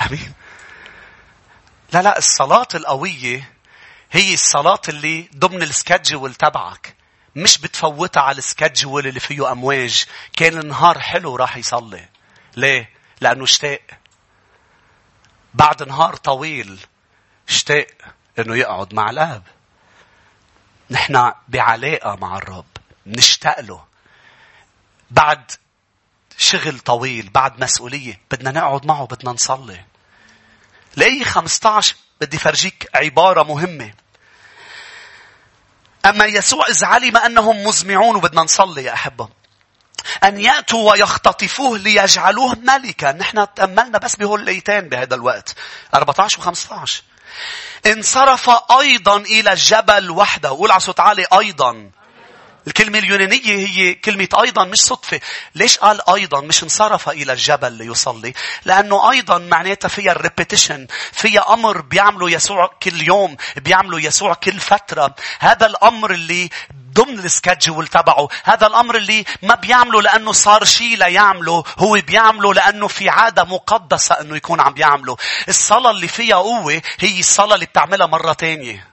آمين. 0.01 0.33
لا 1.93 2.01
لا 2.01 2.17
الصلاة 2.17 2.67
القوية 2.75 3.53
هي 4.11 4.33
الصلاة 4.33 4.81
اللي 4.89 5.29
ضمن 5.35 5.63
السكجول 5.63 6.35
تبعك. 6.35 6.95
مش 7.35 7.57
بتفوتها 7.57 8.23
على 8.23 8.37
السكجول 8.37 9.07
اللي 9.07 9.19
فيه 9.19 9.51
أمواج. 9.51 10.05
كان 10.37 10.57
النهار 10.57 10.99
حلو 10.99 11.35
راح 11.35 11.57
يصلي. 11.57 12.08
ليه؟ 12.59 12.89
لأنه 13.21 13.43
اشتاق. 13.43 13.81
بعد 15.53 15.83
نهار 15.83 16.15
طويل 16.15 16.79
اشتاق 17.49 17.87
إنه 18.39 18.55
يقعد 18.55 18.93
مع 18.93 19.09
الآب. 19.09 19.43
نحن 20.89 21.31
بعلاقة 21.47 22.15
مع 22.15 22.37
الرب. 22.37 22.65
نشتاق 23.05 23.59
له. 23.59 23.85
بعد 25.11 25.51
شغل 26.37 26.79
طويل 26.79 27.29
بعد 27.29 27.63
مسؤولية 27.63 28.21
بدنا 28.31 28.51
نقعد 28.51 28.85
معه 28.85 29.05
بدنا 29.05 29.31
نصلي. 29.31 29.85
لأي 30.95 31.25
15 31.25 31.95
بدي 32.21 32.37
فرجيك 32.37 32.89
عبارة 32.95 33.43
مهمة. 33.43 33.93
أما 36.05 36.25
يسوع 36.25 36.67
إذ 36.67 36.85
علم 36.85 37.17
أنهم 37.17 37.63
مزمعون 37.63 38.15
وبدنا 38.15 38.41
نصلي 38.41 38.83
يا 38.83 38.93
أحبة 38.93 39.29
أن 40.23 40.39
يأتوا 40.39 40.91
ويختطفوه 40.91 41.77
ليجعلوه 41.77 42.55
ملكا. 42.55 43.11
نحن 43.11 43.47
تأملنا 43.55 43.97
بس 43.97 44.15
بهول 44.15 44.41
الأيتين 44.41 44.89
بهذا 44.89 45.15
الوقت. 45.15 45.55
14 45.95 46.39
و 46.39 46.41
15. 46.41 47.03
انصرف 47.85 48.49
أيضا 48.79 49.17
إلى 49.17 49.51
الجبل 49.51 50.11
وحده. 50.11 50.49
قول 50.49 50.71
على 50.71 50.79
صوت 50.79 50.99
عالي 50.99 51.25
أيضا. 51.33 51.91
الكلمة 52.69 52.99
اليونانية 52.99 53.67
هي 53.67 53.93
كلمة 53.93 54.27
أيضا 54.41 54.65
مش 54.65 54.77
صدفة. 54.77 55.19
ليش 55.55 55.77
قال 55.77 56.09
أيضا 56.09 56.41
مش 56.41 56.63
انصرف 56.63 57.09
إلى 57.09 57.33
الجبل 57.33 57.73
ليصلي؟ 57.73 58.33
لأنه 58.65 59.11
أيضا 59.11 59.37
معناتها 59.37 59.87
فيها 59.87 60.11
ال 60.11 60.17
repetition. 60.17 60.87
فيها 61.11 61.53
أمر 61.53 61.81
بيعمله 61.81 62.29
يسوع 62.29 62.71
كل 62.83 63.01
يوم. 63.01 63.37
بيعمله 63.57 63.99
يسوع 63.99 64.33
كل 64.33 64.59
فترة. 64.59 65.15
هذا 65.39 65.65
الأمر 65.65 66.11
اللي 66.11 66.49
ضمن 66.93 67.19
ال 67.19 67.27
schedule 67.27 67.87
تبعه 67.87 68.27
هذا 68.43 68.67
الأمر 68.67 68.95
اللي 68.97 69.25
ما 69.43 69.55
بيعمله 69.55 70.01
لأنه 70.01 70.31
صار 70.31 70.63
شيء 70.65 70.97
ليعمله 70.97 71.63
هو 71.77 72.01
بيعمله 72.07 72.53
لأنه 72.53 72.87
في 72.87 73.09
عادة 73.09 73.43
مقدسة 73.43 74.15
أنه 74.21 74.35
يكون 74.35 74.59
عم 74.61 74.73
بيعمله 74.73 75.17
الصلاة 75.47 75.91
اللي 75.91 76.07
فيها 76.07 76.35
قوة 76.35 76.81
هي 76.99 77.19
الصلاة 77.19 77.55
اللي 77.55 77.65
بتعملها 77.65 78.07
مرة 78.07 78.33
تانية 78.33 78.87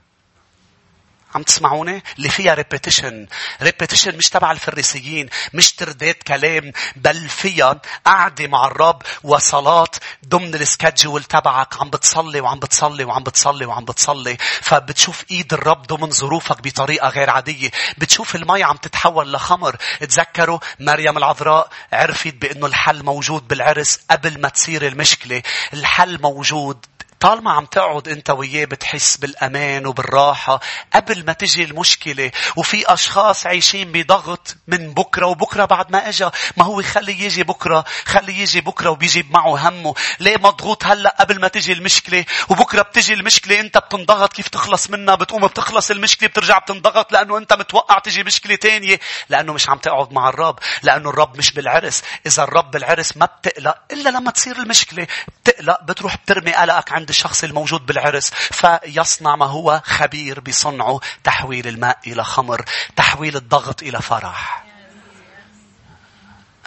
عم 1.36 1.42
تسمعوني؟ 1.42 2.02
اللي 2.16 2.28
فيها 2.28 2.54
repetition. 2.54 3.26
repetition 3.62 4.16
مش 4.16 4.30
تبع 4.30 4.52
الفريسيين. 4.52 5.28
مش 5.54 5.72
ترداد 5.72 6.22
كلام. 6.22 6.72
بل 6.96 7.28
فيها 7.28 7.80
قعدة 8.06 8.46
مع 8.46 8.66
الرب 8.66 9.02
وصلاة 9.22 9.90
ضمن 10.28 10.54
ال 10.54 10.62
schedule 10.62 11.24
تبعك. 11.24 11.80
عم 11.80 11.90
بتصلي 11.90 12.40
وعم 12.40 12.58
بتصلي 12.58 13.04
وعم 13.04 13.22
بتصلي 13.22 13.66
وعم 13.66 13.84
بتصلي. 13.84 14.36
فبتشوف 14.60 15.24
إيد 15.30 15.52
الرب 15.52 15.82
ضمن 15.86 16.10
ظروفك 16.10 16.62
بطريقة 16.62 17.08
غير 17.08 17.30
عادية. 17.30 17.70
بتشوف 17.98 18.36
المي 18.36 18.62
عم 18.62 18.76
تتحول 18.76 19.32
لخمر. 19.32 19.76
تذكروا 20.00 20.58
مريم 20.80 21.18
العذراء 21.18 21.68
عرفت 21.92 22.34
بأنه 22.34 22.66
الحل 22.66 23.02
موجود 23.02 23.48
بالعرس 23.48 23.98
قبل 24.10 24.40
ما 24.40 24.48
تصير 24.48 24.86
المشكلة. 24.86 25.42
الحل 25.72 26.20
موجود 26.22 26.86
طالما 27.20 27.52
عم 27.52 27.66
تقعد 27.66 28.08
انت 28.08 28.30
وياه 28.30 28.64
بتحس 28.64 29.16
بالأمان 29.16 29.86
وبالراحة 29.86 30.60
قبل 30.94 31.24
ما 31.26 31.32
تجي 31.32 31.64
المشكلة 31.64 32.30
وفي 32.56 32.92
أشخاص 32.92 33.46
عايشين 33.46 33.92
بضغط 33.92 34.56
من 34.68 34.94
بكرة 34.94 35.26
وبكرة 35.26 35.64
بعد 35.64 35.92
ما 35.92 36.08
اجى 36.08 36.28
ما 36.56 36.64
هو 36.64 36.82
خلي 36.82 37.20
يجي 37.20 37.42
بكرة 37.42 37.84
خلي 38.04 38.40
يجي 38.40 38.60
بكرة 38.60 38.90
وبيجيب 38.90 39.32
معه 39.32 39.68
همه. 39.68 39.94
ليه 40.20 40.36
مضغوط 40.36 40.84
هلأ 40.86 41.16
قبل 41.20 41.40
ما 41.40 41.48
تجي 41.48 41.72
المشكلة؟ 41.72 42.24
وبكرة 42.48 42.82
بتجي 42.82 43.14
المشكلة 43.14 43.60
انت 43.60 43.78
بتنضغط 43.78 44.32
كيف 44.32 44.48
تخلص 44.48 44.90
منها؟ 44.90 45.14
بتقوم 45.14 45.46
بتخلص 45.46 45.90
المشكلة 45.90 46.28
بترجع 46.28 46.58
بتنضغط 46.58 47.12
لأنه 47.12 47.38
انت 47.38 47.52
متوقع 47.52 47.98
تجي 47.98 48.24
مشكلة 48.24 48.56
تانية. 48.56 49.00
لأنه 49.28 49.52
مش 49.52 49.68
عم 49.68 49.78
تقعد 49.78 50.12
مع 50.12 50.28
الرب 50.28 50.58
لأنه 50.82 51.10
الرب 51.10 51.38
مش 51.38 51.52
بالعرس. 51.52 52.02
إذا 52.26 52.42
الرب 52.42 52.70
بالعرس 52.70 53.16
ما 53.16 53.26
بتقلق 53.26 53.76
إلا 53.92 54.08
لما 54.08 54.30
تصير 54.30 54.56
المشكلة. 54.56 55.06
بتقلق 55.44 55.82
بتروح 55.82 56.16
بترمي 56.16 56.54
قلقك 56.54 56.92
عند 56.92 57.05
الشخص 57.10 57.44
الموجود 57.44 57.86
بالعرس 57.86 58.30
فيصنع 58.30 59.36
ما 59.36 59.46
هو 59.46 59.82
خبير 59.84 60.40
بصنعه 60.40 61.00
تحويل 61.24 61.68
الماء 61.68 61.98
إلى 62.06 62.24
خمر 62.24 62.64
تحويل 62.96 63.36
الضغط 63.36 63.82
إلى 63.82 64.02
فرح. 64.02 64.64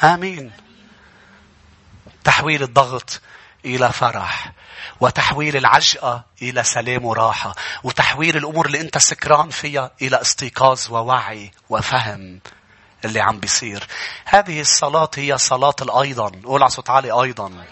آمين. 0.04 0.52
تحويل 2.24 2.64
الضغط 2.64 3.22
إلى 3.66 3.92
فرح 3.92 4.52
وتحويل 5.00 5.58
العجقة 5.58 6.24
إلى 6.42 6.64
سلام 6.64 7.06
وراحة 7.06 7.56
وتحويل 7.84 8.38
الأمور 8.38 8.66
اللي 8.66 8.82
أنت 8.82 8.98
سكران 8.98 9.50
فيها 9.50 9.92
إلى 10.02 10.22
استيقاظ 10.22 10.92
ووعي 10.92 11.52
وفهم 11.70 12.40
اللي 13.06 13.22
عم 13.22 13.40
بيصير. 13.40 13.88
هذه 14.26 14.62
الصلاة 14.62 15.10
هي 15.16 15.38
صلاة 15.38 15.76
الأيضا. 15.82 16.32
قول 16.44 16.62
على 16.62 16.70
صوت 16.72 16.90
عالي 16.90 17.12
أيضا. 17.12 17.66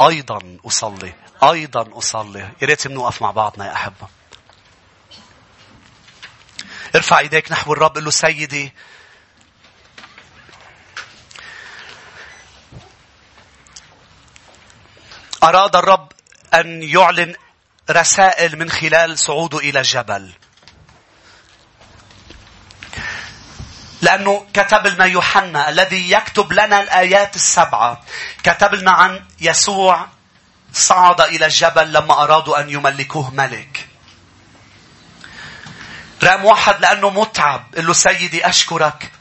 أيضا 0.00 0.58
أصلي. 0.66 1.12
أيضا 1.42 1.98
أصلي. 1.98 2.50
يا 2.62 2.66
ريت 2.66 2.88
بنوقف 2.88 3.22
مع 3.22 3.30
بعضنا 3.30 3.66
يا 3.66 3.72
أحبة. 3.72 4.08
ارفع 6.94 7.18
إيديك 7.18 7.52
نحو 7.52 7.72
الرب 7.72 7.94
قل 7.94 8.04
له 8.04 8.10
سيدي. 8.10 8.72
أراد 15.42 15.76
الرب 15.76 16.12
أن 16.54 16.82
يعلن 16.82 17.34
رسائل 17.90 18.58
من 18.58 18.70
خلال 18.70 19.18
صعوده 19.18 19.58
إلى 19.58 19.78
الجبل. 19.78 20.32
لأنه 24.02 24.46
كتب 24.54 24.86
لنا 24.86 25.04
يوحنا 25.04 25.68
الذي 25.68 26.10
يكتب 26.10 26.52
لنا 26.52 26.82
الآيات 26.82 27.36
السبعة. 27.36 28.04
كتب 28.42 28.74
لنا 28.74 28.90
عن 28.90 29.24
يسوع 29.40 30.06
صعد 30.72 31.20
إلى 31.20 31.46
الجبل 31.46 31.92
لما 31.92 32.22
أرادوا 32.22 32.60
أن 32.60 32.70
يملكوه 32.70 33.30
ملك. 33.30 33.88
رقم 36.24 36.44
واحد 36.44 36.80
لأنه 36.80 37.10
متعب. 37.10 37.64
قل 37.76 37.86
له 37.86 37.92
سيدي 37.92 38.48
أشكرك. 38.48 39.12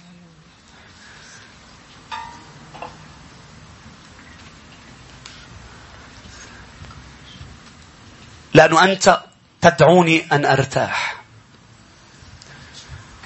لأنه 8.54 8.84
أنت 8.84 9.22
تدعوني 9.62 10.28
أن 10.32 10.46
أرتاح. 10.46 11.16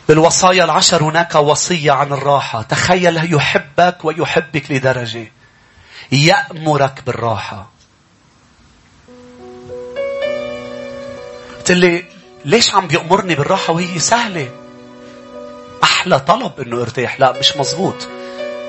بالوصايا 0.07 0.63
العشر 0.63 1.03
هناك 1.03 1.35
وصية 1.35 1.91
عن 1.91 2.13
الراحة. 2.13 2.61
تخيل 2.61 3.33
يحبك 3.33 4.05
ويحبك 4.05 4.71
لدرجة 4.71 5.31
يأمرك 6.11 7.03
بالراحة. 7.05 7.72
قلت 11.63 11.71
لي 11.71 12.05
ليش 12.45 12.75
عم 12.75 12.87
بيأمرني 12.87 13.35
بالراحة 13.35 13.73
وهي 13.73 13.99
سهلة؟ 13.99 14.49
أحلى 15.83 16.19
طلب 16.19 16.51
إنه 16.59 16.81
أرتاح. 16.81 17.19
لا 17.19 17.39
مش 17.39 17.57
مزبوط. 17.57 18.07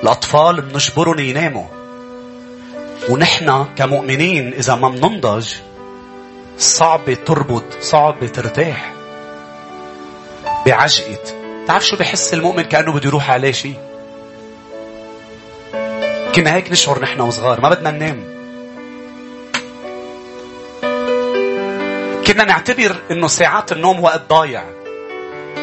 الأطفال 0.03 0.61
بنجبرهم 0.61 1.19
يناموا. 1.19 1.65
ونحن 3.09 3.65
كمؤمنين 3.75 4.53
إذا 4.53 4.75
ما 4.75 4.89
بننضج 4.89 5.53
صعب 6.57 7.13
تربط 7.25 7.63
صعب 7.81 8.25
ترتاح 8.25 8.93
بعجقة 10.65 11.19
تعرف 11.67 11.87
شو 11.87 11.95
بحس 11.95 12.33
المؤمن 12.33 12.61
كأنه 12.61 12.91
بده 12.91 13.07
يروح 13.07 13.31
عليه 13.31 13.51
شيء 13.51 13.79
كنا 16.35 16.55
هيك 16.55 16.71
نشعر 16.71 17.01
نحن 17.01 17.21
وصغار 17.21 17.61
ما 17.61 17.69
بدنا 17.69 17.91
ننام 17.91 18.34
كنا 22.27 22.43
نعتبر 22.43 22.95
إنه 23.11 23.27
ساعات 23.27 23.71
النوم 23.71 24.03
وقت 24.03 24.21
ضايع. 24.29 24.63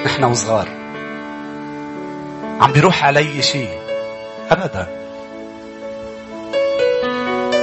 نحن 0.05 0.25
وصغار. 0.25 0.69
عم 2.61 2.73
بيروح 2.73 3.05
علي 3.05 3.43
شيء. 3.43 3.79
ابدا. 4.51 4.87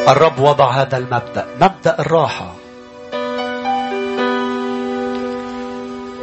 الرب 0.10 0.40
وضع 0.40 0.72
هذا 0.72 0.98
المبدأ 0.98 1.48
مبدأ 1.62 1.96
الراحة. 2.00 2.56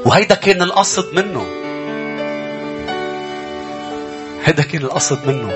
وهيدا 0.07 0.35
كان 0.35 0.63
القصد 0.63 1.15
منه. 1.15 1.47
هيدا 4.45 4.63
كان 4.63 4.83
القصد 4.83 5.27
منه. 5.27 5.53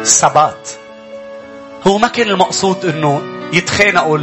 الثبات 0.00 0.68
هو 1.86 1.98
ما 1.98 2.08
كان 2.08 2.28
المقصود 2.28 2.84
إنه 2.84 3.22
يتخانقوا 3.52 4.18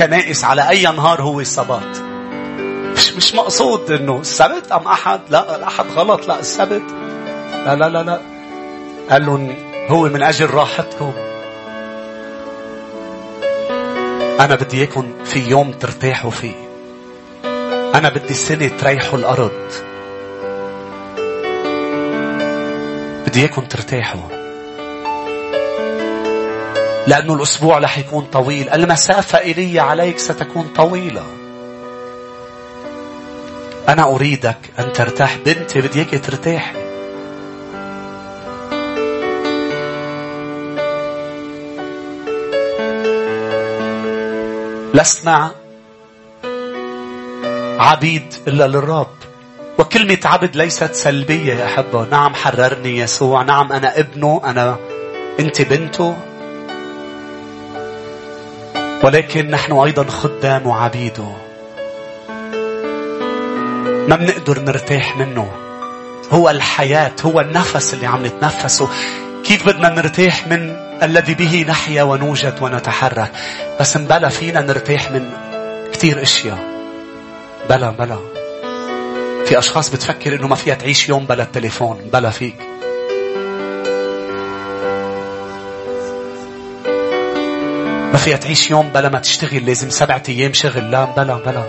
الكنائس 0.00 0.44
على 0.44 0.68
أي 0.68 0.82
نهار 0.82 1.22
هو 1.22 1.40
السبت. 1.40 2.02
مش 2.96 3.12
مش 3.12 3.34
مقصود 3.34 3.90
إنه 3.90 4.20
السبت 4.20 4.72
أم 4.72 4.86
أحد؟ 4.86 5.20
لا 5.30 5.56
الأحد 5.56 5.84
غلط. 5.96 6.28
لا 6.28 6.40
السبت. 6.40 6.82
لا 7.66 7.74
لا 7.74 7.88
لا 7.88 8.02
لا. 8.02 8.20
قال 9.10 9.26
لهم 9.26 9.54
هو 9.88 10.02
من 10.02 10.22
أجل 10.22 10.50
راحتكم. 10.50 11.12
أنا 14.40 14.54
بدي 14.54 14.78
إياكم 14.78 15.12
في 15.24 15.38
يوم 15.38 15.72
ترتاحوا 15.72 16.30
فيه. 16.30 16.68
أنا 17.94 18.08
بدي 18.08 18.34
سنه 18.34 18.70
تريحوا 18.80 19.18
الأرض. 19.18 19.72
بدي 23.26 23.40
إياكم 23.40 23.62
ترتاحوا. 23.62 24.37
لأنه 27.08 27.34
الأسبوع 27.34 27.78
رح 27.78 27.98
يكون 27.98 28.24
طويل. 28.24 28.68
المسافة 28.68 29.38
إلي 29.38 29.80
عليك 29.80 30.18
ستكون 30.18 30.68
طويلة. 30.76 31.26
أنا 33.88 34.02
أريدك 34.02 34.58
أن 34.78 34.92
ترتاح. 34.92 35.36
بنتي 35.36 35.80
بدي 35.80 35.98
إياك 35.98 36.24
ترتاحي. 36.24 36.78
لسنا 44.94 45.50
عبيد 47.78 48.34
إلا 48.48 48.66
للرب. 48.66 49.14
وكلمة 49.78 50.18
عبد 50.24 50.56
ليست 50.56 50.94
سلبية 50.94 51.54
يا 51.54 51.64
أحبة. 51.64 52.04
نعم 52.10 52.34
حررني 52.34 52.98
يسوع. 52.98 53.42
نعم 53.42 53.72
أنا 53.72 53.98
ابنه. 53.98 54.40
أنا 54.44 54.76
أنت 55.40 55.62
بنته. 55.62 56.16
ولكن 59.02 59.50
نحن 59.50 59.72
أيضا 59.72 60.04
خدام 60.04 60.66
وعبيده 60.66 61.28
ما 64.08 64.16
بنقدر 64.16 64.60
نرتاح 64.60 65.16
منه. 65.16 65.50
هو 66.32 66.50
الحياة 66.50 67.12
هو 67.24 67.40
النفس 67.40 67.94
اللي 67.94 68.06
عم 68.06 68.26
نتنفسه. 68.26 68.88
كيف 69.44 69.66
بدنا 69.66 69.88
نرتاح 69.88 70.46
من 70.46 70.76
الذي 71.02 71.34
به 71.34 71.64
نحيا 71.68 72.02
ونوجد 72.02 72.54
ونتحرك 72.62 73.32
بس 73.80 73.96
مبلا 73.96 74.28
فينا 74.28 74.60
نرتاح 74.60 75.10
من 75.10 75.30
كثير 75.92 76.22
أشياء. 76.22 76.58
بلا 77.70 77.90
بلا. 77.90 78.18
في 79.46 79.58
أشخاص 79.58 79.90
بتفكر 79.90 80.34
إنه 80.34 80.48
ما 80.48 80.54
فيها 80.54 80.74
تعيش 80.74 81.08
يوم 81.08 81.26
بلا 81.26 81.42
التليفون 81.42 82.10
بلا 82.12 82.30
فيك. 82.30 82.67
ما 88.12 88.16
فيها 88.16 88.36
تعيش 88.36 88.70
يوم 88.70 88.88
بلا 88.88 89.08
ما 89.08 89.18
تشتغل 89.18 89.66
لازم 89.66 89.90
سبعة 89.90 90.22
أيام 90.28 90.52
شغل. 90.52 90.90
لا 90.90 91.04
بلا 91.04 91.34
بلا. 91.34 91.64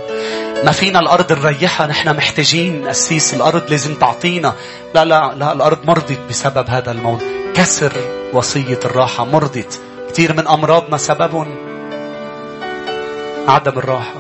ما 0.64 0.72
فينا 0.72 1.00
الأرض 1.00 1.34
نريحها 1.34 1.88
نحن 1.88 2.16
محتاجين 2.16 2.88
أسيس 2.88 3.34
الأرض 3.34 3.70
لازم 3.70 3.96
تعطينا. 3.96 4.54
لا 4.96 5.06
لا 5.06 5.34
لا 5.36 5.54
الأرض 5.54 5.86
مرضت 5.86 6.20
بسبب 6.30 6.70
هذا 6.70 6.92
الموضوع. 6.92 7.28
كسر 7.56 7.92
وصية 8.34 8.80
الراحة 8.86 9.26
مرضت. 9.26 9.80
كثير 10.10 10.34
من 10.34 10.48
أمراضنا 10.48 10.98
سببهم 10.98 11.56
عدم 13.48 13.80
الراحة. 13.80 14.20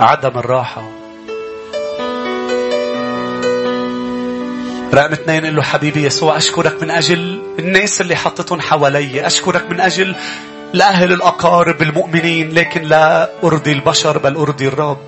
عدم 0.00 0.38
الراحة. 0.38 0.99
رقم 4.94 5.12
اثنين 5.12 5.44
قال 5.44 5.56
له 5.56 5.62
حبيبي 5.62 6.04
يسوع 6.04 6.36
أشكرك 6.36 6.82
من 6.82 6.90
أجل 6.90 7.42
الناس 7.58 8.00
اللي 8.00 8.16
حطتهم 8.16 8.60
حوالي 8.60 9.26
أشكرك 9.26 9.70
من 9.70 9.80
أجل 9.80 10.14
الأهل 10.74 11.12
الأقارب 11.12 11.82
المؤمنين 11.82 12.54
لكن 12.54 12.82
لا 12.82 13.30
أرضي 13.44 13.72
البشر 13.72 14.18
بل 14.18 14.36
أرضي 14.36 14.68
الرب. 14.68 15.04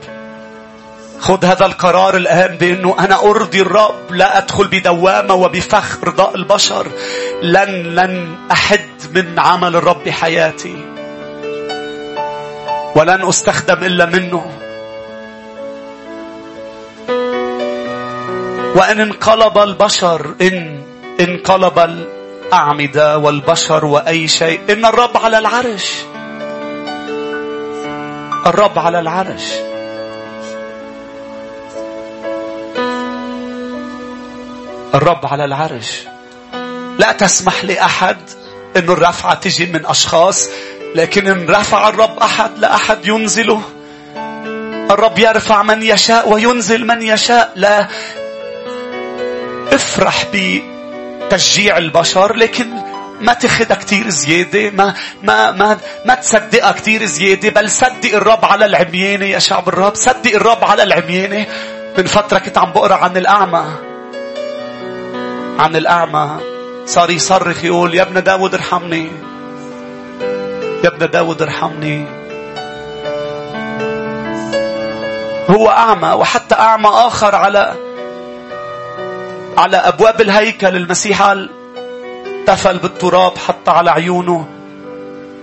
خذ 1.21 1.45
هذا 1.45 1.67
القرار 1.67 2.17
الآن 2.17 2.57
بأنه 2.57 2.97
أنا 2.99 3.23
أرضي 3.23 3.61
الرب 3.61 4.13
لا 4.13 4.39
أدخل 4.39 4.69
بدوامة 4.69 5.35
وبفخ 5.35 6.05
رضاء 6.05 6.37
البشر. 6.37 6.87
لن 7.43 7.95
لن 7.95 8.35
أحد 8.51 8.91
من 9.15 9.39
عمل 9.39 9.77
الرب 9.77 10.05
بحياتي. 10.05 10.77
ولن 12.95 13.29
أستخدم 13.29 13.85
إلا 13.85 14.07
منه. 14.07 14.62
وإن 18.75 19.01
انقلب 19.01 19.59
البشر 19.59 20.35
إن 20.41 20.83
انقلب 21.21 21.79
الأعمدة 21.79 23.19
والبشر 23.19 23.85
وأي 23.85 24.29
شيء 24.29 24.61
إن 24.71 24.85
الرب 24.85 25.17
على 25.17 25.39
العرش. 25.39 25.93
الرب 28.47 28.79
على 28.79 29.01
العرش. 29.01 29.53
الرب 34.95 35.27
على 35.27 35.45
العرش. 35.45 36.03
لا 36.99 37.13
تسمح 37.13 37.65
لأحد 37.65 38.17
أن 38.77 38.91
الرفعة 38.91 39.35
تجي 39.35 39.67
من 39.67 39.87
أشخاص 39.87 40.49
لكن 40.95 41.29
إن 41.29 41.51
رفع 41.51 41.89
الرب 41.89 42.19
أحد 42.19 42.59
لا 42.59 42.75
أحد 42.75 43.07
ينزله. 43.07 43.63
الرب 44.91 45.19
يرفع 45.19 45.63
من 45.63 45.83
يشاء 45.83 46.29
وينزل 46.29 46.87
من 46.87 47.03
يشاء. 47.03 47.53
لا 47.57 47.89
افرح 49.73 50.27
بتشجيع 50.35 51.79
البشر 51.79 52.37
لكن 52.37 52.67
ما 53.21 53.33
تاخدها 53.33 53.77
كتير 53.77 54.09
زيادة 54.09 54.71
ما 54.71 54.95
ما 55.23 55.51
ما 55.51 55.79
ما 56.07 56.15
تصدقها 56.15 56.73
كتير 56.73 57.05
زيادة 57.05 57.49
بل 57.49 57.71
صدق 57.71 58.15
الرب 58.15 58.45
على 58.45 58.65
العميانة 58.65 59.25
يا 59.25 59.39
شعب 59.39 59.69
الرب 59.69 59.95
صدق 59.95 60.35
الرب 60.35 60.65
على 60.65 60.83
العميانة. 60.83 61.47
من 61.99 62.07
فترة 62.07 62.39
كنت 62.39 62.59
عم 62.59 62.73
بقرأ 62.73 62.95
عن 62.95 63.17
الأعمى 63.17 63.65
عن 65.59 65.77
الأعمى. 65.77 66.41
صار 66.87 67.11
يصرخ 67.11 67.65
يقول 67.65 67.95
يا 67.95 68.03
ابن 68.03 68.23
داود 68.23 68.55
ارحمني 68.55 69.07
يا 70.85 70.89
ابن 70.89 71.11
داود 71.11 71.43
ارحمني. 71.43 72.05
هو 75.51 75.69
أعمى 75.69 76.09
وحتى 76.09 76.55
أعمى 76.55 76.89
آخر 76.89 77.35
على 77.35 77.75
على 79.59 79.77
أبواب 79.77 80.21
الهيكل 80.21 80.77
المسيح 80.77 81.35
تفل 82.47 82.79
بالتراب 82.79 83.39
حط 83.39 83.69
على 83.69 83.91
عيونه 83.91 84.47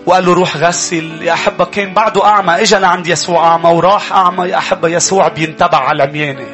وقال 0.06 0.26
له 0.26 0.34
روح 0.34 0.58
غسل 0.58 1.22
يا 1.22 1.34
أحبة 1.34 1.66
كان 1.66 1.94
بعده 1.94 2.26
أعمى 2.26 2.62
إجا 2.62 2.80
لعند 2.80 3.08
يسوع 3.08 3.48
أعمى 3.48 3.70
وراح 3.70 4.14
أعمى 4.14 4.50
يا 4.50 4.58
أحبة 4.58 4.88
يسوع 4.88 5.28
بينتبع 5.28 5.78
على 5.78 6.04
العميانة 6.04 6.46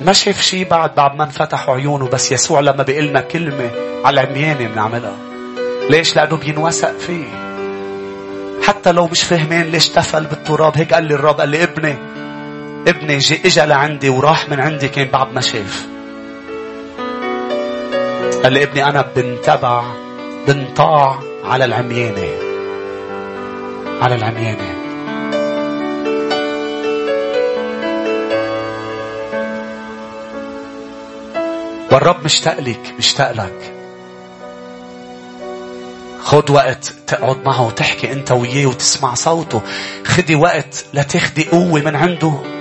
ما 0.00 0.12
شاف 0.12 0.40
شيء 0.40 0.68
بعد 0.68 0.94
بعد 0.94 1.14
ما 1.16 1.24
انفتحوا 1.24 1.74
عيونه 1.74 2.08
بس 2.08 2.32
يسوع 2.32 2.60
لما 2.60 2.82
بيقلنا 2.82 3.20
كلمة 3.20 3.70
على 4.04 4.20
العميانة 4.20 4.68
بنعملها. 4.68 5.16
ليش؟ 5.90 6.16
لأنه 6.16 6.36
بينوثق 6.36 6.98
فيه. 6.98 7.24
حتى 8.66 8.92
لو 8.92 9.06
مش 9.06 9.22
فاهمين 9.22 9.62
ليش 9.62 9.88
تفل 9.88 10.24
بالتراب 10.24 10.76
هيك 10.76 10.94
قال 10.94 11.04
لي 11.04 11.14
الرب 11.14 11.40
قال 11.40 11.48
لي 11.48 11.62
ابني 11.62 11.98
ابني 12.88 13.18
جي 13.18 13.40
إجا 13.44 13.66
لعندي 13.66 14.08
وراح 14.08 14.48
من 14.48 14.60
عندي 14.60 14.88
كان 14.88 15.08
بعد 15.08 15.32
ما 15.32 15.40
شاف 15.40 15.86
قال 18.42 18.52
لي 18.52 18.62
ابني 18.62 18.84
أنا 18.84 19.04
بنتبع 19.16 19.84
بنطاع 20.46 21.18
على 21.44 21.64
العميانة. 21.64 22.28
على 24.02 24.14
العميانة. 24.14 24.74
والرب 31.92 32.24
مشتاق 32.24 32.60
لك 32.60 32.94
مشتاق 32.98 33.32
لك. 33.32 33.74
خد 36.22 36.50
وقت 36.50 36.94
تقعد 37.06 37.44
معه 37.44 37.66
وتحكي 37.66 38.12
أنت 38.12 38.32
وياه 38.32 38.66
وتسمع 38.66 39.14
صوته. 39.14 39.62
خدي 40.04 40.34
وقت 40.34 40.84
لتاخدي 40.94 41.44
قوة 41.44 41.80
من 41.80 41.96
عنده. 41.96 42.57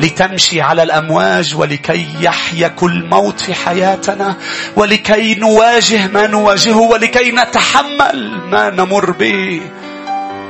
لتمشي 0.00 0.60
على 0.60 0.82
الأمواج 0.82 1.54
ولكي 1.54 2.06
يحيا 2.20 2.68
كل 2.68 3.04
موت 3.04 3.40
في 3.40 3.54
حياتنا 3.54 4.36
ولكي 4.76 5.34
نواجه 5.34 6.06
ما 6.06 6.26
نواجهه 6.26 6.80
ولكي 6.80 7.32
نتحمل 7.32 8.40
ما 8.50 8.70
نمر 8.70 9.10
به. 9.10 9.60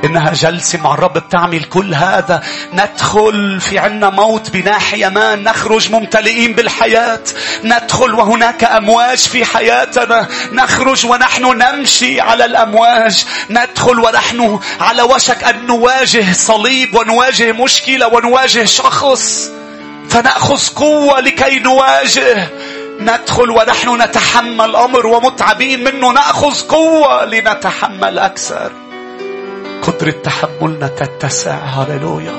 إنها 0.05 0.33
جلسة 0.33 0.81
مع 0.81 0.95
الرب 0.95 1.13
بتعمل 1.13 1.65
كل 1.65 1.95
هذا. 1.95 2.43
ندخل 2.73 3.61
في 3.61 3.79
عنا 3.79 4.11
موت 4.11 4.51
بناحية 4.51 5.09
ما 5.09 5.35
نخرج 5.35 5.91
ممتلئين 5.91 6.53
بالحياة. 6.53 7.21
ندخل 7.65 8.15
وهناك 8.15 8.65
أمواج 8.65 9.19
في 9.19 9.45
حياتنا. 9.45 10.29
نخرج 10.53 11.07
ونحن 11.07 11.59
نمشي 11.59 12.21
على 12.21 12.45
الأمواج. 12.45 13.25
ندخل 13.51 14.01
ونحن 14.01 14.61
على 14.81 15.03
وشك 15.03 15.45
أن 15.45 15.67
نواجه 15.67 16.33
صليب 16.33 16.95
ونواجه 16.95 17.53
مشكلة 17.53 18.07
ونواجه 18.07 18.65
شخص. 18.65 19.51
فنأخذ 20.09 20.75
قوة 20.75 21.21
لكي 21.21 21.59
نواجه. 21.59 22.49
ندخل 23.01 23.51
ونحن 23.51 24.03
نتحمل 24.03 24.77
أمر 24.77 25.07
ومتعبين 25.07 25.85
منه. 25.85 26.13
نأخذ 26.13 26.61
قوة 26.61 27.25
لنتحمل 27.25 28.19
أكثر. 28.19 28.73
قدرة 29.83 30.11
تحملنا 30.11 30.87
تتسع 30.87 31.55
هللويا. 31.55 32.35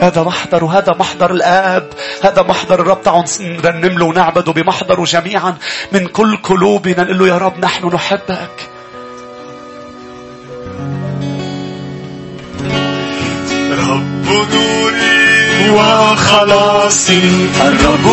هذا 0.00 0.22
محضر 0.22 0.64
وهذا 0.64 0.92
محضر 0.98 1.30
الآب. 1.30 1.88
هذا 2.24 2.42
محضر 2.42 2.80
الرب. 2.80 3.02
تعالوا 3.02 3.24
نرنم 3.40 3.98
له 3.98 4.04
ونعبده 4.04 4.52
بمحضره 4.52 5.04
جميعا 5.04 5.54
من 5.92 6.06
كل 6.06 6.36
قلوبنا. 6.36 7.02
نقول 7.02 7.18
له 7.18 7.28
يا 7.28 7.38
رب 7.38 7.58
نحن 7.58 7.86
نحبك. 7.86 8.70
رب 13.88 14.28
نوري 14.28 15.70
وخلاصي. 15.70 17.48
الرب 17.60 18.06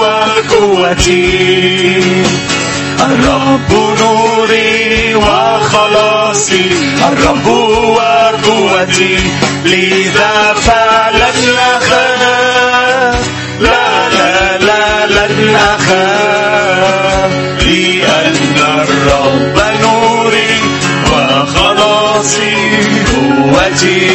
وقوتي 0.00 1.28
الرب 3.00 3.96
نوري 4.00 5.14
وخلاصي. 5.14 6.70
الرب 7.12 7.46
وقوتي 7.46 9.18
لذا 9.64 10.54
فلن 10.54 11.56
أخاف. 11.58 13.28
لا 13.60 14.08
لا 14.08 14.58
لا 14.58 15.06
لن 15.06 15.56
أخاف. 15.56 17.32
لأن 17.66 18.56
الرب 18.56 19.62
نوري 19.82 20.60
وخلاصي 21.12 22.54
قوتي. 23.12 24.08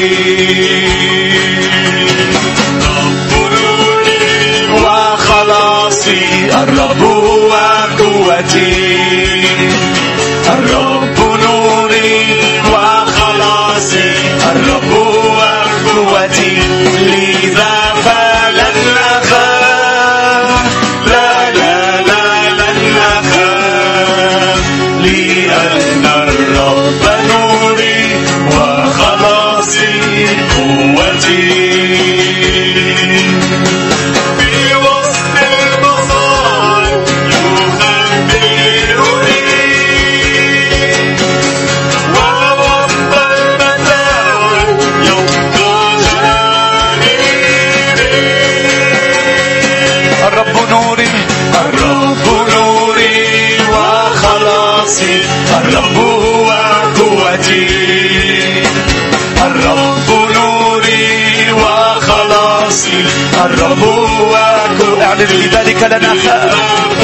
قوتي 65.24 65.36
اعلن 65.36 65.46
لذلك 65.48 65.84
لنا 65.84 66.10
خاف 66.10 66.98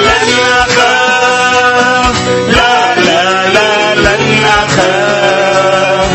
لن 0.00 0.38
أخاف 0.60 2.16
لا 2.48 2.94
لا 3.00 3.48
لا 3.52 3.94
لن 3.94 4.44
أخاف 4.44 6.10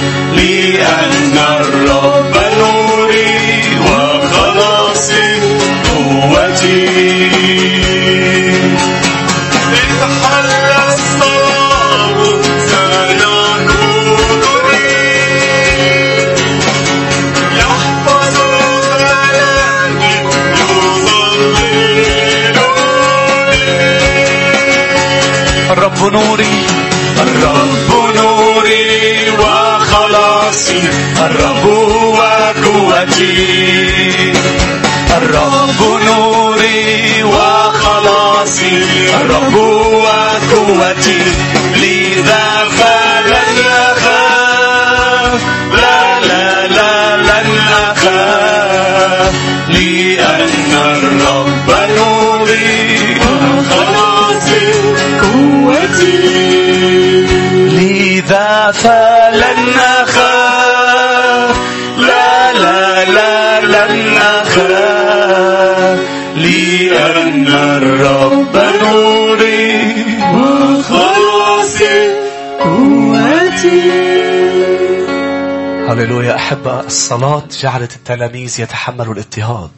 هللويا 76.02 76.36
أحبة 76.36 76.80
الصلاة 76.80 77.44
جعلت 77.60 77.96
التلاميذ 77.96 78.62
يتحملوا 78.62 79.14
الاضطهاد. 79.14 79.72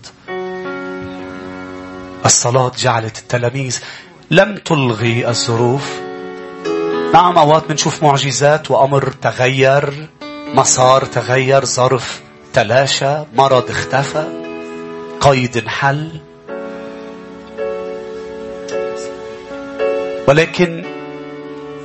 الصلاة 2.25 2.71
جعلت 2.77 3.17
التلاميذ 3.17 3.79
لم 4.31 4.55
تلغي 4.55 5.27
الظروف. 5.27 5.99
نعم 7.13 7.37
أوقات 7.37 7.63
بنشوف 7.69 8.03
معجزات 8.03 8.71
وأمر 8.71 9.11
تغير 9.21 10.07
مسار 10.47 11.05
تغير 11.05 11.65
ظرف 11.65 12.21
تلاشى 12.53 13.15
مرض 13.33 13.69
اختفى 13.69 14.25
قيد 15.21 15.57
انحل. 15.57 16.19
ولكن 20.27 20.82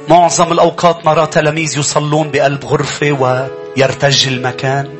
معظم 0.08 0.52
الأوقات 0.52 1.06
نرى 1.06 1.26
تلاميذ 1.26 1.78
يصلون 1.78 2.30
بقلب 2.30 2.64
غرفة 2.64 3.12
ويرتج 3.12 4.28
المكان 4.28 4.94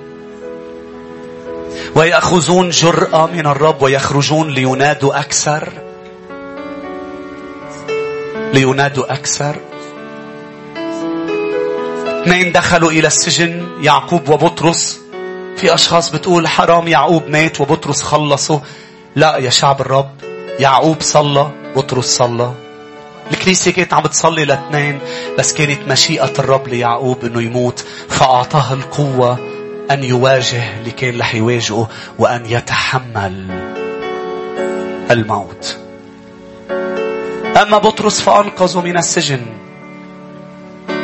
ويأخذون 1.95 2.71
جرأة 2.71 3.27
من 3.27 3.47
الرب 3.47 3.83
ويخرجون 3.83 4.51
لينادوا 4.51 5.21
أكثر. 5.21 5.73
لينادوا 8.53 9.13
أكثر. 9.13 9.57
اثنين 12.23 12.53
دخلوا 12.53 12.91
إلى 12.91 13.07
السجن؟ 13.07 13.67
يعقوب 13.81 14.29
وبطرس. 14.29 15.01
في 15.57 15.75
أشخاص 15.75 16.11
بتقول 16.11 16.49
حرام 16.49 16.89
يعقوب 16.89 17.29
مات 17.29 17.61
وبطرس 17.61 18.03
خلصه. 18.03 18.63
لا 19.17 19.37
يا 19.37 19.51
شعب 19.51 19.81
الرب 19.81 20.11
يعقوب 20.61 20.97
صلى 21.01 21.51
بطرس 21.77 22.17
صلى. 22.17 22.68
الكنيسة 23.33 23.71
كانت 23.71 23.95
عم 23.95 24.03
بتصلي 24.03 24.45
لاثنين 24.45 24.99
بس 25.39 25.53
كانت 25.53 25.89
مشيئة 25.89 26.33
الرب 26.39 26.69
ليعقوب 26.69 27.25
إنه 27.25 27.43
يموت 27.43 27.85
فأعطاه 28.09 28.73
القوة 28.73 29.39
أن 29.91 30.05
يواجه 30.05 30.79
اللي 30.79 30.91
كان 30.91 31.19
رح 31.21 31.35
يواجهه 31.35 31.89
وأن 32.19 32.47
يتحمل 32.47 33.47
الموت. 35.11 35.77
أما 37.63 37.79
بطرس 37.79 38.21
فأنقذه 38.21 38.81
من 38.81 38.97
السجن. 38.97 39.41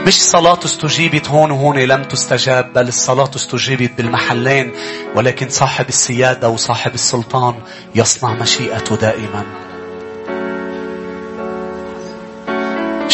مش 0.06 0.22
صلاة 0.22 0.58
استجيبت 0.64 1.28
هون 1.28 1.50
وهون 1.50 1.78
لم 1.78 2.04
تستجاب 2.04 2.72
بل 2.72 2.88
الصلاة 2.88 3.30
استجيبت 3.36 3.90
بالمحلين 3.96 4.72
ولكن 5.14 5.48
صاحب 5.48 5.88
السيادة 5.88 6.48
وصاحب 6.48 6.94
السلطان 6.94 7.54
يصنع 7.94 8.32
مشيئته 8.34 8.96
دائما. 8.96 9.63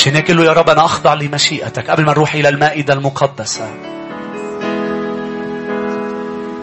عشان 0.00 0.14
هيك 0.14 0.30
له 0.30 0.44
يا 0.44 0.52
رب 0.52 0.70
أنا 0.70 0.84
أخضع 0.84 1.14
لمشيئتك 1.14 1.90
قبل 1.90 2.04
ما 2.04 2.12
نروح 2.12 2.34
إلى 2.34 2.48
المائدة 2.48 2.94
المقدسة. 2.94 3.70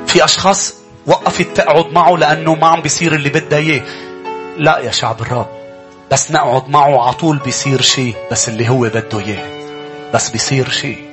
في 0.07 0.23
أشخاص 0.23 0.75
وقفت 1.05 1.57
تقعد 1.57 1.93
معه 1.93 2.17
لأنه 2.17 2.55
ما 2.55 2.67
عم 2.67 2.81
بيصير 2.81 3.13
اللي 3.15 3.29
بدها 3.29 3.59
إياه. 3.59 3.81
لا 4.57 4.79
يا 4.79 4.91
شعب 4.91 5.21
الرب 5.21 5.47
بس 6.11 6.31
نقعد 6.31 6.69
معه 6.69 7.03
على 7.03 7.13
طول 7.13 7.37
بيصير 7.37 7.81
شيء 7.81 8.15
بس 8.31 8.49
اللي 8.49 8.69
هو 8.69 8.79
بده 8.79 9.19
إياه. 9.19 9.45
بس 10.13 10.29
بيصير 10.29 10.69
شيء. 10.69 11.09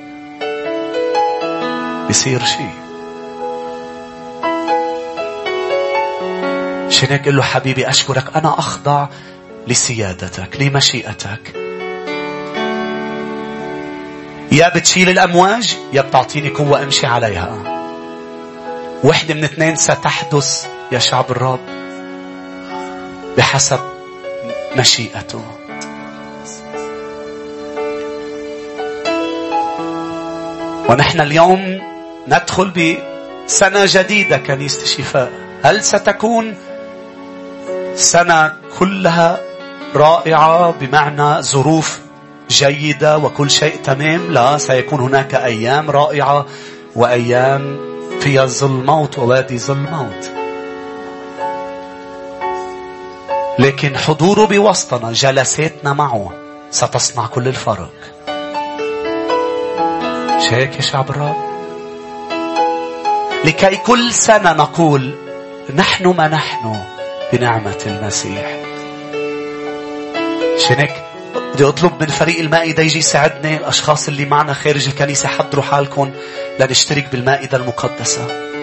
بيصير 2.07 2.39
شيء. 2.39 2.73
عشان 6.87 7.09
هيك 7.09 7.27
له 7.27 7.41
حبيبي 7.41 7.89
أشكرك 7.89 8.35
أنا 8.35 8.59
أخضع 8.59 9.07
لسيادتك 9.67 10.61
لمشيئتك. 10.61 11.64
يا 14.51 14.69
بتشيل 14.75 15.09
الأمواج؟ 15.09 15.77
يا 15.93 16.01
بتعطيني 16.01 16.49
قوة 16.49 16.83
أمشي 16.83 17.07
عليها. 17.07 17.57
وحدة 19.03 19.33
من 19.33 19.43
اثنين 19.43 19.75
ستحدث 19.75 20.67
يا 20.91 20.99
شعب 20.99 21.31
الرب 21.31 21.59
بحسب 23.37 23.79
مشيئته. 24.77 25.41
ونحن 30.89 31.21
اليوم 31.21 31.81
ندخل 32.27 32.69
بسنة 32.69 33.85
جديدة 33.85 34.37
كنيسة 34.37 34.85
شفاء 34.85 35.31
هل 35.63 35.83
ستكون 35.83 36.55
سنة 37.95 38.53
كلها 38.79 39.39
رائعة 39.95 40.71
بمعنى 40.71 41.41
ظروف 41.41 42.04
جيدة 42.49 43.17
وكل 43.17 43.51
شيء 43.51 43.75
تمام. 43.83 44.31
لا 44.31 44.57
سيكون 44.57 44.99
هناك 44.99 45.35
أيام 45.35 45.91
رائعة 45.91 46.45
وأيام 46.95 47.77
فيها 48.19 48.45
ظل 48.45 48.83
موت 48.85 49.19
ووادي 49.19 49.57
ظل 49.57 49.77
موت 49.91 50.31
لكن 53.59 53.97
حضوره 53.97 54.45
بوسطنا 54.45 55.11
جلساتنا 55.11 55.93
معه 55.93 56.31
ستصنع 56.71 57.27
كل 57.27 57.47
الفرق. 57.47 57.93
مش 60.37 60.53
هيك 60.53 60.75
يا 60.75 60.81
شعب 60.81 61.09
الرب؟ 61.09 61.35
لكي 63.45 63.75
كل 63.75 64.13
سنة 64.13 64.53
نقول 64.53 65.15
نحن 65.75 66.07
ما 66.07 66.27
نحن 66.27 66.75
بنعمة 67.33 67.77
المسيح. 67.85 68.55
شنك 70.57 71.05
بدي 71.35 71.63
أطلب 71.63 71.91
من 72.01 72.07
فريق 72.07 72.39
المائدة 72.39 72.83
يجي 72.83 72.99
يساعدني 72.99 73.57
الأشخاص 73.57 74.07
اللي 74.07 74.25
معنا 74.25 74.53
خارج 74.53 74.87
الكنيسة 74.87 75.29
حضروا 75.29 75.63
حالكم 75.63 76.11
لنشترك 76.59 77.07
بالمائدة 77.11 77.57
المقدسة. 77.57 78.54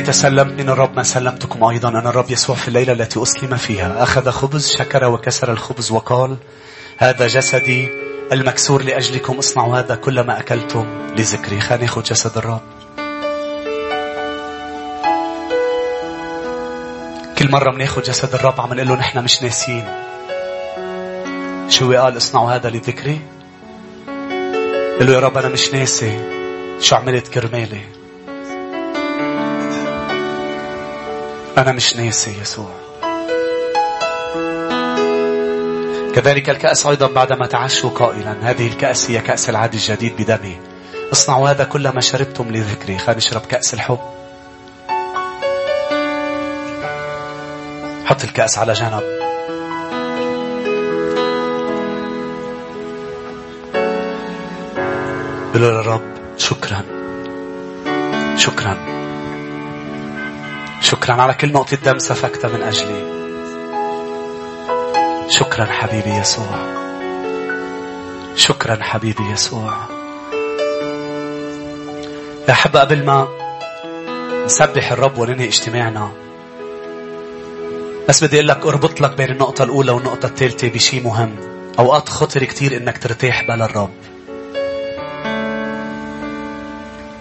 لأني 0.00 0.12
تسلمت 0.12 0.60
من 0.60 0.68
الرب 0.68 0.96
ما 0.96 1.02
سلمتكم 1.02 1.64
أيضا 1.64 1.88
أنا 1.88 2.08
الرب 2.08 2.30
يسوع 2.30 2.56
في 2.56 2.68
الليلة 2.68 2.92
التي 2.92 3.22
أسلم 3.22 3.56
فيها 3.56 4.02
أخذ 4.02 4.30
خبز 4.30 4.68
شكر 4.68 5.04
وكسر 5.04 5.52
الخبز 5.52 5.92
وقال 5.92 6.36
هذا 6.98 7.26
جسدي 7.26 7.88
المكسور 8.32 8.82
لأجلكم 8.82 9.38
اصنعوا 9.38 9.78
هذا 9.78 9.94
كلما 9.94 10.40
أكلتم 10.40 10.86
لذكري. 11.16 11.60
خلينا 11.60 11.84
ناخذ 11.84 12.02
جسد 12.02 12.36
الرب. 12.36 12.60
كل 17.38 17.50
مرة 17.50 17.70
بناخذ 17.70 18.02
جسد 18.02 18.34
الرب 18.34 18.60
عم 18.60 18.74
نقول 18.74 18.88
له 18.88 18.94
نحن 18.94 19.24
مش 19.24 19.42
ناسيين. 19.42 19.84
شو 21.68 21.92
قال؟ 21.92 22.16
اصنعوا 22.16 22.52
هذا 22.52 22.70
لذكري. 22.70 23.20
قل 25.00 25.06
له 25.06 25.12
يا 25.12 25.20
رب 25.20 25.38
أنا 25.38 25.48
مش 25.48 25.74
ناسي 25.74 26.20
شو 26.80 26.96
عملت 26.96 27.28
كرمالي. 27.28 27.99
أنا 31.60 31.72
مش 31.72 31.96
ناسي 31.96 32.40
يسوع. 32.40 32.70
كذلك 36.14 36.50
الكأس 36.50 36.86
أيضا 36.86 37.06
بعدما 37.06 37.46
تعشوا 37.46 37.90
قائلا 37.90 38.36
هذه 38.42 38.66
الكأس 38.68 39.10
هي 39.10 39.20
كأس 39.20 39.50
العهد 39.50 39.74
الجديد 39.74 40.16
بدمي. 40.16 40.60
اصنعوا 41.12 41.50
هذا 41.50 41.64
كلما 41.64 42.00
شربتم 42.00 42.50
لذكري. 42.50 42.98
خلينا 42.98 43.18
نشرب 43.18 43.40
كأس 43.40 43.74
الحب. 43.74 43.98
حط 48.04 48.24
الكأس 48.24 48.58
على 48.58 48.72
جنب. 48.72 49.02
قل 55.54 55.60
للرب 55.60 56.02
شكرا. 56.36 56.82
شكرا. 58.36 58.99
شكرا 60.80 61.14
على 61.14 61.34
كل 61.34 61.52
نقطة 61.52 61.76
دم 61.76 61.98
سفكتها 61.98 62.48
من 62.48 62.62
أجلي. 62.62 63.20
شكرا 65.28 65.64
حبيبي 65.64 66.10
يسوع. 66.10 66.80
شكرا 68.36 68.78
حبيبي 68.82 69.30
يسوع. 69.32 69.74
يا 72.48 72.54
حب 72.54 72.76
قبل 72.76 73.04
ما 73.04 73.28
نسبح 74.44 74.92
الرب 74.92 75.18
وننهي 75.18 75.48
اجتماعنا 75.48 76.12
بس 78.08 78.24
بدي 78.24 78.36
أقول 78.36 78.48
لك 78.48 78.66
أربط 78.66 79.00
لك 79.00 79.16
بين 79.16 79.30
النقطة 79.30 79.64
الأولى 79.64 79.92
والنقطة 79.92 80.26
الثالثة 80.26 80.68
بشيء 80.68 81.04
مهم 81.04 81.36
أوقات 81.78 82.08
خطر 82.08 82.44
كتير 82.44 82.76
إنك 82.76 82.98
ترتاح 82.98 83.42
بلا 83.42 83.64
الرب. 83.64 84.09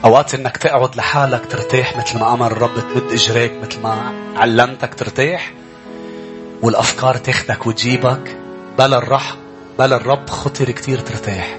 أوقات 0.06 0.34
إنك 0.34 0.58
تقعد 0.58 0.96
لحالك 0.96 1.46
ترتاح 1.46 1.98
مثل 1.98 2.20
ما 2.20 2.34
أمر 2.34 2.52
الرب 2.52 2.74
تمد 2.76 3.12
إجريك 3.12 3.54
مثل 3.64 3.82
ما 3.82 4.14
علمتك 4.36 4.94
ترتاح 4.94 5.54
والأفكار 6.62 7.18
تاخدك 7.18 7.68
وتجيبك. 7.68 8.38
بلا 8.78 8.98
الرح 8.98 9.36
بلا 9.80 9.96
الرب 9.96 10.30
خطر 10.30 10.72
كتير 10.72 11.00
ترتاح. 11.00 11.58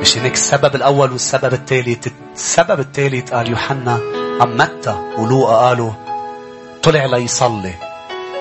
مش 0.00 0.18
هيك 0.18 0.32
السبب 0.32 0.74
الأول 0.74 1.12
والسبب 1.12 1.52
الثالث 1.52 2.08
السبب 2.34 2.80
الثالث 2.80 3.32
قال 3.32 3.50
يوحنا 3.50 3.96
أم 4.42 4.56
متى؟ 4.56 5.12
ولوقا 5.18 5.56
قالوا 5.56 5.92
طلع 6.82 7.06
ليصلي 7.06 7.74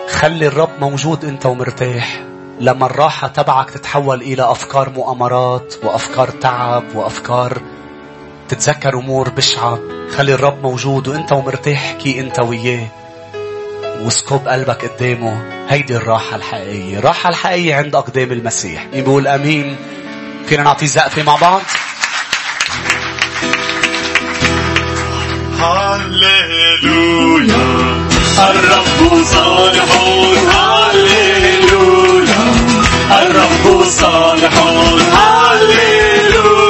خلي 0.09 0.47
الرب 0.47 0.79
موجود 0.79 1.25
أنت 1.25 1.45
ومرتاح. 1.45 2.23
لما 2.59 2.85
الراحة 2.85 3.27
تبعك 3.27 3.69
تتحول 3.69 4.21
إلى 4.21 4.51
أفكار 4.51 4.89
مؤامرات 4.89 5.73
وأفكار 5.83 6.29
تعب 6.29 6.95
وأفكار 6.95 7.61
تتذكر 8.49 8.93
أمور 8.93 9.29
بشعة. 9.29 9.79
خلي 10.17 10.33
الرب 10.33 10.63
موجود 10.63 11.07
وأنت 11.07 11.31
ومرتاح 11.31 11.83
احكي 11.83 12.19
أنت 12.19 12.39
وياه. 12.39 12.87
وسكب 14.01 14.47
قلبك 14.47 14.85
قدامه. 14.85 15.65
هيدي 15.69 15.95
الراحة 15.95 16.35
الحقيقية. 16.35 16.99
الراحة 16.99 17.29
الحقيقية 17.29 17.75
عند 17.75 17.95
أقدام 17.95 18.31
المسيح. 18.31 18.85
مين 18.93 19.03
بيقول 19.03 19.27
أمين. 19.27 19.75
فينا 20.47 20.63
نعطي 20.63 20.87
زقفة 20.87 21.23
مع 21.23 21.35
بعض؟ 21.35 21.61
هللويا. 25.59 27.55
الرب 28.39 29.23
صالح 29.23 29.85
هللويا. 30.55 32.35
الرب 33.21 33.83
صالح 33.83 34.53
هللويا. 35.13 36.64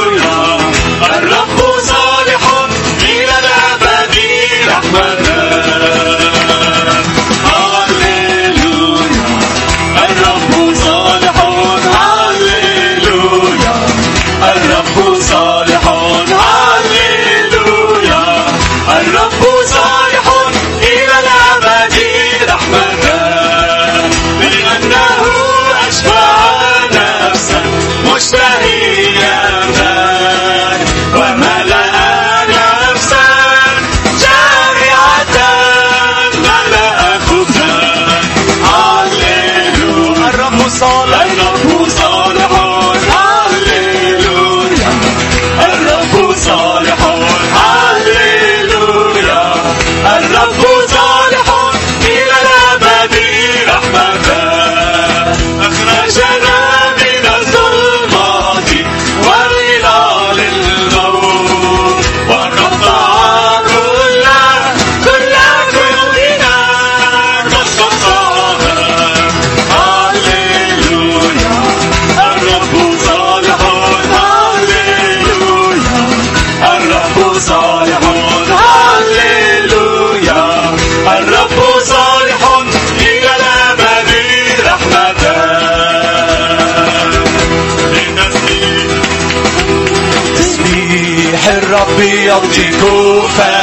fast. 93.30 93.55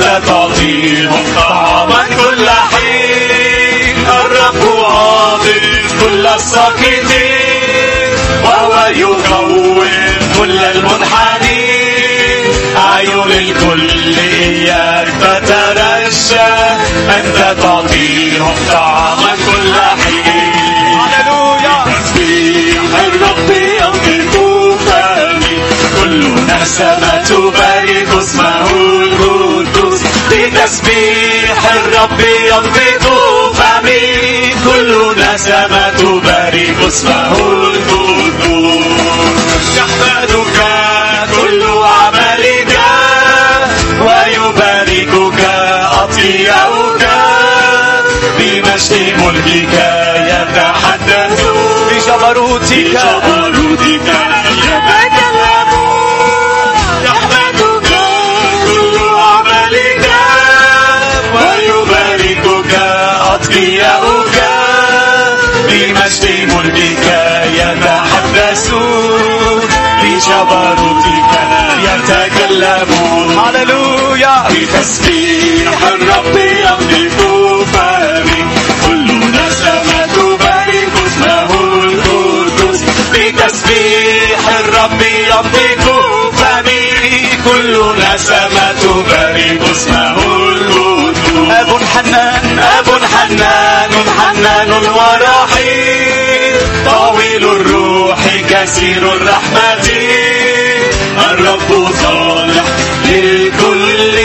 أنت 0.00 0.26
تعطيهم 0.26 1.24
طعاما 1.36 2.04
كل 2.06 2.48
حين. 2.50 3.96
الرب 4.08 4.84
عاضد 4.84 5.64
كل 6.00 6.26
الساقطين 6.26 7.08
وهو 8.44 8.86
يقوم 8.96 9.84
كل 10.38 10.58
المنحنين. 10.64 12.44
عيون 12.76 13.32
الكل 13.32 14.18
إياك 14.18 15.08
تترشى 15.20 16.50
أنت 17.16 17.56
تعطيهم 17.62 18.54
طعاما 18.72 19.32
كل 19.46 19.74
حين. 20.02 20.98
هللويا. 21.00 21.84
تسبيح 21.84 22.82
الرب 23.06 23.50
ينطق 23.50 24.34
فمي 24.86 25.56
كل 26.00 26.20
نسمة 26.46 27.28
القدوس 27.30 27.79
بتسبيح 30.60 31.72
الرب 31.72 32.20
ينطق 32.20 33.04
فمي. 33.54 34.54
كل 34.64 34.90
نسمة 35.18 35.90
تبارك 35.90 36.76
اسمه. 36.86 37.32
القدوس 37.52 38.84
يحمدك 39.76 40.58
كل 41.40 41.62
عملك 41.82 42.78
ويباركك 44.00 45.40
أطيعك. 46.02 47.02
بمجد 48.38 49.14
ملكك 49.18 49.74
يتحدثون 50.30 51.70
بجبروتك. 51.90 52.70
بجبروتك 52.70 54.08
يتكلمون 54.58 55.19
بجبروتك 70.44 71.30
يتكلمون. 71.84 73.38
هللويا 73.38 74.44
بتسبيح 74.50 75.78
الرب 75.92 76.36
يملك 76.36 77.18
فمي 77.72 78.44
كل 78.86 79.06
نسمة 79.30 80.06
تبارك 80.14 80.92
اسمه 81.06 81.50
القدوس 81.84 82.80
بتسبيح 83.12 84.40
الرب 84.60 85.00
يملك 85.02 85.84
فمي 86.36 86.90
كل 87.44 87.72
نسمة 87.98 88.72
تبارك 88.82 89.60
اسمه 89.70 90.16
القدوس 90.48 91.50
أب 91.50 91.70
حنان. 91.94 92.58
أب 92.58 92.88
حنان 93.04 93.90
حنان 94.18 94.70
ورحيم. 94.70 96.60
طويل 96.86 97.44
الروح 97.44 98.09
كثير 98.50 99.12
الرحمة. 99.12 99.90
الرب 101.30 101.90
صالح 102.02 102.64
للكل 103.08 104.18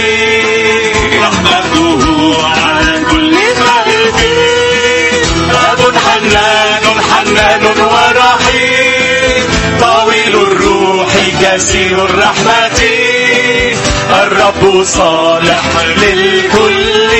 رحمته 1.22 2.02
على 2.48 3.04
كل 3.12 3.36
خائفين 3.66 5.26
أب 5.52 5.94
حنان 5.98 7.02
حنان 7.12 7.64
ورحيم. 7.82 9.44
طويل 9.82 10.36
الروح 10.36 11.14
كثير 11.42 12.06
الرحمة. 12.06 12.82
الرب 14.10 14.84
صالح 14.84 15.64
للكل. 15.98 17.12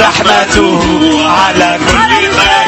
رحمته 0.00 0.82
على 1.30 1.78
كل 1.90 2.30
خائفين 2.36 2.63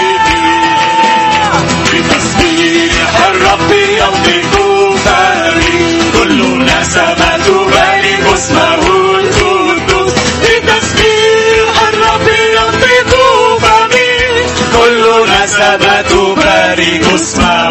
اسمه 8.35 8.75
القدوس 8.75 10.13
بتسبيح 10.43 11.83
الرب 11.89 12.29
ينطق 12.57 13.13
فمي 13.61 14.47
كل 14.77 15.03
نسمة 15.33 16.03
تبارك 16.03 17.05
اسمه 17.15 17.66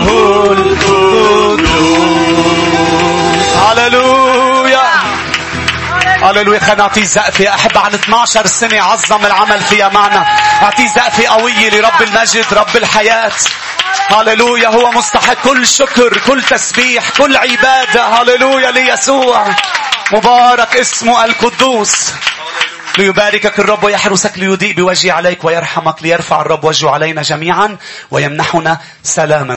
هللويا 6.35 6.59
خلينا 6.59 6.75
نعطيه 6.75 7.03
زقفة 7.03 7.49
أحب 7.49 7.77
عن 7.77 7.93
12 7.93 8.47
سنة 8.47 8.81
عظم 8.81 9.25
العمل 9.25 9.61
فيها 9.61 9.89
معنا 9.89 10.25
أعطيه 10.63 10.87
زقفة 10.87 11.27
قوية 11.27 11.69
لرب 11.69 12.01
المجد 12.01 12.45
رب 12.53 12.77
الحياة. 12.77 13.31
هللويا 14.09 14.67
هو 14.67 14.91
مستحق. 14.91 15.33
كل 15.43 15.67
شكر 15.67 16.17
كل 16.17 16.43
تسبيح 16.43 17.09
كل 17.09 17.37
عبادة. 17.37 18.05
هللويا 18.05 18.71
ليسوع. 18.71 19.45
مبارك 20.13 20.75
اسمه 20.77 21.25
القدوس. 21.25 22.11
ليباركك 22.97 23.59
الرب 23.59 23.83
ويحرسك 23.83 24.37
ليضيء 24.37 24.73
بوجهه 24.75 25.13
عليك 25.13 25.45
ويرحمك 25.45 26.03
ليرفع 26.03 26.41
الرب 26.41 26.63
وجهه 26.63 26.89
علينا 26.89 27.21
جميعا 27.21 27.77
ويمنحنا 28.11 28.79
سلاما. 29.03 29.53